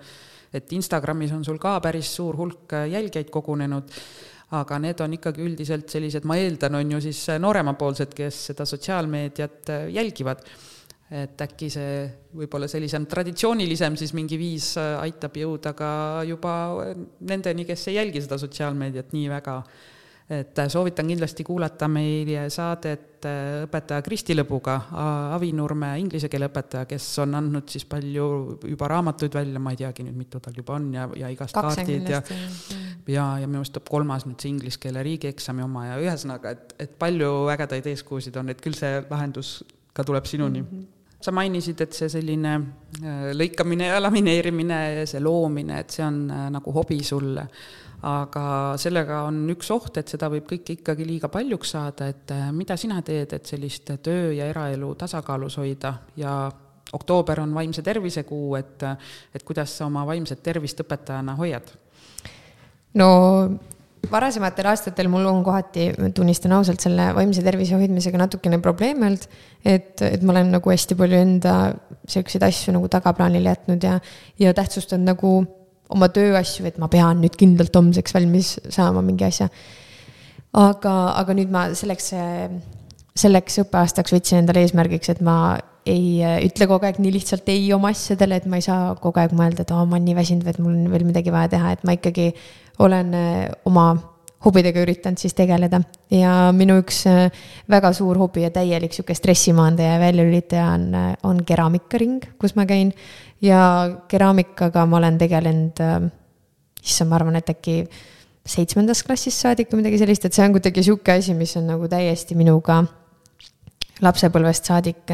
et 0.56 0.72
Instagramis 0.72 1.32
on 1.36 1.44
sul 1.44 1.58
ka 1.60 1.80
päris 1.84 2.16
suur 2.16 2.36
hulk 2.38 2.72
jälgijaid 2.72 3.30
kogunenud 3.30 3.92
aga 4.52 4.78
need 4.78 5.02
on 5.02 5.18
ikkagi 5.18 5.42
üldiselt 5.42 5.90
sellised, 5.90 6.26
ma 6.30 6.38
eeldan, 6.38 6.78
on 6.78 6.96
ju 6.96 7.02
siis 7.08 7.26
nooremapoolsed, 7.42 8.14
kes 8.14 8.46
seda 8.52 8.66
sotsiaalmeediat 8.70 9.74
jälgivad 9.90 10.46
et 11.14 11.42
äkki 11.42 11.68
see 11.70 12.06
võib-olla 12.34 12.68
sellisem 12.70 13.06
traditsioonilisem 13.10 13.98
siis 14.00 14.14
mingi 14.18 14.40
viis 14.42 14.72
äh, 14.82 14.96
aitab 15.04 15.36
jõuda 15.38 15.76
ka 15.78 15.90
juba 16.26 16.54
nendeni, 17.30 17.66
kes 17.68 17.92
ei 17.92 18.00
jälgi 18.00 18.24
seda 18.26 18.40
sotsiaalmeediat 18.42 19.14
nii 19.14 19.28
väga. 19.30 19.60
Et 20.30 20.58
äh, 20.58 20.70
soovitan 20.70 21.08
kindlasti 21.08 21.44
kuulata 21.46 21.88
meie 21.92 22.48
saadet 22.50 23.26
äh, 23.30 23.66
õpetaja 23.68 24.02
Kristi 24.06 24.34
Lõbuga, 24.34 24.80
Avi 25.36 25.52
Nurme 25.54 25.92
inglise 26.02 26.30
keele 26.34 26.50
õpetaja, 26.50 26.88
kes 26.90 27.06
on 27.22 27.38
andnud 27.38 27.70
siis 27.70 27.86
palju 27.90 28.26
juba 28.72 28.90
raamatuid 28.90 29.38
välja, 29.38 29.62
ma 29.62 29.76
ei 29.76 29.84
teagi 29.84 30.08
nüüd, 30.08 30.18
mitu 30.18 30.42
tal 30.42 30.58
juba 30.58 30.80
on 30.80 30.90
ja, 30.98 31.06
ja 31.22 31.30
igast 31.30 31.54
kaardid 31.54 32.10
ja 32.10 32.24
ja, 33.06 33.28
ja 33.38 33.46
minu 33.46 33.62
arust 33.62 33.76
tuleb 33.76 33.92
kolmas 33.92 34.26
nüüd 34.26 34.42
see 34.42 34.50
inglise 34.56 34.82
keele 34.82 35.06
riigieksami 35.06 35.62
oma 35.66 35.86
ja 35.92 36.02
ühesõnaga, 36.02 36.56
et, 36.58 36.76
et 36.88 36.98
palju 36.98 37.32
ägedaid 37.54 37.94
eeskujusid 37.94 38.42
on, 38.42 38.50
et 38.50 38.66
küll 38.66 38.78
see 38.78 39.04
lahendus 39.06 39.60
ka 39.94 40.04
tuleb 40.04 40.26
sinuni 40.26 40.66
mm. 40.66 40.68
-hmm 40.74 40.92
sa 41.26 41.32
mainisid, 41.34 41.80
et 41.82 41.96
see 41.96 42.10
selline 42.12 42.52
äh, 43.02 43.32
lõikamine 43.34 43.88
ja 43.90 44.02
lamineerimine 44.04 45.06
see 45.10 45.22
loomine, 45.24 45.80
et 45.82 45.96
see 45.96 46.04
on 46.06 46.28
nagu 46.54 46.74
hobi 46.76 47.00
sulle. 47.04 47.48
Aga 48.06 48.46
sellega 48.82 49.24
on 49.26 49.40
üks 49.56 49.72
oht, 49.74 49.98
et 49.98 50.12
seda 50.12 50.30
võib 50.30 50.46
kõike 50.50 50.78
ikkagi 50.78 51.08
liiga 51.08 51.30
paljuks 51.34 51.74
saada, 51.76 52.10
et 52.14 52.34
äh, 52.36 52.52
mida 52.54 52.78
sina 52.78 53.02
teed, 53.06 53.34
et 53.34 53.50
sellist 53.50 53.90
töö 54.06 54.30
ja 54.36 54.50
eraelu 54.52 54.92
tasakaalus 55.00 55.58
hoida 55.62 55.96
ja 56.20 56.36
oktoober 56.94 57.42
on 57.42 57.54
vaimse 57.56 57.82
tervise 57.86 58.24
kuu, 58.28 58.56
et, 58.60 58.84
et 59.34 59.44
kuidas 59.44 59.74
sa 59.80 59.88
oma 59.90 60.06
vaimset 60.08 60.44
tervist 60.46 60.84
õpetajana 60.86 61.38
hoiad? 61.40 61.74
no 62.96 63.10
varasematel 64.12 64.70
aastatel 64.70 65.10
mul 65.12 65.26
on 65.30 65.42
kohati, 65.44 65.90
tunnistan 66.16 66.54
ausalt, 66.60 66.84
selle 66.84 67.10
vaimse 67.18 67.44
tervise 67.46 67.76
hoidmisega 67.78 68.20
natukene 68.22 68.60
probleeme 68.64 69.10
olnud. 69.10 69.28
et, 69.66 70.02
et 70.06 70.24
ma 70.24 70.36
olen 70.36 70.54
nagu 70.60 70.72
hästi 70.72 70.98
palju 71.00 71.22
enda 71.26 71.56
siukseid 72.08 72.46
asju 72.46 72.76
nagu 72.76 72.90
tagaplaanile 72.92 73.54
jätnud 73.56 73.84
ja, 73.84 74.00
ja 74.40 74.54
tähtsustanud 74.54 75.10
nagu 75.10 75.36
oma 75.94 76.10
tööasju, 76.14 76.66
et 76.70 76.80
ma 76.82 76.90
pean 76.92 77.22
nüüd 77.24 77.36
kindlalt 77.40 77.76
homseks 77.76 78.16
valmis 78.16 78.56
saama 78.74 79.04
mingi 79.06 79.28
asja. 79.28 79.50
aga, 80.56 80.96
aga 81.22 81.36
nüüd 81.38 81.52
ma 81.52 81.68
selleks, 81.76 82.12
selleks 83.16 83.62
õppeaastaks 83.66 84.16
võtsin 84.16 84.42
endale 84.42 84.66
eesmärgiks, 84.66 85.12
et 85.14 85.22
ma 85.22 85.58
ei 85.86 86.24
ütle 86.48 86.66
kogu 86.70 86.88
aeg 86.88 86.98
nii 86.98 87.14
lihtsalt 87.14 87.50
ei 87.54 87.68
oma 87.76 87.92
asjadele, 87.94 88.40
et 88.40 88.50
ma 88.50 88.58
ei 88.58 88.66
saa 88.66 88.96
kogu 89.02 89.22
aeg 89.22 89.36
mõelda, 89.38 89.62
et 89.62 89.74
aa, 89.76 89.86
ma 89.86 90.00
olen 90.00 90.10
nii 90.10 90.18
väsinud 90.18 90.48
või 90.48 90.56
et 90.56 90.64
mul 90.64 90.74
on 90.74 90.92
veel 90.96 91.06
midagi 91.06 91.34
vaja 91.36 91.54
teha, 91.54 91.76
et 91.76 91.86
ma 91.86 91.94
ikkagi 92.00 92.32
olen 92.82 93.14
äh, 93.14 93.48
oma 93.70 93.94
hobidega 94.46 94.84
üritanud 94.84 95.20
siis 95.22 95.34
tegeleda 95.38 95.80
ja 96.14 96.52
minu 96.56 96.78
üks 96.82 97.04
äh, 97.10 97.30
väga 97.72 97.92
suur 97.98 98.20
hobi 98.22 98.46
ja 98.46 98.52
täielik 98.54 98.94
sihuke 98.94 99.16
stressimaandaja 99.18 99.96
ja 99.96 100.02
väljalülitaja 100.04 100.68
on, 100.74 100.90
äh, 100.96 101.12
on 101.26 101.42
keraamikaring, 101.46 102.20
kus 102.42 102.56
ma 102.58 102.68
käin. 102.70 102.94
Ja 103.46 103.62
keraamikaga 104.10 104.86
ma 104.90 105.00
olen 105.00 105.18
tegelenud, 105.22 105.82
issand, 106.84 107.10
ma 107.10 107.20
arvan, 107.20 107.40
et 107.40 107.50
äkki 107.54 107.80
seitsmendast 108.46 109.06
klassist 109.08 109.42
saadik 109.42 109.72
või 109.72 109.82
midagi 109.82 110.02
sellist, 110.02 110.28
et 110.28 110.38
see 110.38 110.46
on 110.46 110.54
kuidagi 110.54 110.84
sihuke 110.86 111.16
asi, 111.18 111.34
mis 111.38 111.56
on 111.58 111.68
nagu 111.72 111.90
täiesti 111.90 112.38
minuga 112.38 112.84
lapsepõlvest 114.06 114.70
saadik 114.70 115.14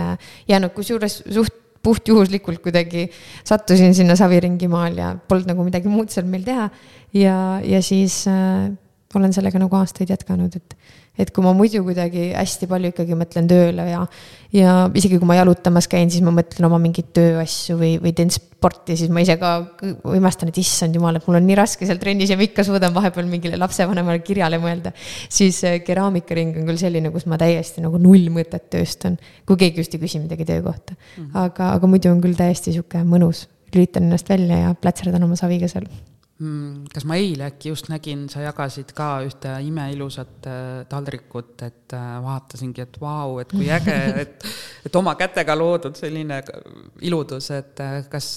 jäänud, 0.49 0.73
kusjuures 0.75 1.21
suht 1.29 1.57
puhtjuhuslikult 1.81 2.61
kuidagi 2.61 3.07
sattusin 3.43 3.95
sinna 3.97 4.15
Saviringimaal 4.15 4.97
ja 4.97 5.11
polnud 5.27 5.49
nagu 5.49 5.65
midagi 5.65 5.89
muud 5.89 6.11
seal 6.13 6.27
meil 6.29 6.43
teha. 6.45 6.69
ja, 7.13 7.35
ja 7.65 7.81
siis 7.81 8.23
äh, 8.29 8.69
olen 9.15 9.33
sellega 9.33 9.59
nagu 9.59 9.75
aastaid 9.75 10.11
jätkanud, 10.13 10.55
et 10.55 10.75
et 11.19 11.31
kui 11.35 11.43
ma 11.43 11.51
muidu 11.55 11.81
kuidagi 11.83 12.29
hästi 12.31 12.67
palju 12.71 12.91
ikkagi 12.93 13.15
mõtlen 13.19 13.47
tööle 13.49 13.83
ja, 13.89 13.99
ja 14.55 14.75
isegi 14.95 15.19
kui 15.19 15.27
ma 15.27 15.35
jalutamas 15.35 15.89
käin, 15.91 16.09
siis 16.11 16.23
ma 16.23 16.31
mõtlen 16.35 16.67
oma 16.69 16.79
mingeid 16.81 17.09
tööasju 17.17 17.75
või, 17.79 17.91
või 18.01 18.13
teen 18.15 18.31
sporti, 18.31 18.95
siis 18.99 19.11
ma 19.11 19.23
ise 19.23 19.35
ka 19.41 19.51
imestan, 20.15 20.51
et 20.51 20.59
issand 20.61 20.95
jumal, 20.95 21.19
et 21.19 21.27
mul 21.27 21.39
on 21.41 21.47
nii 21.49 21.57
raske 21.59 21.87
seal 21.87 21.99
trennis 22.01 22.31
ja 22.31 22.37
ma 22.39 22.45
ikka 22.47 22.63
suudan 22.67 22.95
vahepeal 22.95 23.27
mingile 23.29 23.59
lapsevanemale 23.59 24.23
kirjale 24.25 24.61
mõelda. 24.63 24.93
siis 25.27 25.59
äh, 25.67 25.81
keraamikaring 25.85 26.55
on 26.61 26.69
küll 26.69 26.79
selline, 26.79 27.11
kus 27.11 27.27
ma 27.27 27.39
täiesti 27.41 27.83
nagu 27.83 27.99
null 28.01 28.31
mõtet 28.33 28.69
tööstan, 28.71 29.19
kui 29.45 29.59
keegi 29.59 29.83
just 29.83 29.97
ei 29.97 30.03
küsi 30.05 30.23
midagi 30.23 30.47
töö 30.47 30.63
kohta. 30.63 30.95
-hmm. 30.95 31.35
aga, 31.43 31.73
aga 31.75 31.91
muidu 31.91 32.13
on 32.13 32.23
küll 32.23 32.39
täiesti 32.39 32.71
sihuke 32.71 33.03
mõnus, 33.03 33.49
lülitan 33.75 34.07
ennast 34.07 34.29
välja 34.31 34.63
ja 34.67 34.73
plätserdan 34.79 35.27
oma 35.27 35.35
saviga 35.35 35.67
seal 35.67 35.89
kas 36.93 37.05
ma 37.05 37.17
eile 37.21 37.45
äkki 37.51 37.69
just 37.69 37.89
nägin, 37.91 38.23
sa 38.31 38.41
jagasid 38.41 38.93
ka 38.97 39.09
ühte 39.27 39.51
imeilusat 39.65 40.47
äh, 40.49 40.69
taldrikut, 40.89 41.53
et 41.67 41.93
äh, 41.93 42.07
vaatasingi, 42.23 42.85
et 42.85 42.97
vau, 43.01 43.37
et 43.43 43.51
kui 43.53 43.69
äge, 43.69 43.97
et, 44.23 44.47
et 44.87 44.97
oma 44.97 45.13
kätega 45.19 45.55
loodud 45.57 45.99
selline 45.99 46.41
iludus, 47.05 47.51
et 47.53 47.83
äh, 47.83 47.99
kas 48.09 48.33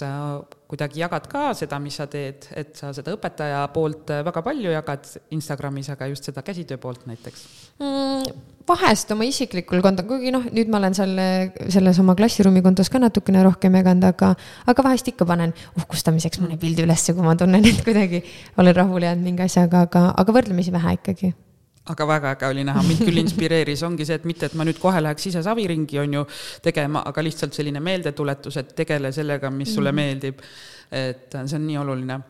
kuidagi 0.74 1.04
jagad 1.04 1.28
ka 1.30 1.52
seda, 1.56 1.78
mis 1.82 1.98
sa 2.00 2.08
teed, 2.10 2.48
et 2.58 2.74
sa 2.78 2.90
seda 2.96 3.14
õpetaja 3.14 3.62
poolt 3.74 4.10
väga 4.26 4.42
palju 4.44 4.74
jagad 4.74 5.06
Instagramis, 5.37 5.92
aga 5.94 6.10
just 6.10 6.26
seda 6.30 6.42
käsitöö 6.46 6.80
poolt 6.82 7.06
näiteks 7.10 7.46
mm,? 7.78 8.42
vahest 8.68 9.10
oma 9.12 9.26
isiklikul 9.28 9.82
kontol, 9.84 10.06
kuigi 10.08 10.32
noh, 10.32 10.46
nüüd 10.56 10.70
ma 10.72 10.80
olen 10.80 10.96
seal 10.96 11.12
selles 11.68 12.00
oma 12.00 12.16
klassiruumi 12.16 12.62
kontos 12.64 12.88
ka 12.90 13.00
natukene 13.02 13.44
rohkem 13.44 13.76
jaganud, 13.76 14.08
aga, 14.08 14.32
aga 14.72 14.87
vahest 14.88 15.12
ikka 15.12 15.28
panen 15.28 15.52
uhkustamiseks 15.76 16.40
mõne 16.40 16.56
pildi 16.60 16.87
ülesse, 16.87 17.12
kui 17.12 17.26
ma 17.26 17.37
tunnen, 17.37 17.64
et 17.68 17.84
kuidagi 17.84 18.24
olen 18.56 18.78
rahule 18.80 19.10
jäänud 19.10 19.28
mingi 19.28 19.44
asjaga, 19.44 19.84
aga, 19.88 20.06
aga 20.16 20.38
võrdlemisi 20.40 20.72
vähe 20.72 20.96
ikkagi 20.96 21.34
aga 21.92 22.07
väga 22.09 22.31
äge 22.37 22.49
oli 22.49 22.64
näha, 22.64 22.83
mind 22.87 23.05
küll 23.05 23.20
inspireeris, 23.25 23.83
ongi 23.87 24.07
see, 24.09 24.16
et 24.20 24.25
mitte, 24.29 24.49
et 24.49 24.57
ma 24.59 24.64
nüüd 24.64 24.81
kohe 24.81 25.03
läheks 25.05 25.29
ise 25.31 25.42
saviringi, 25.44 25.99
on 26.01 26.18
ju, 26.20 26.25
tegema, 26.64 27.05
aga 27.11 27.25
lihtsalt 27.25 27.57
selline 27.57 27.83
meeldetuletus, 27.85 28.57
et 28.62 28.73
tegele 28.77 29.12
sellega, 29.12 29.51
mis 29.51 29.75
sulle 29.75 29.90
-hmm. 29.90 30.03
meeldib. 30.03 30.40
et 30.92 31.33
see 31.33 31.57
on 31.57 31.66
nii 31.66 31.79
oluline 31.79 32.20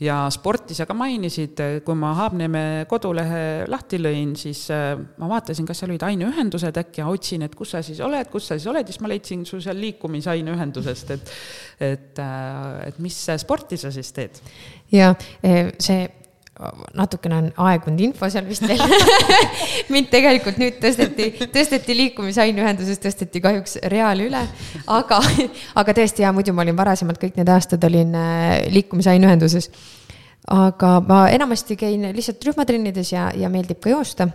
ja 0.00 0.24
sporti 0.30 0.74
sa 0.74 0.86
ka 0.86 0.94
mainisid, 0.96 1.60
kui 1.86 1.94
ma 1.98 2.12
Haabneeme 2.18 2.62
kodulehe 2.90 3.42
lahti 3.70 4.00
lõin, 4.02 4.34
siis 4.38 4.64
äh, 4.74 4.96
ma 5.20 5.28
vaatasin, 5.30 5.66
kas 5.68 5.82
seal 5.82 5.92
olid 5.92 6.02
aineühendused 6.06 6.80
äkki 6.82 7.02
ja 7.02 7.06
otsin, 7.10 7.44
et 7.46 7.54
kus 7.54 7.74
sa 7.76 7.82
siis 7.82 8.00
oled, 8.04 8.28
kus 8.32 8.48
sa 8.50 8.58
siis 8.58 8.66
oled, 8.70 8.90
siis 8.90 9.00
ma 9.04 9.10
leidsin 9.12 9.44
su 9.46 9.60
seal 9.62 9.78
liikumisaineühendusest, 9.84 11.14
et 11.14 11.32
et, 11.84 12.18
äh, 12.22 12.88
et 12.88 12.98
mis 13.02 13.20
sporti 13.38 13.78
sa 13.78 13.92
siis 13.94 14.12
teed? 14.14 14.42
ja 14.92 15.14
see 15.78 16.02
natukene 16.94 17.38
on 17.40 17.46
aegunud 17.66 18.02
info 18.04 18.28
seal 18.30 18.46
vist 18.46 18.62
veel 18.68 18.78
mind 19.94 20.06
tegelikult 20.12 20.60
nüüd 20.62 20.76
tõsteti, 20.82 21.48
tõsteti 21.50 21.96
liikumisaineühenduses, 21.98 23.00
tõsteti 23.02 23.42
kahjuks 23.42 23.80
reaali 23.90 24.28
üle. 24.28 24.44
aga, 24.86 25.18
aga 25.82 25.96
tõesti 25.98 26.22
ja 26.22 26.30
muidu 26.36 26.54
ma 26.54 26.62
olin 26.62 26.78
varasemalt 26.78 27.18
kõik 27.18 27.40
need 27.40 27.50
aastad 27.50 27.82
olin 27.90 28.14
äh, 28.14 28.62
liikumisaineühenduses. 28.70 29.70
aga 30.54 30.94
ma 31.08 31.24
enamasti 31.34 31.76
käin 31.80 32.06
lihtsalt 32.14 32.46
rühmatrennides 32.46 33.12
ja, 33.16 33.32
ja 33.34 33.50
meeldib 33.50 33.82
ka 33.82 33.90
joosta. 33.90 34.28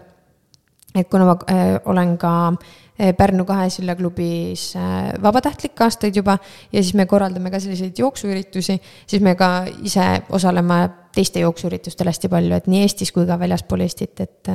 et 0.95 1.07
kuna 1.07 1.31
ma 1.31 1.39
äh, 1.47 1.79
olen 1.85 2.17
ka 2.19 2.35
äh, 2.51 2.77
Pärnu 2.99 3.45
Kahe 3.47 3.69
Silla 3.71 3.95
klubis 3.95 4.73
äh, 4.75 5.13
vabatahtlik 5.23 5.79
aastaid 5.85 6.17
juba 6.19 6.35
ja 6.71 6.81
siis 6.81 6.93
me 6.99 7.05
korraldame 7.07 7.51
ka 7.51 7.61
selliseid 7.63 7.99
jooksuüritusi, 7.99 8.75
siis 9.07 9.23
me 9.23 9.35
ka 9.39 9.51
ise 9.87 10.07
osaleme 10.35 10.81
teiste 11.15 11.39
jooksuüritustel 11.45 12.11
hästi 12.11 12.31
palju, 12.31 12.57
et 12.57 12.67
nii 12.67 12.83
Eestis 12.83 13.13
kui 13.15 13.27
ka 13.29 13.39
väljaspool 13.39 13.85
Eestit, 13.85 14.19
et, 14.25 14.51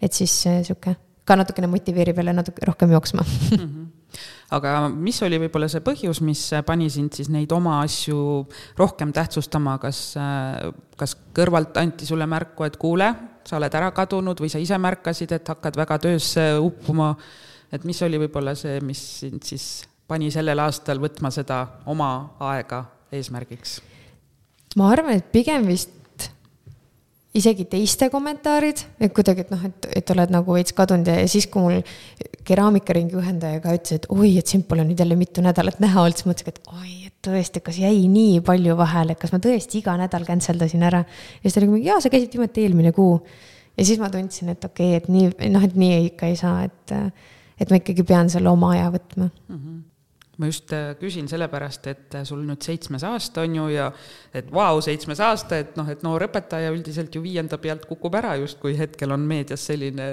et 0.00 0.12
siis 0.12 0.38
sihuke 0.46 0.96
ka 1.26 1.36
natukene 1.36 1.68
motiveerib 1.68 2.16
jälle 2.22 2.32
natuke 2.32 2.64
rohkem 2.66 2.96
jooksma 2.96 3.26
mm. 3.26 3.58
-hmm 3.60 3.86
aga 4.54 4.88
mis 4.88 5.18
oli 5.26 5.38
võib-olla 5.42 5.68
see 5.70 5.82
põhjus, 5.84 6.20
mis 6.24 6.42
pani 6.66 6.88
sind 6.92 7.16
siis 7.16 7.28
neid 7.32 7.52
oma 7.52 7.80
asju 7.82 8.46
rohkem 8.78 9.12
tähtsustama, 9.12 9.78
kas, 9.82 10.14
kas 10.96 11.16
kõrvalt 11.36 11.76
anti 11.80 12.06
sulle 12.06 12.28
märku, 12.30 12.64
et 12.64 12.78
kuule, 12.80 13.10
sa 13.46 13.58
oled 13.58 13.74
ära 13.74 13.90
kadunud 13.96 14.40
või 14.40 14.50
sa 14.52 14.62
ise 14.62 14.78
märkasid, 14.78 15.34
et 15.36 15.52
hakkad 15.54 15.76
väga 15.76 15.98
töösse 16.06 16.46
uppuma? 16.62 17.14
Et 17.76 17.84
mis 17.88 18.02
oli 18.06 18.20
võib-olla 18.24 18.56
see, 18.58 18.80
mis 18.84 19.02
sind 19.20 19.44
siis 19.46 19.84
pani 20.08 20.30
sellel 20.34 20.62
aastal 20.62 21.00
võtma 21.02 21.32
seda 21.34 21.62
oma 21.92 22.10
aega 22.52 22.84
eesmärgiks? 23.14 23.80
ma 24.76 24.90
arvan, 24.92 25.16
et 25.16 25.30
pigem 25.32 25.64
vist 25.68 25.94
isegi 27.36 27.66
teiste 27.68 28.08
kommentaarid, 28.12 28.80
et 29.02 29.12
kuidagi, 29.14 29.44
et 29.44 29.52
noh, 29.52 29.60
et, 29.68 29.88
et 30.00 30.12
oled 30.14 30.32
nagu 30.32 30.56
veits 30.56 30.72
kadunud 30.76 31.08
ja, 31.10 31.24
siis, 31.28 31.48
kui 31.52 31.64
mul 31.64 31.82
keraamikaringi 32.46 33.16
juhendaja 33.16 33.60
ka 33.64 33.74
ütles, 33.76 34.00
et 34.00 34.08
oi, 34.14 34.30
et 34.40 34.52
sind 34.52 34.66
pole 34.68 34.86
nüüd 34.86 35.00
jälle 35.02 35.18
mitu 35.18 35.44
nädalat 35.44 35.80
näha 35.82 36.04
olnud, 36.04 36.16
siis 36.16 36.28
mõtlesin, 36.30 36.54
et 36.54 36.72
oi, 36.72 36.94
et 37.10 37.14
tõesti, 37.26 37.62
kas 37.66 37.80
jäi 37.82 38.06
nii 38.12 38.40
palju 38.46 38.76
vahele, 38.78 39.16
et 39.16 39.20
kas 39.20 39.34
ma 39.34 39.40
tõesti 39.42 39.82
iga 39.82 39.96
nädal 40.00 40.26
cancel 40.28 40.60
dasin 40.62 40.86
ära. 40.88 41.02
ja 41.04 41.44
siis 41.44 41.56
ta 41.56 41.62
oli 41.62 41.70
mingi, 41.74 41.90
jaa, 41.90 42.00
sa 42.00 42.12
käisid 42.12 42.36
viimati 42.36 42.64
eelmine 42.64 42.92
kuu. 42.96 43.18
ja 43.76 43.88
siis 43.88 44.00
ma 44.00 44.10
tundsin, 44.12 44.54
et 44.54 44.64
okei 44.64 44.94
okay,, 44.96 45.02
et 45.02 45.10
nii, 45.12 45.50
noh, 45.52 45.66
et 45.68 45.76
nii 45.76 46.04
ikka 46.12 46.32
ei 46.32 46.40
saa, 46.40 46.62
et, 46.70 46.96
et 47.60 47.70
ma 47.70 47.80
ikkagi 47.80 48.04
pean 48.06 48.30
selle 48.32 48.52
oma 48.52 48.74
aja 48.76 48.90
võtma 48.94 49.30
mm. 49.30 49.58
-hmm 49.58 49.84
ma 50.36 50.46
just 50.46 50.72
äh, 50.72 50.94
küsin 51.00 51.28
sellepärast, 51.28 51.86
et 51.88 52.14
äh, 52.14 52.24
sul 52.28 52.42
nüüd 52.44 52.64
seitsmes 52.64 53.04
aasta 53.08 53.44
on 53.46 53.54
ju 53.56 53.66
ja 53.72 53.86
et 54.36 54.50
vau 54.52 54.80
seitsmes 54.84 55.20
aasta, 55.24 55.60
et 55.62 55.78
noh, 55.80 55.88
et 55.88 56.02
noor 56.04 56.26
õpetaja 56.26 56.72
üldiselt 56.74 57.14
ju 57.16 57.22
viienda 57.24 57.58
pealt 57.62 57.86
kukub 57.88 58.14
ära, 58.20 58.34
justkui 58.42 58.76
hetkel 58.76 59.14
on 59.16 59.24
meedias 59.28 59.64
selline, 59.70 60.08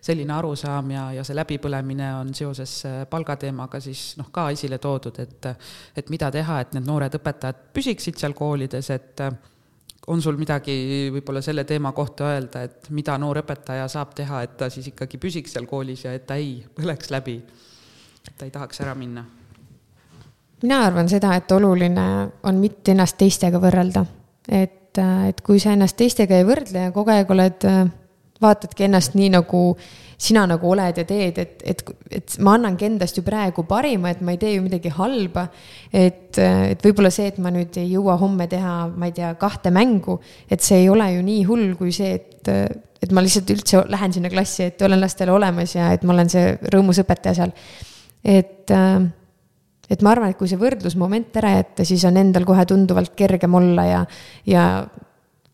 selline 0.00 0.34
arusaam 0.36 0.90
ja, 0.94 1.04
ja 1.18 1.26
see 1.26 1.36
läbipõlemine 1.36 2.08
on 2.22 2.32
seoses 2.36 2.78
äh, 2.88 3.02
palgateemaga 3.10 3.82
siis 3.84 4.14
noh, 4.20 4.30
ka 4.32 4.48
esile 4.54 4.80
toodud, 4.80 5.20
et 5.20 5.52
et 5.96 6.10
mida 6.12 6.30
teha, 6.32 6.60
et 6.64 6.74
need 6.76 6.88
noored 6.88 7.20
õpetajad 7.20 7.64
püsiksid 7.76 8.20
seal 8.20 8.36
koolides, 8.38 8.90
et 8.94 9.24
on 10.06 10.22
sul 10.22 10.38
midagi 10.40 11.10
võib-olla 11.12 11.42
selle 11.44 11.64
teema 11.68 11.92
kohta 11.92 12.30
öelda, 12.32 12.62
et 12.62 12.88
mida 12.90 13.18
noor 13.18 13.42
õpetaja 13.42 13.88
saab 13.88 14.14
teha, 14.16 14.42
et 14.42 14.56
ta 14.56 14.70
siis 14.72 14.88
ikkagi 14.92 15.20
püsiks 15.20 15.52
seal 15.56 15.68
koolis 15.70 16.06
ja 16.06 16.14
et 16.16 16.26
ta 16.26 16.38
ei 16.40 16.56
põleks 16.76 17.12
läbi, 17.12 17.36
et 18.26 18.34
ta 18.38 18.48
ei 18.48 18.54
tahaks 18.54 18.80
ära 18.80 18.94
minna 18.94 19.26
mina 20.62 20.82
arvan 20.86 21.08
seda, 21.08 21.34
et 21.36 21.52
oluline 21.52 22.06
on 22.48 22.60
mitte 22.60 22.94
ennast 22.94 23.18
teistega 23.20 23.60
võrrelda. 23.62 24.04
et, 24.48 24.98
äh, 24.98 25.28
et 25.28 25.40
kui 25.40 25.60
sa 25.60 25.70
ennast 25.72 25.96
teistega 25.96 26.34
ei 26.34 26.44
võrdle 26.44 26.86
ja 26.88 26.92
kogu 26.92 27.10
aeg 27.10 27.30
oled, 27.30 27.64
äh, 27.64 27.90
vaatadki 28.40 28.86
ennast 28.86 29.16
nii, 29.18 29.30
nagu 29.36 29.64
sina 30.20 30.42
nagu 30.48 30.68
oled 30.68 30.98
ja 31.00 31.04
teed, 31.08 31.38
et, 31.40 31.62
et, 31.64 31.82
et 32.12 32.34
ma 32.44 32.54
annangi 32.58 32.86
endast 32.90 33.16
ju 33.16 33.24
praegu 33.24 33.64
parima, 33.68 34.12
et 34.12 34.20
ma 34.24 34.34
ei 34.34 34.40
tee 34.40 34.54
ju 34.56 34.64
midagi 34.64 34.92
halba. 34.92 35.46
et, 35.92 36.36
et 36.38 36.82
võib-olla 36.84 37.12
see, 37.14 37.30
et 37.32 37.38
ma 37.40 37.52
nüüd 37.54 37.78
ei 37.80 37.88
jõua 37.94 38.18
homme 38.20 38.46
teha, 38.50 38.74
ma 38.92 39.08
ei 39.08 39.16
tea, 39.16 39.32
kahte 39.40 39.72
mängu, 39.72 40.18
et 40.50 40.60
see 40.64 40.82
ei 40.82 40.90
ole 40.92 41.08
ju 41.14 41.22
nii 41.24 41.46
hull 41.48 41.70
kui 41.78 41.94
see, 41.96 42.18
et, 42.18 42.50
et 43.00 43.14
ma 43.16 43.24
lihtsalt 43.24 43.54
üldse 43.56 43.84
lähen 43.88 44.16
sinna 44.16 44.32
klassi, 44.32 44.68
et 44.68 44.84
olen 44.84 45.00
lastele 45.00 45.32
olemas 45.32 45.76
ja 45.78 45.88
et 45.96 46.04
ma 46.04 46.12
olen 46.16 46.32
see 46.32 46.52
rõõmus 46.68 47.00
õpetaja 47.04 47.40
seal. 47.40 47.56
et 48.24 48.76
et 49.90 50.02
ma 50.06 50.12
arvan, 50.14 50.30
et 50.30 50.38
kui 50.38 50.48
see 50.48 50.60
võrdlusmoment 50.60 51.34
ära 51.40 51.56
jätta, 51.56 51.84
siis 51.88 52.04
on 52.06 52.18
endal 52.20 52.44
kohe 52.46 52.62
tunduvalt 52.68 53.16
kergem 53.18 53.56
olla 53.58 53.86
ja, 53.88 54.02
ja 54.46 54.64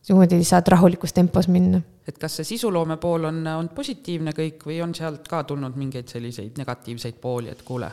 niimoodi 0.09 0.43
saad 0.47 0.69
rahulikus 0.71 1.13
tempos 1.13 1.49
minna. 1.49 1.81
et 2.09 2.19
kas 2.19 2.39
see 2.39 2.53
sisuloome 2.55 2.97
pool 3.03 3.25
on, 3.31 3.41
on 3.57 3.69
positiivne 3.75 4.35
kõik 4.37 4.67
või 4.67 4.81
on 4.83 4.95
sealt 4.95 5.29
ka 5.29 5.43
tulnud 5.45 5.77
mingeid 5.77 6.09
selliseid 6.09 6.59
negatiivseid 6.59 7.19
pooli, 7.21 7.51
et 7.51 7.63
kuule 7.67 7.91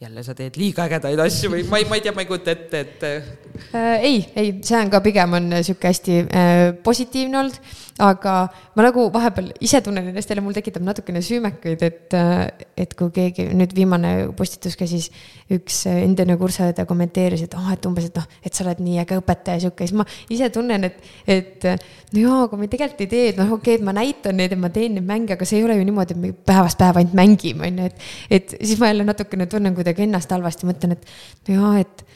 jälle 0.00 0.22
sa 0.22 0.34
teed 0.38 0.54
liiga 0.56 0.84
ägedaid 0.86 1.18
asju 1.24 1.50
või 1.50 1.64
ma 1.66 1.80
ei, 1.80 1.86
ma 1.90 1.98
ei 1.98 2.02
tea, 2.04 2.14
ma 2.14 2.22
ei 2.22 2.28
kujuta 2.28 2.54
ette, 2.54 2.80
et 2.80 3.06
äh,. 3.08 3.96
ei, 3.98 4.20
ei, 4.36 4.52
see 4.62 4.78
on 4.78 4.92
ka 4.92 5.00
pigem 5.02 5.34
on 5.34 5.50
sihuke 5.58 5.90
hästi 5.90 6.18
äh, 6.22 6.60
positiivne 6.84 7.40
olnud, 7.40 7.58
aga 7.98 8.34
ma 8.78 8.84
nagu 8.86 9.08
vahepeal 9.14 9.50
ise 9.64 9.80
tunnen 9.82 10.06
ennast 10.10 10.30
jälle, 10.30 10.42
mul 10.44 10.54
tekitab 10.56 10.84
natukene 10.86 11.22
süümekuid, 11.24 11.82
et, 11.82 12.14
äh, 12.14 12.44
et 12.78 12.94
kui 12.98 13.10
keegi 13.14 13.48
nüüd 13.58 13.74
viimane 13.74 14.12
postitus 14.38 14.76
ka 14.78 14.86
siis 14.86 15.08
üks 15.54 15.80
endine 15.90 16.36
kursaõde 16.38 16.84
kommenteeris, 16.88 17.42
et 17.46 17.56
oh, 17.58 17.70
et 17.74 17.88
umbes, 17.90 18.06
et 18.10 18.20
noh, 18.20 18.26
et 18.44 18.54
sa 18.54 18.64
oled 18.64 18.82
nii 18.84 19.00
äge 19.02 19.18
õpetaja, 19.18 19.64
sihuke, 19.64 19.88
siis 19.88 19.98
ma 19.98 20.06
ise 20.34 20.50
tunnen, 20.54 20.86
et, 20.86 21.00
et 21.26 21.66
no 21.68 22.22
jaa, 22.22 22.42
aga 22.46 22.60
me 22.60 22.70
tegelikult 22.70 23.04
ei 23.06 23.10
tee, 23.10 23.24
et 23.32 23.40
noh, 23.40 23.56
okei 23.56 23.74
okay,, 23.74 23.80
et 23.80 23.88
ma 23.88 23.96
näitan 23.96 24.38
neid, 24.38 24.54
et 24.54 24.62
ma 24.62 24.70
teen 24.74 24.94
neid 24.98 25.08
mänge, 25.08 25.34
aga 25.34 25.48
see 25.48 25.58
ei 25.58 25.66
ole 25.66 25.78
ju 25.80 25.88
niimoodi, 25.88 26.14
et 26.14 26.22
me 26.22 26.32
päevast 26.52 26.78
päeva 26.78 27.02
ainult 27.02 27.18
mängime, 27.18 27.66
on 27.66 27.82
ju, 27.82 27.90
et, 27.90 28.06
et 28.38 28.56
siis 28.60 28.78
ma 28.78 28.92
jälle 28.92 29.08
natukene 29.08 29.48
tunnen, 29.50 29.74
kuidagi 29.78 30.06
ennast 30.06 30.30
halvasti, 30.34 30.70
mõtlen, 30.70 30.94
et 30.94 31.50
no 31.50 31.58
jaa, 31.58 31.74
et 31.82 32.06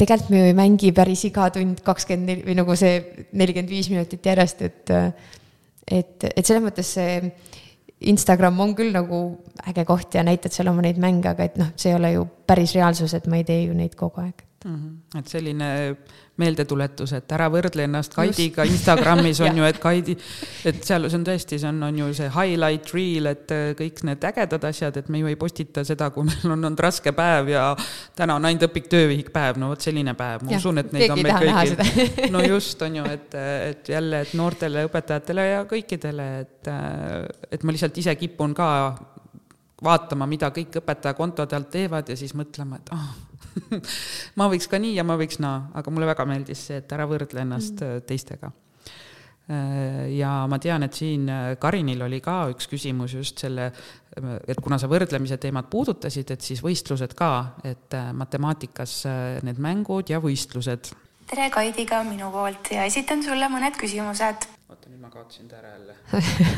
tegelikult 0.00 0.32
me 0.32 0.40
ju 0.40 0.50
ei 0.50 0.56
mängi 0.56 0.92
päris 0.96 1.24
iga 1.28 1.50
tund 1.54 1.82
kakskümmend 1.86 2.30
neli 2.30 2.46
või 2.48 2.56
nagu 2.58 2.76
see 2.78 2.98
nelikümmend 3.36 3.72
viis 3.72 3.90
minutit 3.92 4.26
järjest, 4.26 4.62
et 4.66 4.94
et, 5.90 6.28
et 6.30 6.44
selles 6.46 6.62
mõttes 6.64 6.94
see 6.96 7.32
Instagram 8.10 8.60
on 8.64 8.74
küll 8.76 8.94
nagu 8.94 9.20
äge 9.68 9.84
koht 9.88 10.14
ja 10.16 10.24
näitad 10.24 10.54
seal 10.54 10.70
oma 10.72 10.84
neid 10.84 11.00
mänge, 11.02 11.28
aga 11.28 11.44
et 11.44 11.58
noh, 11.60 11.72
see 11.76 11.92
ei 11.92 11.98
ole 11.98 12.14
ju 12.14 12.24
päris 12.48 12.72
reaalsus, 12.76 13.12
et 13.16 13.26
ma 13.28 13.40
ei 13.40 13.44
tee 13.48 13.66
ju 13.66 13.74
neid 13.76 13.96
kogu 13.98 14.22
aeg 14.22 14.46
mm. 14.64 14.76
-hmm. 14.76 15.18
et 15.18 15.28
selline 15.28 15.70
meeldetuletus, 16.40 17.12
et 17.16 17.32
ära 17.36 17.48
võrdle 17.52 17.84
ennast 17.86 18.14
Kaidiga, 18.16 18.64
Instagramis 18.68 19.40
on 19.46 19.60
ju, 19.60 19.66
et 19.66 19.80
Kaidi, 19.82 20.16
et 20.68 20.80
seal 20.86 21.08
see 21.08 21.18
on 21.18 21.26
tõesti, 21.26 21.58
see 21.60 21.70
on, 21.70 21.82
on 21.86 22.00
ju 22.02 22.08
see 22.16 22.30
highlight 22.34 22.92
reel, 22.96 23.30
et 23.32 23.54
äh, 23.54 23.66
kõik 23.78 24.02
need 24.08 24.26
ägedad 24.30 24.66
asjad, 24.70 24.98
et 25.00 25.10
me 25.12 25.22
ju 25.22 25.30
ei 25.30 25.38
postita 25.40 25.84
seda, 25.86 26.10
kui 26.14 26.26
meil 26.28 26.48
on 26.48 26.56
olnud 26.58 26.82
raske 26.82 27.14
päev 27.16 27.52
ja 27.52 27.68
täna 28.18 28.38
on 28.40 28.48
ainult 28.48 28.66
õpik 28.70 28.90
töövihik 28.92 29.32
päev, 29.34 29.60
no 29.60 29.72
vot 29.72 29.86
selline 29.86 30.16
päev, 30.18 30.44
ma 30.46 30.56
ja, 30.56 30.60
usun, 30.62 30.82
et 30.82 30.92
neid 30.96 31.14
on 31.14 31.22
meil 31.22 31.38
kõigil. 31.44 32.28
no 32.34 32.44
just, 32.52 32.82
on 32.86 33.00
ju, 33.00 33.06
et, 33.18 33.38
et 33.70 33.94
jälle, 33.94 34.24
et 34.26 34.36
noortele 34.38 34.84
õpetajatele 34.88 35.48
ja 35.50 35.64
kõikidele, 35.70 36.28
et, 36.44 36.74
et 37.50 37.64
ma 37.64 37.76
lihtsalt 37.76 38.02
ise 38.02 38.16
kipun 38.20 38.54
ka 38.56 38.68
vaatama, 39.84 40.28
mida 40.28 40.52
kõik 40.54 40.82
õpetaja 40.82 41.16
kontode 41.16 41.56
alt 41.56 41.72
teevad 41.72 42.12
ja 42.12 42.16
siis 42.18 42.36
mõtlema, 42.36 42.80
et 42.80 42.94
ah 42.94 43.08
oh, 43.08 43.29
ma 44.38 44.48
võiks 44.50 44.68
ka 44.70 44.80
nii 44.80 44.96
ja 44.96 45.04
ma 45.06 45.16
võiks 45.20 45.40
naa, 45.42 45.70
aga 45.76 45.92
mulle 45.92 46.08
väga 46.10 46.26
meeldis 46.28 46.66
see, 46.68 46.80
et 46.82 46.92
ära 46.96 47.06
võrdle 47.10 47.44
ennast 47.44 47.80
mm. 47.80 48.04
teistega. 48.08 48.52
Äh, 49.50 50.06
ja 50.14 50.32
ma 50.50 50.60
tean, 50.62 50.84
et 50.86 50.96
siin 50.96 51.26
äh, 51.30 51.54
Karinil 51.60 52.04
oli 52.06 52.20
ka 52.24 52.42
üks 52.52 52.70
küsimus 52.70 53.16
just 53.18 53.42
selle, 53.42 53.70
et 54.20 54.60
kuna 54.62 54.78
sa 54.78 54.90
võrdlemise 54.90 55.38
teemat 55.42 55.70
puudutasid, 55.70 56.34
et 56.34 56.44
siis 56.44 56.62
võistlused 56.64 57.14
ka, 57.18 57.32
et 57.66 57.94
matemaatikas 58.18 59.02
need 59.46 59.60
mängud 59.62 60.10
ja 60.10 60.18
võistlused. 60.22 60.92
tere, 61.30 61.50
Kaidi 61.54 61.86
ka 61.86 62.02
minu 62.06 62.30
poolt 62.34 62.72
ja 62.74 62.86
esitan 62.90 63.22
sulle 63.22 63.46
mõned 63.52 63.78
küsimused. 63.78 64.50
Oota, 64.70 64.90
nüüd 64.90 65.02
ma 65.02 65.10
kaotasin 65.10 65.48
ta 65.50 65.58
ära 65.58 65.74
jälle. 65.74 65.96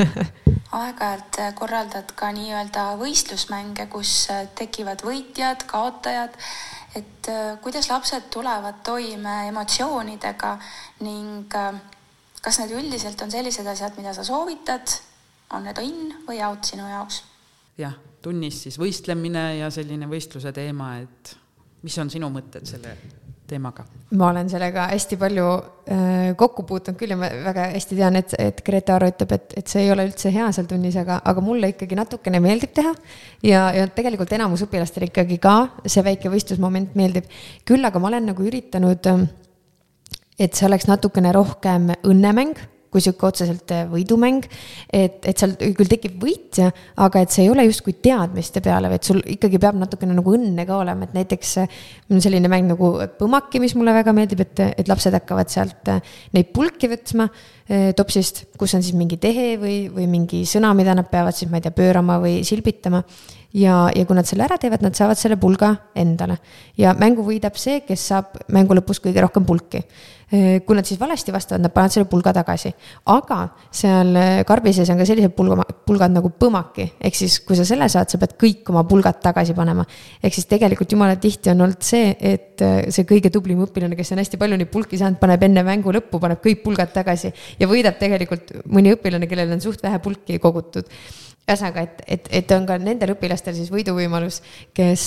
Aeg-ajalt 0.82 1.38
korraldad 1.58 2.12
ka 2.16 2.30
nii-öelda 2.32 2.84
võistlusmänge, 3.00 3.88
kus 3.92 4.28
tekivad 4.58 5.04
võitjad, 5.04 5.64
kaotajad. 5.68 6.36
Et 6.96 7.28
äh, 7.32 7.56
kuidas 7.64 7.88
lapsed 7.88 8.28
tulevad 8.32 8.82
toime 8.84 9.46
emotsioonidega 9.48 10.52
ning 11.00 11.56
äh, 11.56 11.80
kas 12.42 12.58
need 12.60 12.74
üldiselt 12.76 13.20
on 13.24 13.32
sellised 13.32 13.66
asjad, 13.70 13.96
mida 13.96 14.12
sa 14.16 14.24
soovitad, 14.26 14.98
on 15.54 15.64
need 15.68 15.78
in 15.84 16.14
või 16.26 16.42
out 16.44 16.68
sinu 16.68 16.88
jaoks? 16.90 17.22
jah, 17.80 17.94
tunnis 18.22 18.58
siis 18.66 18.76
võistlemine 18.78 19.46
ja 19.56 19.70
selline 19.72 20.06
võistluse 20.10 20.52
teema, 20.52 20.96
et 21.00 21.32
mis 21.82 21.96
on 21.98 22.10
sinu 22.12 22.28
mõtted 22.30 22.68
selle 22.68 22.92
teemaga? 23.52 23.84
ma 24.18 24.28
olen 24.28 24.48
sellega 24.52 24.88
hästi 24.90 25.16
palju 25.20 25.46
äh, 25.52 26.32
kokku 26.38 26.64
puutunud 26.68 26.98
küll 27.00 27.14
ja 27.14 27.18
ma 27.20 27.30
väga 27.46 27.68
hästi 27.74 27.98
tean, 27.98 28.18
et, 28.20 28.34
et 28.40 28.64
Grete 28.64 28.94
Aro 28.94 29.08
ütleb, 29.12 29.36
et, 29.36 29.54
et 29.60 29.72
see 29.72 29.84
ei 29.86 29.92
ole 29.94 30.06
üldse 30.08 30.32
hea 30.34 30.48
seal 30.52 30.68
tunnis, 30.70 30.96
aga, 31.00 31.20
aga 31.28 31.44
mulle 31.44 31.72
ikkagi 31.72 31.98
natukene 31.98 32.42
meeldib 32.44 32.74
teha. 32.76 32.92
ja, 33.46 33.68
ja 33.76 33.86
tegelikult 33.92 34.32
enamus 34.36 34.64
õpilastele 34.66 35.08
ikkagi 35.12 35.38
ka 35.42 35.56
see 35.86 36.04
väike 36.04 36.32
võistlusmoment 36.32 36.96
meeldib. 36.98 37.30
küll 37.68 37.84
aga 37.88 38.02
ma 38.02 38.12
olen 38.12 38.30
nagu 38.32 38.48
üritanud, 38.48 39.08
et 40.38 40.54
see 40.58 40.68
oleks 40.68 40.88
natukene 40.90 41.32
rohkem 41.36 41.92
õnnemäng 42.02 42.71
kui 42.92 43.02
sihuke 43.04 43.26
otseselt 43.28 43.72
äh, 43.72 43.86
võidumäng. 43.90 44.44
et, 44.92 45.22
et 45.24 45.38
seal 45.38 45.54
küll 45.56 45.90
tekib 45.90 46.18
võitja, 46.22 46.70
aga 47.00 47.22
et 47.24 47.32
see 47.32 47.46
ei 47.46 47.52
ole 47.52 47.64
justkui 47.66 47.96
teadmiste 48.04 48.60
peale, 48.64 48.90
vaid 48.92 49.08
sul 49.08 49.22
ikkagi 49.34 49.60
peab 49.62 49.78
natukene 49.80 50.16
nagu 50.18 50.36
õnne 50.36 50.66
ka 50.68 50.82
olema, 50.82 51.08
et 51.08 51.16
näiteks 51.16 51.54
äh, 51.62 51.80
on 52.12 52.22
selline 52.24 52.50
mäng 52.52 52.68
nagu 52.70 52.94
põmmaki, 53.18 53.62
mis 53.62 53.76
mulle 53.78 53.96
väga 53.96 54.14
meeldib, 54.16 54.44
et, 54.44 54.64
et 54.76 54.92
lapsed 54.92 55.16
hakkavad 55.16 55.52
sealt 55.52 55.92
äh, 55.92 56.14
neid 56.36 56.52
pulki 56.52 56.90
võtma 56.92 57.30
topsist, 57.96 58.44
kus 58.58 58.74
on 58.74 58.82
siis 58.82 58.96
mingi 58.98 59.16
tehe 59.22 59.54
või, 59.60 59.76
või 59.92 60.08
mingi 60.10 60.42
sõna, 60.48 60.72
mida 60.74 60.96
nad 60.98 61.06
peavad 61.10 61.36
siis, 61.36 61.50
ma 61.50 61.60
ei 61.60 61.66
tea, 61.66 61.74
pöörama 61.76 62.18
või 62.22 62.40
silbitama 62.46 63.02
ja, 63.54 63.90
ja 63.94 64.06
kui 64.06 64.16
nad 64.16 64.28
selle 64.28 64.46
ära 64.46 64.58
teevad, 64.60 64.82
nad 64.84 64.96
saavad 64.96 65.20
selle 65.20 65.36
pulga 65.40 65.74
endale. 65.98 66.38
ja 66.78 66.94
mängu 66.98 67.24
võidab 67.26 67.58
see, 67.60 67.82
kes 67.86 68.08
saab 68.12 68.40
mängu 68.52 68.76
lõpus 68.78 69.02
kõige 69.02 69.22
rohkem 69.24 69.46
pulki. 69.46 69.84
kui 70.32 70.72
nad 70.72 70.86
siis 70.88 70.96
valesti 70.96 71.28
vastavad, 71.28 71.60
nad 71.60 71.72
panevad 71.74 71.92
selle 71.92 72.08
pulga 72.08 72.32
tagasi. 72.32 72.72
aga 73.12 73.38
seal 73.70 74.16
karbi 74.48 74.72
sees 74.72 74.88
on 74.90 74.96
ka 74.96 75.04
sellised 75.04 75.34
pulga, 75.36 75.66
pulgad 75.86 76.14
nagu 76.14 76.30
põmaki, 76.32 76.86
ehk 77.00 77.18
siis 77.18 77.40
kui 77.44 77.56
sa 77.56 77.66
selle 77.68 77.88
saad, 77.92 78.08
sa 78.08 78.18
pead 78.18 78.38
kõik 78.40 78.72
oma 78.72 78.84
pulgad 78.88 79.20
tagasi 79.20 79.52
panema. 79.54 79.84
ehk 80.22 80.34
siis 80.34 80.48
tegelikult 80.48 80.92
jumala 80.92 81.16
tihti 81.16 81.52
on 81.52 81.60
olnud 81.66 81.84
see, 81.84 82.16
et 82.18 82.64
see 82.88 83.04
kõige 83.04 83.30
tublim 83.30 83.60
õpilane, 83.66 83.96
kes 83.96 84.14
on 84.16 84.22
hästi 84.22 84.40
palju 84.40 84.56
neid 84.56 84.72
pulki 84.72 84.98
saanud, 84.98 85.20
paneb 85.20 85.42
enne 85.44 85.66
mängu 85.66 85.92
lõppu, 85.92 86.20
paneb 86.22 86.40
kõik 86.40 86.64
pulgad 86.64 86.94
tagasi 86.94 87.32
ja 87.60 87.68
võidab 87.68 87.98
tegelikult 88.00 88.54
mõni 88.70 88.94
õpilane, 88.96 89.28
kellel 89.30 89.56
on 89.56 89.64
suht 89.64 89.82
vähe 89.82 90.00
pulki 90.02 90.38
kogutud 90.42 90.88
ühesõnaga, 91.42 91.86
et, 91.86 92.04
et, 92.06 92.28
et 92.42 92.52
on 92.54 92.66
ka 92.68 92.76
nendel 92.80 93.16
õpilastel 93.16 93.56
siis 93.56 93.70
võiduvõimalus, 93.72 94.40
kes, 94.76 95.06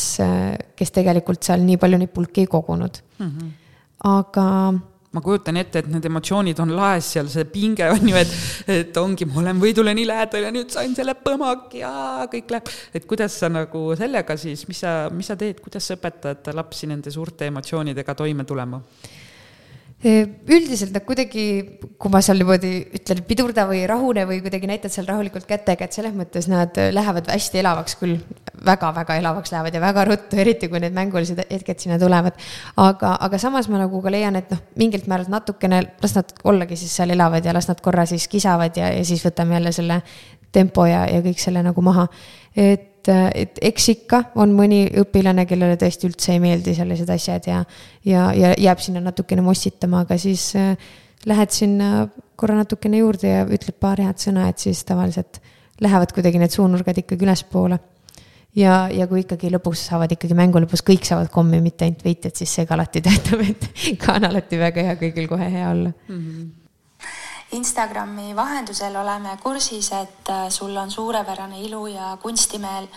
kes 0.75 0.91
tegelikult 0.95 1.45
seal 1.47 1.63
nii 1.63 1.79
palju 1.81 2.01
neid 2.01 2.11
pulki 2.15 2.43
ei 2.43 2.51
kogunud 2.51 2.99
mm. 3.19 3.29
-hmm. 3.29 3.53
aga. 4.11 4.47
ma 5.15 5.21
kujutan 5.23 5.55
ette, 5.55 5.79
et 5.79 5.87
need 5.87 6.05
emotsioonid 6.09 6.59
on 6.59 6.73
laes 6.75 7.13
seal, 7.15 7.29
see 7.31 7.45
pinge 7.47 7.87
on 7.87 8.09
ju, 8.09 8.15
et, 8.19 8.33
et 8.67 8.97
ongi, 8.99 9.25
ma 9.25 9.39
olen 9.39 9.61
võidule 9.61 9.93
nii 9.95 10.07
lähedal 10.09 10.49
ja 10.49 10.51
nüüd 10.51 10.73
sain 10.75 10.95
selle 10.95 11.15
põmaki 11.15 11.85
ja 11.85 12.27
kõik 12.31 12.51
läheb. 12.51 12.71
et 12.93 13.05
kuidas 13.07 13.39
sa 13.39 13.49
nagu 13.49 13.87
sellega 13.95 14.35
siis, 14.37 14.67
mis 14.67 14.83
sa, 14.83 15.07
mis 15.11 15.31
sa 15.31 15.39
teed, 15.39 15.63
kuidas 15.63 15.87
sa 15.87 15.95
õpetad 15.95 16.51
lapsi 16.53 16.91
nende 16.91 17.15
suurte 17.15 17.47
emotsioonidega 17.47 18.15
toime 18.15 18.43
tulema? 18.43 18.81
Üldiselt 20.03 20.91
nad 20.93 21.05
kuidagi, 21.07 21.43
kui 21.97 22.11
ma 22.13 22.19
seal 22.21 22.37
niimoodi 22.37 22.71
ütlen, 22.99 23.21
pidurda 23.25 23.63
või 23.69 23.85
rahune 23.89 24.25
või 24.29 24.41
kuidagi 24.43 24.67
näitad 24.69 24.93
seal 24.93 25.07
rahulikult 25.07 25.47
kätega, 25.49 25.87
et 25.87 25.95
selles 25.95 26.13
mõttes 26.13 26.49
nad 26.51 26.77
lähevad 26.93 27.31
hästi 27.31 27.61
elavaks 27.63 27.97
küll 28.01 28.19
väga,, 28.19 28.91
väga-väga 28.91 29.17
elavaks 29.21 29.53
lähevad 29.53 29.73
ja 29.73 29.81
väga 29.81 30.05
ruttu, 30.05 30.37
eriti 30.41 30.69
kui 30.69 30.81
need 30.83 30.93
mängulised 30.93 31.41
hetked 31.49 31.81
sinna 31.81 31.99
tulevad. 32.01 32.37
aga, 32.77 33.15
aga 33.27 33.37
samas 33.41 33.69
ma 33.69 33.81
nagu 33.81 34.01
ka 34.01 34.13
leian, 34.13 34.35
et 34.35 34.51
noh, 34.51 34.61
mingilt 34.75 35.07
määralt 35.07 35.31
natukene 35.31 35.81
las 36.03 36.15
nad 36.15 36.33
ollagi 36.43 36.77
siis 36.77 36.95
seal 36.95 37.15
elavad 37.15 37.45
ja 37.45 37.53
las 37.53 37.69
nad 37.71 37.81
korra 37.81 38.05
siis 38.05 38.27
kisavad 38.27 38.77
ja, 38.77 38.91
ja 38.93 39.05
siis 39.05 39.25
võtame 39.25 39.57
jälle 39.57 39.71
selle 39.71 40.01
tempo 40.51 40.85
ja, 40.85 41.05
ja 41.09 41.23
kõik 41.25 41.39
selle 41.41 41.63
nagu 41.63 41.81
maha. 41.81 42.07
et 42.55 42.91
et, 43.09 43.31
et 43.35 43.63
eks 43.71 43.89
ikka 43.95 44.21
on 44.41 44.53
mõni 44.57 44.85
õpilane, 45.01 45.45
kellele 45.49 45.77
tõesti 45.81 46.09
üldse 46.09 46.33
ei 46.33 46.41
meeldi 46.43 46.75
sellised 46.77 47.09
asjad 47.13 47.49
ja, 47.49 47.63
ja, 48.05 48.29
ja 48.35 48.53
jääb 48.67 48.83
sinna 48.83 49.03
natukene 49.03 49.43
mossitama, 49.45 50.03
aga 50.05 50.17
siis 50.21 50.51
äh, 50.59 50.75
lähed 51.29 51.53
sinna 51.55 52.07
korra 52.35 52.57
natukene 52.59 53.01
juurde 53.01 53.31
ja 53.31 53.43
ütled 53.45 53.77
paar 53.79 54.01
head 54.03 54.21
sõna, 54.21 54.49
et 54.51 54.63
siis 54.63 54.83
tavaliselt 54.87 55.41
lähevad 55.83 56.13
kuidagi 56.15 56.39
need 56.41 56.53
suunurgad 56.55 57.03
ikkagi 57.03 57.27
ülespoole. 57.27 57.79
ja, 58.55 58.85
ja 58.91 59.07
kui 59.07 59.23
ikkagi 59.25 59.49
lõpuks 59.51 59.87
saavad 59.89 60.11
ikkagi 60.15 60.35
mängu 60.37 60.61
lõpus 60.63 60.83
kõik 60.85 61.07
saavad 61.07 61.31
kommi, 61.31 61.59
mitte 61.63 61.87
ainult 61.87 62.05
võitjad, 62.05 62.35
siis 62.35 62.53
see 62.55 62.67
ka 62.67 62.77
alati 62.77 63.01
töötab, 63.03 63.41
et 63.43 63.71
ka 64.03 64.19
on 64.19 64.29
alati 64.31 64.59
väga 64.59 64.89
hea 64.89 64.99
kõigil 65.01 65.27
kohe 65.31 65.49
hea 65.49 65.71
olla 65.71 65.91
mm. 65.91 66.21
-hmm 66.21 66.53
Instagrami 67.55 68.35
vahendusel 68.35 68.95
oleme 68.99 69.37
kursis, 69.43 69.91
et 69.95 70.29
äh, 70.29 70.49
sul 70.49 70.75
on 70.77 70.91
suurepärane 70.91 71.61
ilu 71.61 71.87
ja 71.87 72.17
kunstimeel. 72.21 72.87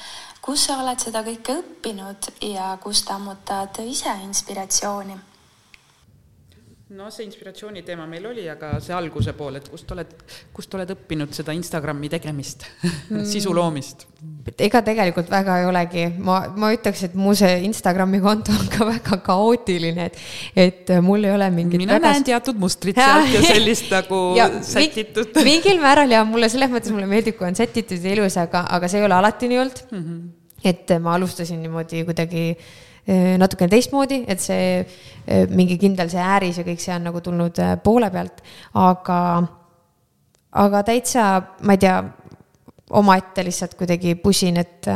kus 0.42 0.64
sa 0.66 0.78
oled 0.82 0.98
seda 0.98 1.20
kõike 1.26 1.58
õppinud 1.60 2.30
ja 2.48 2.76
kust 2.82 3.10
ammutad 3.10 3.82
ise 3.84 4.14
inspiratsiooni? 4.24 5.27
No 6.96 7.10
see 7.12 7.26
inspiratsiooni 7.26 7.82
teema 7.84 8.06
meil 8.08 8.24
oli, 8.30 8.46
aga 8.48 8.78
see 8.80 8.94
alguse 8.96 9.34
pool, 9.36 9.58
et 9.58 9.66
kust 9.68 9.90
oled, 9.92 10.12
kust 10.56 10.72
oled 10.78 10.92
õppinud 10.94 11.34
seda 11.36 11.52
Instagrami 11.56 12.08
tegemist 12.12 12.64
mm. 12.64 13.26
sisu 13.28 13.52
loomist? 13.56 14.06
ega 14.64 14.80
tegelikult 14.86 15.28
väga 15.28 15.58
ei 15.60 15.66
olegi, 15.68 16.06
ma, 16.24 16.38
ma 16.56 16.70
ütleks, 16.72 17.04
et 17.10 17.18
mu 17.18 17.34
see 17.36 17.60
Instagrami 17.68 18.22
konto 18.24 18.56
on 18.56 18.72
ka 18.72 18.88
väga 18.88 19.20
kaootiline, 19.26 20.08
et, 20.08 20.18
et 20.64 20.94
mul 21.04 21.28
ei 21.28 21.34
ole 21.36 21.50
mingit. 21.52 21.82
mina 21.84 21.98
väga... 21.98 22.14
näen 22.14 22.28
teatud 22.30 22.58
mustrit 22.62 22.96
sealt 22.96 23.36
ja 23.36 23.44
sellist 23.44 23.92
nagu 23.98 24.24
ja, 24.38 24.48
sätitud. 24.64 25.36
mingil 25.44 25.84
määral 25.84 26.16
ja 26.16 26.24
mulle 26.28 26.48
selles 26.48 26.72
mõttes 26.72 26.94
mulle 26.94 27.10
meeldib, 27.10 27.36
kui 27.36 27.50
on 27.50 27.58
sätitud 27.58 28.00
ja 28.00 28.16
ilus, 28.16 28.40
aga, 28.40 28.64
aga 28.78 28.88
see 28.88 29.02
ei 29.02 29.08
ole 29.10 29.20
alati 29.20 29.52
nii 29.52 29.64
olnud 29.66 29.86
mm. 29.90 30.04
-hmm. 30.04 30.28
et 30.72 30.98
ma 31.04 31.20
alustasin 31.20 31.60
niimoodi 31.60 32.06
kuidagi 32.08 32.48
Äh, 32.56 32.87
natukene 33.08 33.72
teistmoodi, 33.72 34.22
et 34.28 34.42
see 34.42 34.82
äh, 34.82 35.46
mingi 35.48 35.78
kindel 35.80 36.10
see 36.12 36.20
ääris 36.20 36.60
ja 36.60 36.66
kõik 36.66 36.82
see 36.82 36.92
on 36.96 37.08
nagu 37.08 37.22
tulnud 37.24 37.60
äh, 37.64 37.74
poole 37.80 38.10
pealt, 38.12 38.42
aga, 38.76 39.20
aga 40.64 40.84
täitsa, 40.84 41.28
ma 41.64 41.76
ei 41.76 41.82
tea, 41.86 41.98
omaette 42.98 43.44
lihtsalt 43.44 43.76
kuidagi 43.80 44.14
pusin, 44.20 44.60
et 44.60 44.88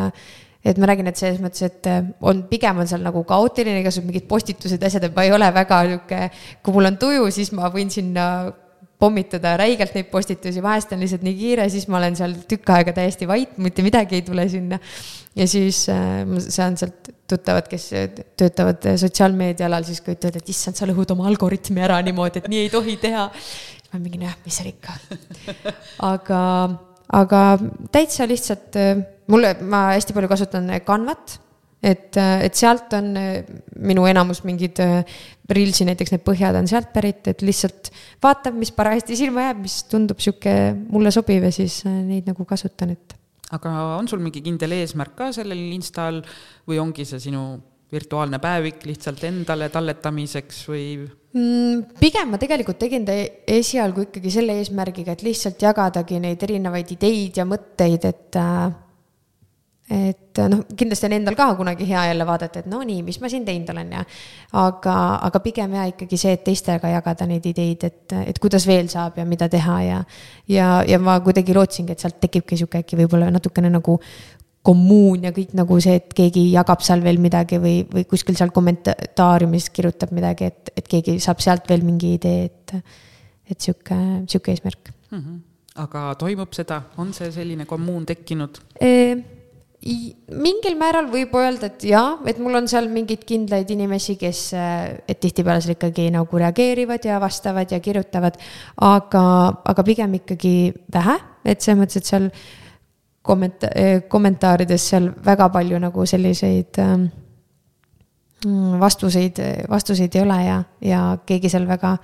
et 0.62 0.78
ma 0.78 0.86
räägin, 0.86 1.08
et 1.10 1.18
selles 1.18 1.40
mõttes, 1.42 1.64
et 1.66 1.88
on, 2.22 2.44
pigem 2.46 2.78
on 2.78 2.86
seal 2.86 3.02
nagu 3.02 3.24
kaootiline, 3.26 3.80
igasugused 3.80 4.06
mingid 4.06 4.28
postitused, 4.30 4.84
asjad, 4.86 5.08
et 5.08 5.16
ma 5.16 5.24
ei 5.26 5.32
ole 5.34 5.48
väga 5.54 5.80
nihuke, 5.88 6.20
kui 6.62 6.76
mul 6.76 6.86
on 6.92 6.98
tuju, 7.02 7.24
siis 7.34 7.50
ma 7.56 7.66
võin 7.74 7.90
sinna 7.90 8.26
pommitada 9.02 9.56
räigelt 9.58 9.96
neid 9.96 10.08
postitusi, 10.12 10.62
vahest 10.62 10.92
on 10.94 11.02
lihtsalt 11.02 11.24
nii 11.26 11.34
kiire, 11.38 11.66
siis 11.72 11.88
ma 11.90 11.98
olen 11.98 12.16
seal 12.18 12.36
tükk 12.48 12.70
aega 12.76 12.94
täiesti 12.96 13.28
vait, 13.30 13.56
mitte 13.62 13.84
midagi 13.84 14.20
ei 14.20 14.24
tule 14.26 14.46
sinna. 14.52 14.78
ja 15.38 15.48
siis 15.48 15.84
äh, 15.90 16.22
ma 16.28 16.42
saan 16.44 16.78
sealt 16.80 17.10
tuttavad, 17.32 17.66
kes 17.70 17.88
töötavad 18.38 18.86
sotsiaalmeedia 19.00 19.66
alal, 19.68 19.86
siis 19.88 20.02
ka 20.04 20.14
ütlevad, 20.14 20.38
et 20.42 20.50
issand, 20.52 20.78
sa 20.78 20.88
lõhud 20.88 21.14
oma 21.14 21.26
algoritmi 21.30 21.82
ära 21.82 22.00
niimoodi, 22.04 22.42
et 22.42 22.50
nii 22.52 22.66
ei 22.66 22.72
tohi 22.72 22.96
teha. 23.02 23.28
ma 23.92 24.00
mingi, 24.00 24.20
nojah, 24.22 24.36
mis 24.46 24.58
seal 24.60 24.72
ikka. 24.72 24.96
aga, 26.12 26.42
aga 27.22 27.46
täitsa 27.94 28.28
lihtsalt 28.28 28.78
mulle, 29.32 29.56
ma 29.62 29.88
hästi 29.96 30.14
palju 30.16 30.30
kasutan 30.30 30.70
Canvat 30.86 31.40
et, 31.82 32.16
et 32.16 32.54
sealt 32.54 32.94
on 32.98 33.12
minu 33.82 34.06
enamus 34.06 34.44
mingid 34.46 34.78
Reelsi 35.52 35.84
näiteks 35.84 36.14
need 36.14 36.22
põhjad 36.24 36.56
on 36.56 36.68
sealt 36.70 36.92
pärit, 36.94 37.26
et 37.28 37.42
lihtsalt 37.44 37.90
vaatab, 38.22 38.54
mis 38.56 38.70
parajasti 38.72 39.18
silma 39.18 39.48
jääb, 39.48 39.58
mis 39.66 39.82
tundub 39.90 40.22
sihuke 40.22 40.54
mulle 40.88 41.12
sobiv 41.12 41.44
ja 41.48 41.52
siis 41.52 41.82
neid 41.84 42.30
nagu 42.30 42.46
kasutan, 42.48 42.94
et 42.94 43.18
aga 43.52 43.72
on 43.98 44.08
sul 44.08 44.22
mingi 44.24 44.40
kindel 44.44 44.78
eesmärk 44.78 45.16
ka 45.18 45.28
sellel 45.36 45.60
Instal 45.74 46.22
või 46.68 46.80
ongi 46.80 47.04
see 47.08 47.20
sinu 47.20 47.44
virtuaalne 47.92 48.38
päevik 48.40 48.86
lihtsalt 48.88 49.24
endale 49.28 49.68
talletamiseks 49.72 50.62
või? 50.70 50.86
Mm, 51.36 51.82
pigem 52.00 52.32
ma 52.32 52.40
tegelikult 52.40 52.80
tegin 52.80 53.04
ta 53.08 53.16
esialgu 53.48 54.06
ikkagi 54.06 54.32
selle 54.32 54.56
eesmärgiga, 54.60 55.12
et 55.12 55.24
lihtsalt 55.26 55.60
jagadagi 55.60 56.20
neid 56.22 56.42
erinevaid 56.44 56.94
ideid 56.96 57.40
ja 57.40 57.46
mõtteid, 57.48 58.08
et 58.08 58.40
äh, 58.40 58.72
et 59.92 60.40
noh, 60.48 60.62
kindlasti 60.78 61.08
on 61.08 61.14
endal 61.18 61.36
ka 61.36 61.50
kunagi 61.58 61.86
hea 61.88 62.06
jälle 62.08 62.26
vaadata, 62.26 62.62
et 62.62 62.68
no 62.70 62.80
nii, 62.86 63.02
mis 63.04 63.18
ma 63.20 63.28
siin 63.28 63.44
teinud 63.44 63.68
olen 63.74 63.90
ja 63.92 64.04
aga, 64.58 64.94
aga 65.28 65.40
pigem 65.44 65.74
ja 65.76 65.86
ikkagi 65.90 66.18
see, 66.20 66.36
et 66.38 66.44
teistega 66.46 66.92
jagada 66.94 67.26
neid 67.28 67.46
ideid, 67.50 67.84
et, 67.88 68.14
et 68.32 68.38
kuidas 68.42 68.66
veel 68.68 68.88
saab 68.92 69.18
ja 69.20 69.26
mida 69.28 69.50
teha 69.52 69.80
ja 69.84 69.98
ja, 70.48 70.68
ja 70.88 71.00
ma 71.02 71.18
kuidagi 71.24 71.56
lootsingi, 71.56 71.92
et 71.92 72.04
sealt 72.04 72.20
tekibki 72.22 72.56
sihuke 72.60 72.80
äkki 72.80 72.98
võib-olla 73.02 73.28
natukene 73.34 73.70
nagu 73.72 73.98
kommuun 74.66 75.26
ja 75.26 75.32
kõik 75.34 75.52
nagu 75.58 75.76
see, 75.82 75.98
et 75.98 76.12
keegi 76.16 76.46
jagab 76.52 76.84
seal 76.86 77.02
veel 77.04 77.18
midagi 77.22 77.58
või, 77.62 77.82
või 77.90 78.06
kuskil 78.08 78.38
seal 78.38 78.52
kommentaariumis 78.54 79.68
kirjutab 79.74 80.14
midagi, 80.14 80.52
et, 80.52 80.72
et 80.78 80.88
keegi 80.88 81.18
saab 81.22 81.42
sealt 81.42 81.68
veel 81.70 81.82
mingi 81.86 82.14
idee, 82.20 82.46
et, 82.48 82.76
et 83.50 83.58
sihuke, 83.58 83.98
sihuke 84.30 84.54
eesmärk 84.54 84.92
mm. 85.10 85.18
-hmm. 85.18 85.38
aga 85.82 86.06
toimub 86.18 86.54
seda, 86.54 86.82
on 86.96 87.12
see 87.12 87.30
selline 87.34 87.66
kommuun 87.66 88.06
tekkinud 88.06 88.62
e? 88.80 88.94
Mingil 89.82 90.76
määral 90.78 91.08
võib 91.10 91.32
öelda, 91.34 91.66
et 91.72 91.84
jaa, 91.90 92.14
et 92.30 92.38
mul 92.42 92.54
on 92.60 92.68
seal 92.70 92.86
mingeid 92.92 93.24
kindlaid 93.26 93.70
inimesi, 93.74 94.14
kes, 94.20 94.42
et 94.54 95.20
tihtipeale 95.22 95.62
seal 95.62 95.74
ikkagi 95.74 96.06
nagu 96.14 96.38
reageerivad 96.38 97.04
ja 97.08 97.18
vastavad 97.22 97.70
ja 97.72 97.80
kirjutavad, 97.82 98.38
aga, 98.86 99.24
aga 99.72 99.86
pigem 99.86 100.14
ikkagi 100.20 100.54
vähe, 100.94 101.16
et 101.44 101.64
selles 101.64 101.80
mõttes, 101.80 101.98
et 101.98 102.10
seal 102.12 102.28
kommenta-, 103.26 103.72
kommentaarides 104.12 104.86
seal 104.92 105.10
väga 105.24 105.50
palju 105.54 105.82
nagu 105.82 106.06
selliseid 106.06 106.78
ähm, 106.82 107.08
vastuseid, 108.80 109.38
vastuseid 109.70 110.14
ei 110.14 110.22
ole 110.22 110.38
ja, 110.44 110.62
ja 110.82 111.02
keegi 111.26 111.50
seal 111.50 111.66
väga 111.66 111.96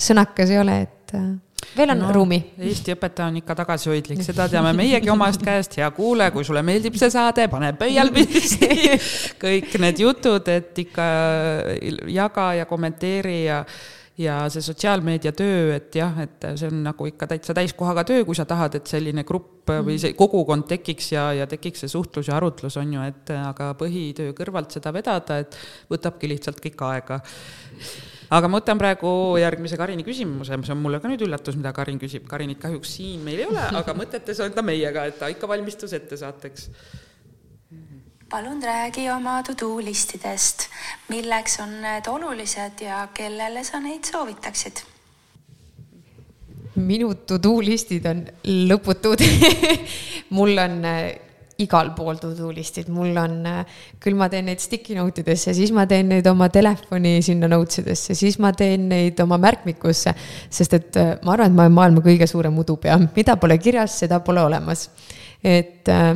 sõnakas 0.00 0.50
ei 0.50 0.60
ole, 0.62 0.80
et 0.86 1.14
äh, 1.14 1.30
veel 1.76 1.92
on 1.94 2.02
no, 2.02 2.10
ruumi. 2.14 2.38
Eesti 2.58 2.94
õpetaja 2.96 3.28
on 3.30 3.38
ikka 3.40 3.56
tagasihoidlik, 3.62 4.24
seda 4.26 4.48
teame 4.50 4.72
meiegi 4.76 5.12
omast 5.12 5.42
käest, 5.44 5.76
hea 5.80 5.90
kuulaja, 5.96 6.34
kui 6.34 6.46
sulle 6.46 6.64
meeldib 6.66 6.98
see 7.00 7.12
saade, 7.12 7.46
pane 7.52 7.72
pöial 7.78 8.12
püsti. 8.14 8.70
kõik 9.44 9.78
need 9.82 10.02
jutud, 10.02 10.50
et 10.52 10.84
ikka 10.84 11.06
jaga 12.10 12.52
ja 12.60 12.68
kommenteeri 12.70 13.40
ja 13.44 13.64
ja 14.20 14.36
see 14.52 14.60
sotsiaalmeedia 14.64 15.32
töö, 15.36 15.70
et 15.76 15.94
jah, 15.96 16.18
et 16.20 16.44
see 16.58 16.68
on 16.68 16.82
nagu 16.84 17.06
ikka 17.08 17.28
täitsa 17.30 17.54
täiskohaga 17.56 18.04
töö, 18.08 18.24
kui 18.28 18.36
sa 18.36 18.44
tahad, 18.48 18.76
et 18.76 18.90
selline 18.90 19.24
grupp 19.24 19.70
või 19.70 19.96
see 20.02 20.12
kogukond 20.18 20.66
tekiks 20.68 21.12
ja, 21.14 21.30
ja 21.38 21.46
tekiks 21.48 21.84
see 21.84 21.92
suhtlus 21.92 22.28
ja 22.28 22.36
arutlus, 22.36 22.76
on 22.80 22.92
ju, 22.96 23.06
et 23.06 23.32
aga 23.38 23.72
põhitöö 23.80 24.34
kõrvalt 24.36 24.76
seda 24.76 24.92
vedada, 24.92 25.40
et 25.40 25.56
võtabki 25.92 26.30
lihtsalt 26.34 26.60
kõik 26.60 26.84
aega 26.90 27.20
aga 28.30 28.48
ma 28.48 28.60
võtan 28.60 28.78
praegu 28.78 29.10
järgmise 29.40 29.78
Karini 29.80 30.06
küsimuse, 30.06 30.56
see 30.64 30.74
on 30.74 30.82
mulle 30.84 31.02
ka 31.02 31.10
nüüd 31.10 31.26
üllatus, 31.26 31.58
mida 31.58 31.74
Karin 31.76 31.98
küsib. 32.02 32.26
Karinit 32.30 32.60
kahjuks 32.62 32.96
siin 32.98 33.22
meil 33.26 33.42
ei 33.42 33.50
ole, 33.50 33.68
aga 33.82 33.94
mõtetes 33.98 34.42
on 34.44 34.54
ta 34.54 34.64
meiega, 34.66 35.06
et 35.10 35.18
ta 35.18 35.30
ikka 35.32 35.50
valmistus 35.50 35.94
ettesaateks 35.98 36.68
palun 38.30 38.62
räägi 38.62 39.08
oma 39.10 39.40
to-do 39.42 39.80
listidest, 39.82 40.68
milleks 41.10 41.56
on 41.60 41.72
need 41.82 42.06
olulised 42.06 42.82
ja 42.84 43.08
kellele 43.14 43.64
sa 43.66 43.80
neid 43.82 44.06
soovitaksid? 44.06 44.84
minu 46.80 47.10
to-do 47.26 47.56
listid 47.60 48.06
on 48.06 48.22
lõputud 48.70 49.20
mul 50.36 50.62
on 50.62 50.78
igal 51.64 51.92
pool 51.96 52.18
to-do 52.20 52.50
list'id, 52.54 52.88
mul 52.92 53.16
on, 53.20 53.36
küll 54.02 54.18
ma 54.18 54.28
teen 54.32 54.48
neid 54.50 54.62
sticky 54.62 54.96
note 54.98 55.24
idesse, 55.24 55.54
siis 55.56 55.72
ma 55.76 55.86
teen 55.90 56.10
neid 56.12 56.26
oma 56.30 56.48
telefoni 56.52 57.18
sinna 57.24 57.50
notes 57.50 57.82
idesse, 57.82 58.16
siis 58.18 58.38
ma 58.42 58.52
teen 58.56 58.88
neid 58.90 59.20
oma 59.22 59.38
märkmikusse. 59.40 60.14
sest 60.50 60.74
et 60.76 60.96
äh, 61.00 61.14
ma 61.24 61.34
arvan, 61.36 61.50
et 61.50 61.56
ma 61.56 61.66
olen 61.66 61.78
maailma 61.78 62.04
kõige 62.04 62.28
suurem 62.30 62.58
udupea, 62.62 62.98
mida 63.16 63.36
pole 63.40 63.58
kirjas, 63.58 63.98
seda 64.04 64.20
pole 64.24 64.42
olemas. 64.42 64.88
et, 65.42 65.88
äh, 65.88 66.14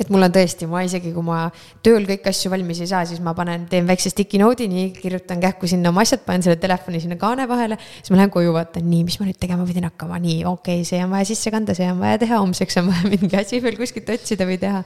et 0.00 0.08
mul 0.10 0.26
on 0.26 0.32
tõesti, 0.34 0.66
ma 0.70 0.80
isegi 0.82 1.12
kui 1.14 1.22
ma 1.22 1.44
tööl 1.84 2.06
kõiki 2.08 2.30
asju 2.30 2.50
valmis 2.50 2.80
ei 2.82 2.88
saa, 2.90 3.04
siis 3.06 3.20
ma 3.22 3.34
panen, 3.36 3.68
teen 3.70 3.86
väikse 3.86 4.10
sticky 4.10 4.40
note'i, 4.42 4.66
nii 4.70 4.88
kirjutan 4.96 5.42
kähku 5.42 5.70
sinna 5.70 5.92
oma 5.92 6.02
asjad, 6.02 6.24
panen 6.26 6.42
selle 6.42 6.58
telefoni 6.62 7.02
sinna 7.02 7.18
kaane 7.20 7.46
vahele. 7.50 7.78
siis 8.00 8.10
ma 8.10 8.18
lähen 8.18 8.32
koju, 8.34 8.52
vaatan, 8.56 8.88
nii, 8.90 9.04
mis 9.06 9.20
ma 9.20 9.28
nüüd 9.28 9.38
tegema 9.40 9.66
pidin 9.68 9.86
hakkama, 9.86 10.18
nii, 10.24 10.42
okei 10.50 10.82
okay,, 10.82 10.88
see 10.88 11.00
on 11.04 11.14
vaja 11.14 11.30
sisse 11.30 11.54
kanda, 11.54 11.78
see 11.78 11.86
on 11.92 12.02
vaja 12.02 12.18
teha, 12.24 12.42
homseks 12.42 12.80
on 12.82 12.90
vaja 12.90 13.06
mingi 13.14 13.38
asi 13.38 13.62
veel 13.62 13.78
kuskilt 13.78 14.10
otsida 14.16 14.50
või 14.50 14.58
teha. 14.62 14.82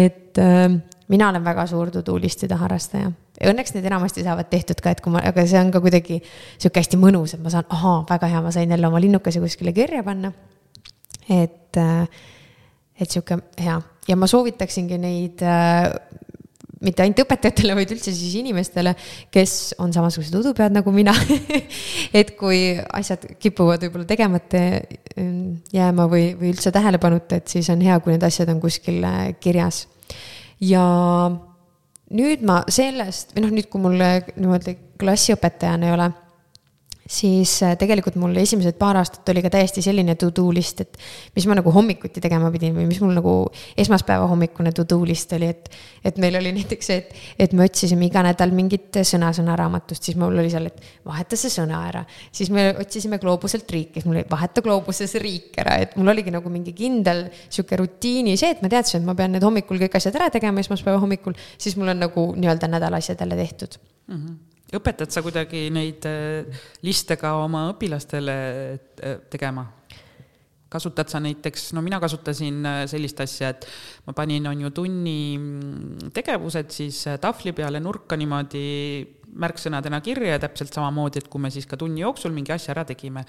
et 0.00 0.42
äh, 0.42 0.66
mina 1.12 1.30
olen 1.30 1.46
väga 1.46 1.68
suur 1.70 1.94
to-do 1.94 2.18
list'ide 2.18 2.58
harrastaja. 2.58 3.12
Õnneks 3.46 3.76
need 3.76 3.86
enamasti 3.86 4.24
saavad 4.26 4.48
tehtud 4.50 4.80
ka, 4.82 4.90
et 4.96 5.02
kui 5.04 5.12
ma, 5.14 5.22
aga 5.22 5.44
see 5.46 5.60
on 5.60 5.70
ka 5.70 5.78
kuidagi 5.84 6.18
sihuke 6.56 6.82
hästi 6.82 6.98
mõnus, 6.98 7.36
et 7.36 7.42
ma 7.44 7.52
saan, 7.52 7.68
ahaa, 7.70 8.00
väga 8.08 8.32
hea, 8.32 8.40
ma 8.42 8.50
sain 8.50 8.72
jälle 8.74 8.88
oma 8.88 8.98
linnukese 8.98 9.42
kuskile 9.44 9.76
kirja 9.76 10.02
panna. 10.02 10.32
et 11.30 11.78
äh, 11.78 12.08
et 12.96 13.12
sihuke 13.12 13.38
hea 13.60 13.76
ja 14.08 14.16
ma 14.18 14.28
soovitaksingi 14.30 14.98
neid 15.02 15.42
äh, 15.44 15.90
mitte 16.84 17.04
ainult 17.04 17.22
õpetajatele, 17.24 17.74
vaid 17.78 17.92
üldse 17.94 18.12
siis 18.14 18.34
inimestele, 18.40 18.92
kes 19.32 19.76
on 19.82 19.94
samasugused 19.94 20.34
udupead 20.38 20.74
nagu 20.76 20.92
mina 20.94 21.14
et 22.20 22.34
kui 22.38 22.76
asjad 22.98 23.24
kipuvad 23.40 23.86
võib-olla 23.86 24.08
tegemata 24.08 24.62
ähm, 25.16 25.56
jääma 25.74 26.08
või, 26.12 26.30
või 26.38 26.52
üldse 26.52 26.72
tähelepanuta, 26.74 27.40
et 27.40 27.52
siis 27.52 27.70
on 27.72 27.82
hea, 27.84 27.96
kui 28.04 28.14
need 28.14 28.26
asjad 28.28 28.52
on 28.52 28.60
kuskil 28.62 29.00
äh, 29.08 29.32
kirjas. 29.40 29.86
ja 30.60 30.84
nüüd 32.16 32.44
ma 32.46 32.60
sellest, 32.68 33.34
või 33.34 33.46
noh, 33.46 33.56
nüüd 33.56 33.72
kui 33.72 33.82
mul 33.82 33.98
niimoodi 33.98 34.76
klassiõpetajana 35.00 35.88
ei 35.88 35.96
ole 35.96 36.12
siis 37.06 37.52
äh, 37.62 37.76
tegelikult 37.78 38.16
mul 38.18 38.34
esimesed 38.40 38.76
paar 38.78 38.98
aastat 39.00 39.28
oli 39.30 39.42
ka 39.44 39.50
täiesti 39.54 39.82
selline 39.84 40.16
to-do 40.18 40.48
list, 40.54 40.82
et 40.82 40.98
mis 41.36 41.46
ma 41.46 41.56
nagu 41.58 41.70
hommikuti 41.74 42.22
tegema 42.22 42.50
pidin 42.54 42.74
või 42.76 42.88
mis 42.90 43.00
mul 43.02 43.14
nagu 43.16 43.34
esmaspäeva 43.78 44.26
hommikune 44.30 44.72
to-do 44.76 44.98
list 45.06 45.32
oli, 45.36 45.50
et. 45.54 45.70
et 46.06 46.18
meil 46.22 46.38
oli 46.40 46.52
näiteks 46.56 46.90
see, 46.90 47.02
et, 47.02 47.12
et 47.46 47.54
me 47.56 47.66
otsisime 47.66 48.08
iga 48.08 48.24
nädal 48.26 48.54
mingit 48.56 49.00
sõna 49.06 49.30
sõnaraamatust, 49.36 50.08
siis 50.08 50.18
mul 50.18 50.34
oli 50.34 50.50
seal, 50.52 50.66
et 50.70 50.82
vaheta 51.06 51.38
see 51.38 51.52
sõna 51.52 51.84
ära. 51.88 52.02
siis 52.32 52.50
me 52.54 52.68
otsisime 52.74 53.20
gloobuselt 53.22 53.70
riiki, 53.70 54.00
siis 54.00 54.08
mul 54.08 54.20
oli 54.20 54.26
vaheta 54.30 54.64
gloobuses 54.64 55.14
riik 55.22 55.60
ära, 55.62 55.78
et 55.86 55.94
mul 56.00 56.10
oligi 56.14 56.34
nagu 56.34 56.50
mingi 56.52 56.74
kindel 56.76 57.26
sihuke 57.46 57.78
rutiini 57.80 58.36
see, 58.36 58.50
et 58.56 58.64
ma 58.64 58.72
teadsin, 58.72 59.02
et 59.02 59.06
ma 59.06 59.14
pean 59.18 59.34
need 59.36 59.46
hommikul 59.46 59.78
kõik 59.84 59.98
asjad 60.00 60.18
ära 60.18 60.30
tegema 60.34 60.62
esmaspäeva 60.64 60.98
hommikul, 61.02 61.38
siis 61.58 61.78
mul 61.78 61.94
on 61.94 62.04
nagu 62.06 62.28
nii-öelda 62.34 62.70
nädala 62.70 63.02
asjad 63.02 63.22
jälle 63.22 63.38
tehtud 63.38 63.78
mm. 64.08 64.18
-hmm 64.18 64.55
õpetad 64.74 65.12
sa 65.14 65.22
kuidagi 65.22 65.68
neid 65.74 66.06
äh, 66.10 66.62
liste 66.82 67.18
ka 67.20 67.36
oma 67.44 67.68
õpilastele 67.74 68.36
äh, 68.74 69.18
tegema? 69.30 69.68
kasutad 70.66 71.06
sa 71.08 71.20
näiteks, 71.22 71.70
no 71.76 71.80
mina 71.80 72.00
kasutasin 72.02 72.56
äh, 72.66 72.80
sellist 72.90 73.20
asja, 73.22 73.52
et 73.54 73.68
ma 74.08 74.12
panin, 74.18 74.48
on 74.50 74.64
ju, 74.64 74.72
tunni 74.74 75.36
mm, 75.38 76.10
tegevused 76.12 76.74
siis 76.74 77.04
tahvli 77.22 77.54
peale 77.56 77.80
nurka 77.80 78.18
niimoodi 78.18 78.64
märksõnadena 79.40 80.00
kirja 80.04 80.34
ja 80.34 80.42
täpselt 80.42 80.74
samamoodi, 80.74 81.20
et 81.22 81.30
kui 81.30 81.42
me 81.42 81.50
siis 81.54 81.68
ka 81.68 81.78
tunni 81.80 82.02
jooksul 82.02 82.34
mingi 82.34 82.54
asja 82.54 82.72
ära 82.74 82.86
tegime, 82.88 83.22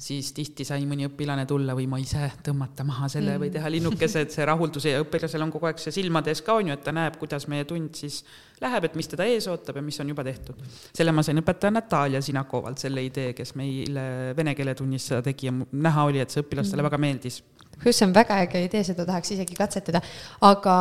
siis 0.00 0.32
tihti 0.36 0.66
sai 0.66 0.86
mõni 0.88 1.06
õpilane 1.08 1.46
tulla 1.48 1.76
või 1.78 1.86
ma 1.90 2.00
ise 2.02 2.30
tõmmata 2.44 2.86
maha 2.88 3.10
selle 3.12 3.36
mm. 3.36 3.44
või 3.44 3.54
teha 3.54 3.72
linnukese, 3.72 4.24
et 4.26 4.34
see 4.34 4.46
rahuldus 4.48 4.88
ja 4.90 5.02
õpilasel 5.04 5.46
on 5.46 5.52
kogu 5.54 5.70
aeg 5.70 5.82
see 5.82 5.94
silmade 5.94 6.32
ees 6.32 6.42
ka 6.46 6.58
on 6.58 6.72
ju, 6.72 6.76
et 6.76 6.84
ta 6.84 6.94
näeb, 6.96 7.18
kuidas 7.20 7.46
meie 7.52 7.68
tund 7.68 7.94
siis 7.98 8.22
läheb, 8.60 8.88
et 8.88 8.98
mis 8.98 9.08
teda 9.08 9.26
ees 9.28 9.46
ootab 9.50 9.78
ja 9.80 9.84
mis 9.84 10.00
on 10.02 10.12
juba 10.12 10.24
tehtud. 10.26 10.58
selle 10.96 11.14
ma 11.16 11.24
sain 11.26 11.40
õpetaja 11.40 11.72
Natalja 11.74 12.20
Sinakovalt, 12.24 12.82
selle 12.82 13.04
idee, 13.06 13.32
kes 13.36 13.54
meile 13.58 14.34
vene 14.36 14.54
keele 14.58 14.74
tunnis 14.78 15.08
seda 15.10 15.22
tegi 15.24 15.48
ja 15.48 15.54
näha 15.54 16.04
oli, 16.10 16.20
et 16.20 16.32
see 16.32 16.44
õpilastele 16.44 16.82
mm. 16.82 16.90
väga 16.90 17.00
meeldis 17.00 17.40
just, 17.84 17.98
see 17.98 18.06
on 18.06 18.14
väga 18.14 18.40
äge 18.44 18.64
idee, 18.66 18.82
seda 18.84 19.06
tahaks 19.08 19.32
isegi 19.34 19.56
katsetada. 19.58 20.00
aga 20.46 20.74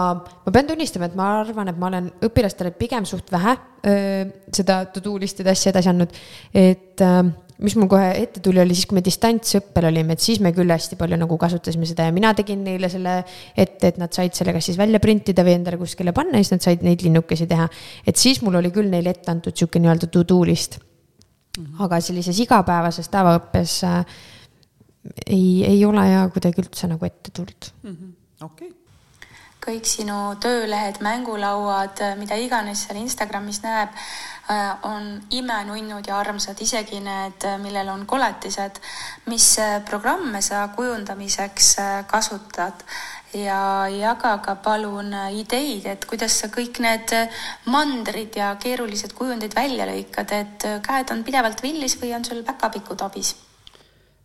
ma 0.46 0.54
pean 0.54 0.68
tunnistama, 0.68 1.10
et 1.10 1.18
ma 1.20 1.30
arvan, 1.42 1.72
et 1.72 1.80
ma 1.80 1.92
olen 1.92 2.10
õpilastele 2.28 2.74
pigem 2.78 3.08
suht 3.10 3.32
vähe 3.32 3.56
öö, 3.88 4.26
seda 4.56 4.82
to-do 4.94 5.16
list'ide 5.22 5.54
asja 5.54 5.74
edasi 5.74 5.92
andnud, 5.94 6.18
et 6.54 7.06
öö, 7.06 7.30
mis 7.60 7.76
mul 7.76 7.90
kohe 7.92 8.08
ette 8.16 8.42
tuli, 8.44 8.62
oli 8.62 8.76
siis, 8.76 8.88
kui 8.88 8.98
me 9.00 9.04
distantsõppel 9.04 9.90
olime, 9.90 10.16
et 10.16 10.24
siis 10.24 10.40
me 10.44 10.52
küll 10.56 10.72
hästi 10.72 10.96
palju 11.00 11.20
nagu 11.20 11.38
kasutasime 11.40 11.88
seda 11.90 12.08
ja 12.08 12.16
mina 12.16 12.32
tegin 12.38 12.64
neile 12.64 12.90
selle 12.92 13.18
ette, 13.52 13.92
et 13.92 14.00
nad 14.00 14.14
said 14.16 14.36
selle 14.38 14.54
kas 14.56 14.70
siis 14.70 14.80
välja 14.80 15.02
printida 15.04 15.44
või 15.48 15.58
endale 15.58 15.80
kuskile 15.82 16.14
panna 16.16 16.40
ja 16.40 16.46
siis 16.46 16.56
nad 16.56 16.66
said 16.66 16.86
neid 16.88 17.04
linnukesi 17.04 17.50
teha. 17.52 17.68
et 18.08 18.20
siis 18.20 18.42
mul 18.46 18.60
oli 18.62 18.72
küll 18.76 18.92
neile 18.92 19.12
ette 19.16 19.32
antud 19.34 19.56
sihuke 19.56 19.82
nii-öelda 19.82 20.12
to-do 20.12 20.42
list. 20.48 20.80
Aga 21.84 21.98
sellises 22.00 22.38
igapäevases 22.40 23.10
tavaõppes 23.12 23.80
äh, 23.84 24.20
ei, 25.26 25.66
ei 25.68 25.80
ole 25.86 26.06
ja 26.08 26.28
kuidagi 26.32 26.64
üldse 26.64 26.88
nagu 26.88 27.06
ette 27.06 27.34
tulnud 27.36 27.72
mm 27.84 27.96
-hmm.. 27.96 28.12
okei 28.46 28.68
okay 28.68 28.76
kõik 29.70 29.86
sinu 29.86 30.36
töölehed, 30.42 31.02
mängulauad, 31.04 32.00
mida 32.18 32.38
iganes 32.40 32.86
seal 32.86 32.98
Instagramis 33.02 33.60
näeb, 33.62 33.92
äh, 33.92 34.39
on 34.84 35.22
imenunnud 35.30 36.08
ja 36.08 36.20
armsad, 36.20 36.58
isegi 36.62 37.00
need, 37.04 37.46
millel 37.62 37.90
on 37.94 38.06
koletised. 38.10 38.80
mis 39.26 39.60
äh, 39.60 39.82
programme 39.86 40.42
sa 40.42 40.68
kujundamiseks 40.76 41.80
äh, 41.80 42.06
kasutad 42.08 42.84
ja 43.34 43.88
jaga 43.88 44.38
ka 44.38 44.56
palun 44.56 45.14
ideid, 45.32 45.86
et 45.86 46.06
kuidas 46.06 46.40
sa 46.40 46.48
kõik 46.48 46.80
need 46.82 47.14
mandrid 47.66 48.36
ja 48.36 48.56
keerulised 48.56 49.14
kujundid 49.14 49.54
välja 49.56 49.86
lõikad, 49.86 50.34
et 50.34 50.66
käed 50.82 51.14
on 51.14 51.24
pidevalt 51.24 51.62
villis 51.64 52.00
või 52.02 52.16
on 52.16 52.26
sul 52.26 52.42
päkapikud 52.44 53.06
abis? 53.06 53.36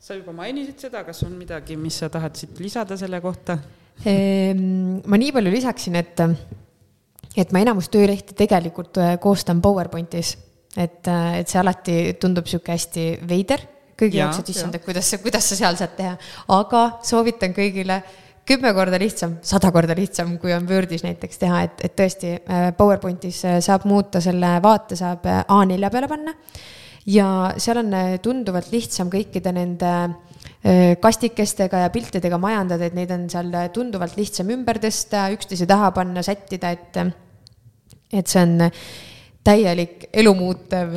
sa 0.05 0.12
juba 0.12 0.35
mainisid 0.37 0.83
seda, 0.85 1.01
kas 1.05 1.22
on 1.25 1.33
midagi, 1.33 1.79
mis 1.81 1.97
sa 1.97 2.11
tahad 2.12 2.37
siit 2.37 2.59
lisada 2.61 2.97
selle 3.01 3.22
kohta? 3.25 3.57
Ehm, 4.05 5.01
ma 5.09 5.16
nii 5.16 5.33
palju 5.33 5.53
lisaksin, 5.55 5.97
et, 5.97 6.20
et 7.37 7.53
ma 7.53 7.62
enamus 7.64 7.91
töölehti 7.93 8.37
tegelikult 8.39 8.99
äh, 9.03 9.14
koostan 9.22 9.62
PowerPointis, 9.62 10.35
et, 10.76 11.03
äh, 11.11 11.39
et 11.41 11.51
see 11.51 11.61
alati 11.61 11.97
tundub 12.20 12.49
sihuke 12.51 12.74
hästi 12.74 13.07
veider. 13.28 13.70
Kõigi 13.99 14.18
jaoks, 14.18 14.41
et 14.43 14.51
issand, 14.51 14.74
et 14.74 14.82
kuidas 14.82 15.07
sa, 15.07 15.20
kuidas 15.22 15.47
sa 15.47 15.57
seal 15.59 15.76
saad 15.78 15.93
teha, 15.95 16.16
aga 16.51 16.85
soovitan 17.07 17.53
kõigile 17.55 18.01
kümme 18.45 18.72
korda 18.74 18.99
lihtsam, 18.99 19.37
sada 19.47 19.70
korda 19.72 19.95
lihtsam, 19.97 20.35
kui 20.43 20.51
on 20.53 20.66
Wordis 20.68 21.05
näiteks 21.07 21.39
teha, 21.41 21.62
et, 21.68 21.85
et 21.87 21.95
tõesti 21.99 22.35
äh, 22.37 22.64
PowerPointis 22.76 23.45
saab 23.64 23.87
muuta 23.89 24.22
selle 24.22 24.57
vaate, 24.62 24.99
saab 24.99 25.26
A4 25.26 25.93
peale 25.95 26.11
panna. 26.11 26.35
Ja 27.07 27.26
seal 27.61 27.82
on 27.82 27.91
tunduvalt 28.24 28.70
lihtsam 28.72 29.11
kõikide 29.12 29.51
nende 29.53 29.91
kastikestega 31.05 31.82
ja 31.82 31.91
piltidega 31.93 32.39
majandada, 32.41 32.87
et 32.89 32.95
neid 32.97 33.11
on 33.12 33.26
seal 33.28 33.51
tunduvalt 33.76 34.16
lihtsam 34.16 34.49
ümber 34.55 34.80
tõsta, 34.80 35.26
üksteise 35.37 35.68
taha 35.68 35.91
panna, 35.93 36.22
sättida, 36.24 36.70
et, 36.72 36.97
et 38.15 38.31
see 38.31 38.43
on 38.43 38.71
täielik 39.45 40.07
elumuutev 40.12 40.95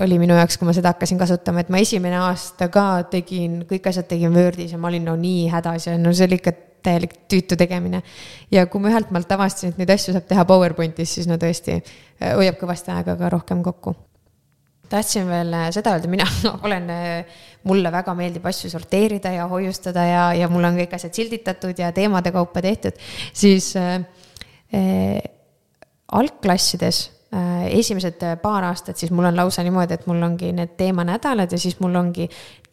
oli 0.00 0.16
minu 0.18 0.34
jaoks, 0.34 0.56
kui 0.58 0.66
ma 0.66 0.74
seda 0.74 0.90
hakkasin 0.90 1.20
kasutama, 1.20 1.62
et 1.62 1.70
ma 1.70 1.78
esimene 1.78 2.18
aasta 2.18 2.66
ka 2.72 3.04
tegin, 3.12 3.60
kõik 3.68 3.86
asjad 3.92 4.08
tegin 4.10 4.34
Wordis 4.34 4.74
ja 4.74 4.80
ma 4.80 4.90
olin 4.90 5.06
no 5.06 5.14
nii 5.20 5.46
hädas 5.52 5.86
ja 5.86 5.94
no 6.00 6.10
see 6.16 6.26
oli 6.26 6.40
ikka 6.40 6.56
täielik 6.82 7.16
tüütu 7.30 7.56
tegemine. 7.60 8.02
ja 8.50 8.66
kui 8.66 8.82
ma 8.82 8.90
ühelt 8.90 9.10
maalt 9.14 9.32
avastasin, 9.32 9.74
et 9.74 9.80
neid 9.80 9.90
asju 9.94 10.14
saab 10.16 10.28
teha 10.28 10.44
PowerPointis, 10.48 11.16
siis 11.16 11.28
no 11.30 11.38
tõesti 11.40 11.78
hoiab 12.20 12.58
kõvasti 12.60 12.94
aega 12.94 13.16
ka 13.20 13.30
rohkem 13.36 13.62
kokku. 13.62 13.94
Tahtsin 14.90 15.28
veel 15.30 15.52
äh, 15.54 15.68
seda 15.70 15.92
öelda, 15.94 16.08
mina 16.10 16.26
olen, 16.66 16.88
äh, 16.90 17.42
mulle 17.68 17.92
väga 17.94 18.14
meeldib 18.18 18.46
asju 18.50 18.72
sorteerida 18.72 19.30
ja 19.36 19.46
hoiustada 19.50 20.06
ja, 20.06 20.24
ja 20.34 20.48
mul 20.50 20.66
on 20.66 20.80
kõik 20.80 20.96
asjad 20.96 21.14
silditatud 21.14 21.78
ja 21.78 21.92
teemade 21.94 22.32
kaupa 22.34 22.62
tehtud, 22.64 22.98
siis 23.32 23.70
äh, 23.78 24.00
äh, 24.74 25.20
algklassides 26.12 27.02
äh, 27.34 27.66
esimesed 27.78 28.22
paar 28.42 28.66
aastat, 28.70 28.98
siis 28.98 29.12
mul 29.14 29.28
on 29.30 29.36
lausa 29.36 29.62
niimoodi, 29.66 29.98
et 29.98 30.08
mul 30.10 30.22
ongi 30.22 30.52
need 30.56 30.74
teemanädalad 30.80 31.52
ja 31.52 31.60
siis 31.60 31.78
mul 31.80 31.94
ongi 32.00 32.28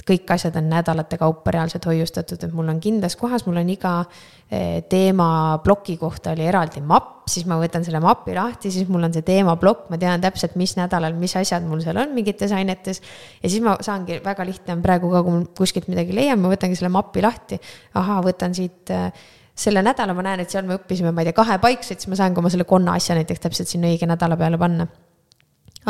kõik 0.07 0.31
asjad 0.37 0.55
on 0.59 0.69
nädalate 0.71 1.17
kaupa 1.19 1.51
reaalselt 1.53 1.85
hoiustatud, 1.89 2.41
et 2.43 2.53
mul 2.55 2.69
on 2.71 2.79
kindlas 2.83 3.17
kohas, 3.19 3.43
mul 3.47 3.59
on 3.59 3.69
iga 3.71 3.93
eh, 4.03 4.83
teemaploki 4.89 5.97
kohta 5.99 6.33
oli 6.35 6.45
eraldi 6.47 6.81
mapp, 6.85 7.27
siis 7.27 7.47
ma 7.49 7.57
võtan 7.59 7.83
selle 7.85 7.99
mapi 8.03 8.35
lahti, 8.37 8.71
siis 8.73 8.87
mul 8.91 9.07
on 9.07 9.15
see 9.15 9.25
teemaplokk, 9.27 9.89
ma 9.91 9.99
tean 10.01 10.23
täpselt, 10.23 10.55
mis 10.59 10.77
nädalal, 10.79 11.15
mis 11.19 11.35
asjad 11.39 11.65
mul 11.67 11.83
seal 11.83 11.99
on 11.99 12.13
mingites 12.15 12.53
ainetes. 12.55 13.01
ja 13.41 13.49
siis 13.49 13.63
ma 13.63 13.75
saangi, 13.83 14.21
väga 14.23 14.47
lihtne 14.47 14.77
on 14.77 14.85
praegu 14.85 15.11
ka, 15.11 15.23
kui 15.25 15.39
mul 15.39 15.49
kuskilt 15.57 15.91
midagi 15.91 16.15
leian, 16.15 16.39
ma 16.39 16.53
võtangi 16.53 16.79
selle 16.79 16.93
mapi 16.93 17.25
lahti. 17.25 17.59
ahaa, 17.99 18.21
võtan 18.25 18.55
siit 18.55 18.95
äh, 18.95 19.11
selle 19.57 19.81
nädala 19.85 20.13
ma 20.13 20.23
näen, 20.25 20.43
et 20.43 20.53
seal 20.53 20.67
me 20.67 20.77
õppisime, 20.77 21.11
ma 21.11 21.23
ei 21.23 21.31
tea, 21.31 21.37
kahepaikseid, 21.37 22.01
siis 22.01 22.11
ma 22.11 22.19
saan 22.19 22.35
ka 22.35 22.43
oma 22.43 22.51
selle 22.53 22.67
konna 22.69 22.97
asja 22.99 23.17
näiteks 23.17 23.41
täpselt 23.43 23.71
sinna 23.71 23.89
õige 23.89 24.09
nädala 24.09 24.37
peale 24.39 24.59
panna 24.61 24.85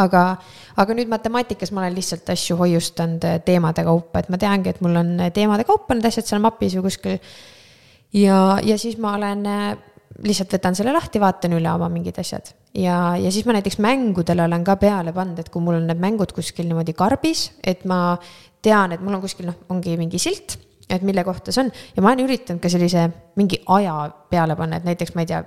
aga, 0.01 0.23
aga 0.79 0.95
nüüd 0.97 1.11
matemaatikas 1.11 1.73
ma 1.73 1.83
olen 1.83 1.97
lihtsalt 1.97 2.29
asju 2.33 2.57
hoiustanud 2.59 3.25
teemade 3.45 3.85
kaupa, 3.87 4.21
et 4.21 4.31
ma 4.33 4.39
teangi, 4.41 4.73
et 4.73 4.81
mul 4.85 4.97
on 5.01 5.13
teemade 5.33 5.65
kaupa 5.67 5.97
need 5.97 6.07
asjad 6.09 6.29
seal 6.29 6.43
mapis 6.43 6.77
või 6.77 6.87
kuskil. 6.87 7.17
ja, 8.15 8.39
ja 8.63 8.77
siis 8.79 8.97
ma 9.01 9.15
olen, 9.17 9.43
lihtsalt 10.23 10.53
võtan 10.57 10.77
selle 10.77 10.93
lahti, 10.95 11.21
vaatan 11.21 11.57
üle 11.57 11.71
oma 11.73 11.89
mingid 11.93 12.17
asjad 12.21 12.53
ja, 12.77 13.15
ja 13.19 13.33
siis 13.33 13.45
ma 13.47 13.57
näiteks 13.57 13.81
mängudele 13.83 14.45
olen 14.45 14.63
ka 14.67 14.77
peale 14.81 15.13
pannud, 15.15 15.41
et 15.41 15.51
kui 15.53 15.63
mul 15.63 15.79
on 15.81 15.89
need 15.89 16.01
mängud 16.01 16.33
kuskil 16.35 16.69
niimoodi 16.69 16.95
karbis, 16.97 17.51
et 17.65 17.85
ma 17.89 18.17
tean, 18.63 18.93
et 18.93 19.03
mul 19.03 19.17
on 19.17 19.23
kuskil 19.23 19.49
noh, 19.49 19.59
ongi 19.73 19.97
mingi 19.99 20.21
silt 20.21 20.59
et 20.89 21.03
mille 21.03 21.23
kohta 21.27 21.51
see 21.51 21.65
on 21.65 21.71
ja 21.95 22.01
ma 22.03 22.13
olen 22.13 22.25
üritanud 22.25 22.63
ka 22.63 22.71
sellise 22.71 23.07
mingi 23.35 23.61
aja 23.75 23.95
peale 24.31 24.55
panna, 24.55 24.79
et 24.79 24.87
näiteks 24.87 25.15
ma 25.15 25.25
ei 25.25 25.31
tea 25.33 25.43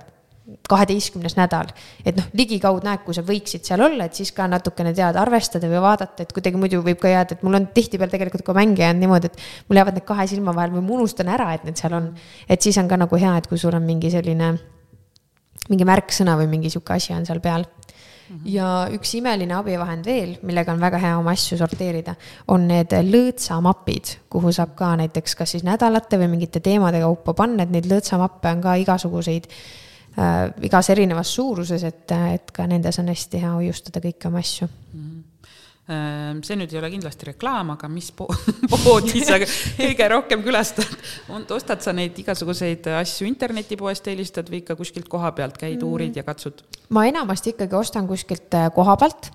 kaheteistkümnes 0.69 1.35
nädal. 1.37 1.69
et 2.05 2.17
noh, 2.17 2.25
ligikaudu 2.33 2.83
näed, 2.85 3.03
kui 3.05 3.15
sa 3.15 3.23
võiksid 3.25 3.65
seal 3.67 3.81
olla, 3.85 4.07
et 4.07 4.17
siis 4.17 4.31
ka 4.35 4.47
natukene 4.49 4.93
tead 4.97 5.17
arvestada 5.19 5.69
või 5.69 5.81
vaadata, 5.83 6.25
et 6.25 6.33
kuidagi 6.33 6.59
muidu 6.59 6.81
võib 6.85 6.99
ka 7.01 7.11
jääda, 7.11 7.37
et 7.37 7.45
mul 7.45 7.59
on 7.59 7.67
tihtipeale 7.75 8.11
tegelikult 8.11 8.43
ka 8.47 8.55
mänge 8.57 8.83
jäänud 8.83 9.03
niimoodi, 9.03 9.31
et 9.31 9.69
mul 9.69 9.79
jäävad 9.79 9.99
need 9.99 10.07
kahe 10.07 10.27
silma 10.27 10.55
vahel 10.57 10.73
või 10.75 10.85
ma 10.87 10.95
unustan 10.97 11.29
ära, 11.31 11.51
et 11.55 11.65
need 11.67 11.79
seal 11.79 11.95
on. 11.97 12.11
et 12.49 12.61
siis 12.61 12.77
on 12.81 12.89
ka 12.89 12.99
nagu 12.99 13.21
hea, 13.21 13.35
et 13.37 13.47
kui 13.47 13.61
sul 13.61 13.75
on 13.77 13.85
mingi 13.85 14.11
selline, 14.13 14.53
mingi 15.69 15.87
märksõna 15.87 16.35
või 16.39 16.49
mingi 16.51 16.73
sihuke 16.73 16.97
asi 16.97 17.13
on 17.13 17.25
seal 17.25 17.39
peal. 17.43 17.67
Ja 18.45 18.67
üks 18.93 19.13
imeline 19.19 19.55
abivahend 19.57 20.05
veel, 20.05 20.33
millega 20.47 20.73
on 20.73 20.81
väga 20.81 21.01
hea 21.01 21.17
oma 21.19 21.33
asju 21.35 21.57
sorteerida, 21.59 22.15
on 22.53 22.67
need 22.69 22.95
lõõtsamapid, 23.07 24.15
kuhu 24.31 24.53
saab 24.55 24.75
ka 24.79 24.93
näiteks 25.01 25.35
kas 25.39 25.55
siis 25.55 25.65
nädalate 25.67 26.19
või 26.21 26.31
mingite 26.35 26.63
teemade 26.63 27.01
kaupa 27.03 27.35
panna, 27.43 27.63
et 27.63 27.73
neid 27.73 27.89
lõõtsamappe 27.91 28.53
on 28.55 28.61
ka 28.63 28.75
igasuguseid 28.83 29.49
äh, 29.49 30.51
igas 30.67 30.89
erinevas 30.93 31.33
suuruses, 31.35 31.83
et, 31.83 32.15
et 32.33 32.53
ka 32.55 32.67
nendes 32.67 32.99
on 33.01 33.11
hästi 33.11 33.43
hea 33.43 33.55
hoiustada 33.57 34.03
kõiki 34.03 34.31
oma 34.31 34.45
asju 34.45 34.67
mm. 34.67 35.01
-hmm 35.01 35.10
see 35.87 36.55
nüüd 36.55 36.71
ei 36.71 36.77
ole 36.79 36.91
kindlasti 36.93 37.25
reklaam, 37.31 37.73
aga 37.73 37.89
mis 37.91 38.11
po 38.15 38.27
poodi 38.85 39.23
sa 39.25 39.39
kõige 39.81 40.07
rohkem 40.13 40.43
külastad? 40.45 40.87
ostad 41.51 41.81
sa 41.83 41.93
neid 41.95 42.17
igasuguseid 42.21 42.87
asju 42.99 43.27
internetipoest, 43.27 44.07
helistad 44.13 44.49
või 44.51 44.61
ikka 44.61 44.77
kuskilt 44.79 45.09
koha 45.11 45.33
pealt 45.35 45.57
käid, 45.59 45.81
uurid 45.83 46.15
ja 46.15 46.23
katsud? 46.27 46.63
ma 46.93 47.07
enamasti 47.09 47.55
ikkagi 47.55 47.75
ostan 47.75 48.07
kuskilt 48.07 48.53
äh, 48.59 48.69
koha 48.75 48.95
pealt, 49.01 49.31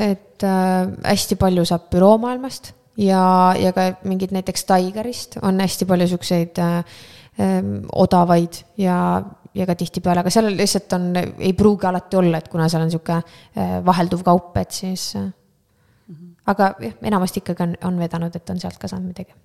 et 0.00 0.46
äh, 0.46 0.88
hästi 1.04 1.38
palju 1.40 1.66
saab 1.68 1.90
büroomaailmast 1.92 2.72
ja, 3.00 3.22
ja 3.60 3.74
ka 3.76 3.90
mingid 4.08 4.32
näiteks 4.34 4.64
Tigerist 4.68 5.38
on 5.44 5.60
hästi 5.60 5.88
palju 5.90 6.08
siukseid 6.14 6.62
äh, 6.64 6.78
äh, 7.38 7.60
odavaid 7.92 8.64
ja 8.80 8.96
ja 9.54 9.66
ka 9.66 9.74
tihtipeale, 9.74 10.22
aga 10.22 10.30
seal 10.32 10.46
lihtsalt 10.54 10.92
on, 10.94 11.10
ei 11.18 11.52
pruugi 11.58 11.88
alati 11.88 12.18
olla, 12.20 12.38
et 12.38 12.48
kuna 12.50 12.68
seal 12.70 12.84
on 12.84 12.92
sihuke 12.92 13.16
äh, 13.18 13.76
vahelduv 13.86 14.22
kaup, 14.26 14.54
et 14.60 14.70
siis 14.74 15.10
äh, 15.18 15.26
aga 16.46 16.74
jah, 16.80 16.98
enamasti 17.02 17.44
ikkagi 17.44 17.66
on, 17.66 17.78
on 17.84 17.98
vedanud, 18.00 18.36
et 18.36 18.50
on 18.50 18.60
sealt 18.60 18.78
ka 18.80 18.88
saanud 18.90 19.12
midagi 19.12 19.36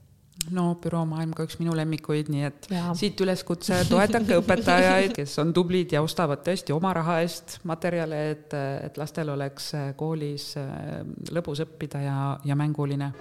no 0.54 0.66
büroomaailm 0.82 1.32
ka 1.34 1.46
üks 1.48 1.58
minu 1.58 1.74
lemmikuid, 1.78 2.30
nii 2.30 2.44
et 2.46 2.68
ja. 2.70 2.90
siit 2.98 3.22
üleskutse, 3.24 3.80
toetage 3.90 4.38
õpetajaid, 4.42 5.16
kes 5.16 5.38
on 5.42 5.54
tublid 5.56 5.96
ja 5.96 6.04
ostavad 6.06 6.44
tõesti 6.46 6.76
oma 6.76 6.94
raha 6.94 7.22
eest 7.24 7.60
materjale, 7.66 8.20
et, 8.36 8.54
et 8.86 9.00
lastel 9.02 9.32
oleks 9.34 9.72
koolis 9.98 10.52
lõbus 11.34 11.64
õppida 11.66 12.04
ja, 12.06 12.20
ja 12.46 12.60
mänguline 12.60 13.14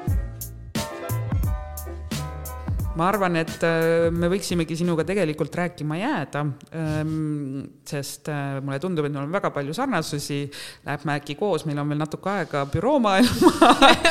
ma 2.98 3.08
arvan, 3.10 3.36
et 3.40 3.64
äh, 3.66 4.08
me 4.14 4.30
võiksimegi 4.32 4.76
sinuga 4.78 5.04
tegelikult 5.06 5.54
rääkima 5.58 5.98
jääda, 5.98 6.44
ähm, 6.78 7.64
sest 7.88 8.30
äh, 8.32 8.60
mulle 8.64 8.78
tundub, 8.82 9.08
et 9.08 9.14
meil 9.14 9.26
on 9.26 9.34
väga 9.34 9.50
palju 9.54 9.74
sarnasusi, 9.76 10.44
läheme 10.86 11.18
äkki 11.18 11.36
koos, 11.38 11.66
meil 11.68 11.82
on 11.82 11.90
veel 11.90 12.00
natuke 12.00 12.30
aega 12.30 12.64
büroomaailma 12.70 13.52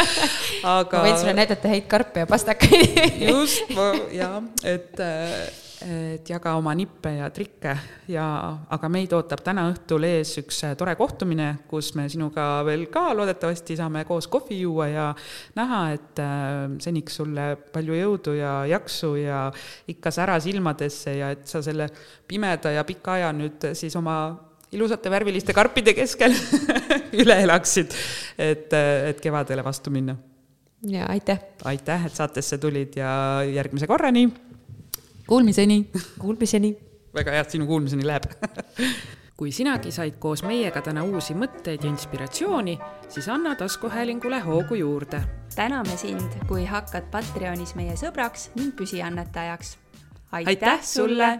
aga 0.77 0.99
ma 0.99 1.07
võin 1.07 1.19
sulle 1.19 1.35
näidata 1.39 1.71
häid 1.71 1.87
karpe 1.91 2.25
ja 2.25 2.29
pastakaid. 2.29 3.19
Just, 3.23 3.71
jaa, 4.15 4.39
et 4.67 5.03
äh, 5.03 5.62
et 5.83 6.29
jaga 6.29 6.53
oma 6.59 6.73
nippe 6.77 7.11
ja 7.17 7.27
trikke 7.33 7.73
ja, 8.11 8.25
aga 8.73 8.89
meid 8.91 9.13
ootab 9.15 9.41
täna 9.43 9.65
õhtul 9.71 10.05
ees 10.07 10.31
üks 10.41 10.61
äh, 10.67 10.75
tore 10.79 10.95
kohtumine, 10.99 11.49
kus 11.69 11.93
me 11.97 12.05
sinuga 12.11 12.45
veel 12.67 12.85
ka 12.93 13.09
loodetavasti 13.17 13.77
saame 13.79 14.05
koos 14.07 14.29
kohvi 14.31 14.61
juua 14.61 14.87
ja 14.91 15.07
näha, 15.57 15.81
et 15.95 16.21
äh, 16.23 16.77
seniks 16.83 17.19
sulle 17.19 17.47
palju 17.73 17.97
jõudu 17.99 18.37
ja 18.37 18.53
jaksu 18.69 19.13
ja 19.19 19.43
ikka 19.91 20.13
sära 20.15 20.39
silmadesse 20.43 21.17
ja 21.19 21.33
et 21.35 21.45
sa 21.49 21.63
selle 21.65 21.89
pimeda 22.27 22.73
ja 22.73 22.85
pika 22.87 23.17
aja 23.17 23.33
nüüd 23.35 23.73
siis 23.77 23.95
oma 23.99 24.17
ilusate 24.73 25.11
värviliste 25.13 25.53
karpide 25.53 25.93
keskel 25.97 26.33
üle 27.21 27.37
elaksid, 27.43 27.93
et, 28.37 28.71
äh, 28.71 29.09
et 29.11 29.21
kevadele 29.21 29.65
vastu 29.65 29.91
minna. 29.93 30.15
ja 30.87 31.11
aitäh! 31.11 31.43
aitäh, 31.65 32.07
et 32.07 32.15
saatesse 32.15 32.57
tulid 32.57 32.95
ja 32.99 33.43
järgmise 33.47 33.87
korrani 33.87 34.29
Kuulmiseni. 35.27 35.89
Kuulmiseni. 36.19 36.77
väga 37.13 37.31
hea, 37.31 37.41
et 37.41 37.49
sinu 37.49 37.67
kuulmiseni 37.67 38.07
läheb 38.07 38.25
kui 39.37 39.51
sinagi 39.51 39.91
said 39.91 40.15
koos 40.23 40.43
meiega 40.45 40.81
täna 40.81 41.03
uusi 41.03 41.33
mõtteid 41.35 41.83
ja 41.83 41.89
inspiratsiooni, 41.89 42.77
siis 43.09 43.27
anna 43.29 43.55
taskuhäälingule 43.59 44.39
hoogu 44.39 44.75
juurde. 44.75 45.21
täname 45.55 45.97
sind, 45.97 46.37
kui 46.47 46.65
hakkad 46.65 47.09
Patreonis 47.11 47.75
meie 47.75 47.95
sõbraks 47.99 48.49
ning 48.55 48.75
püsiannetajaks. 48.75 49.77
aitäh 50.31 50.83
sulle 50.83 51.39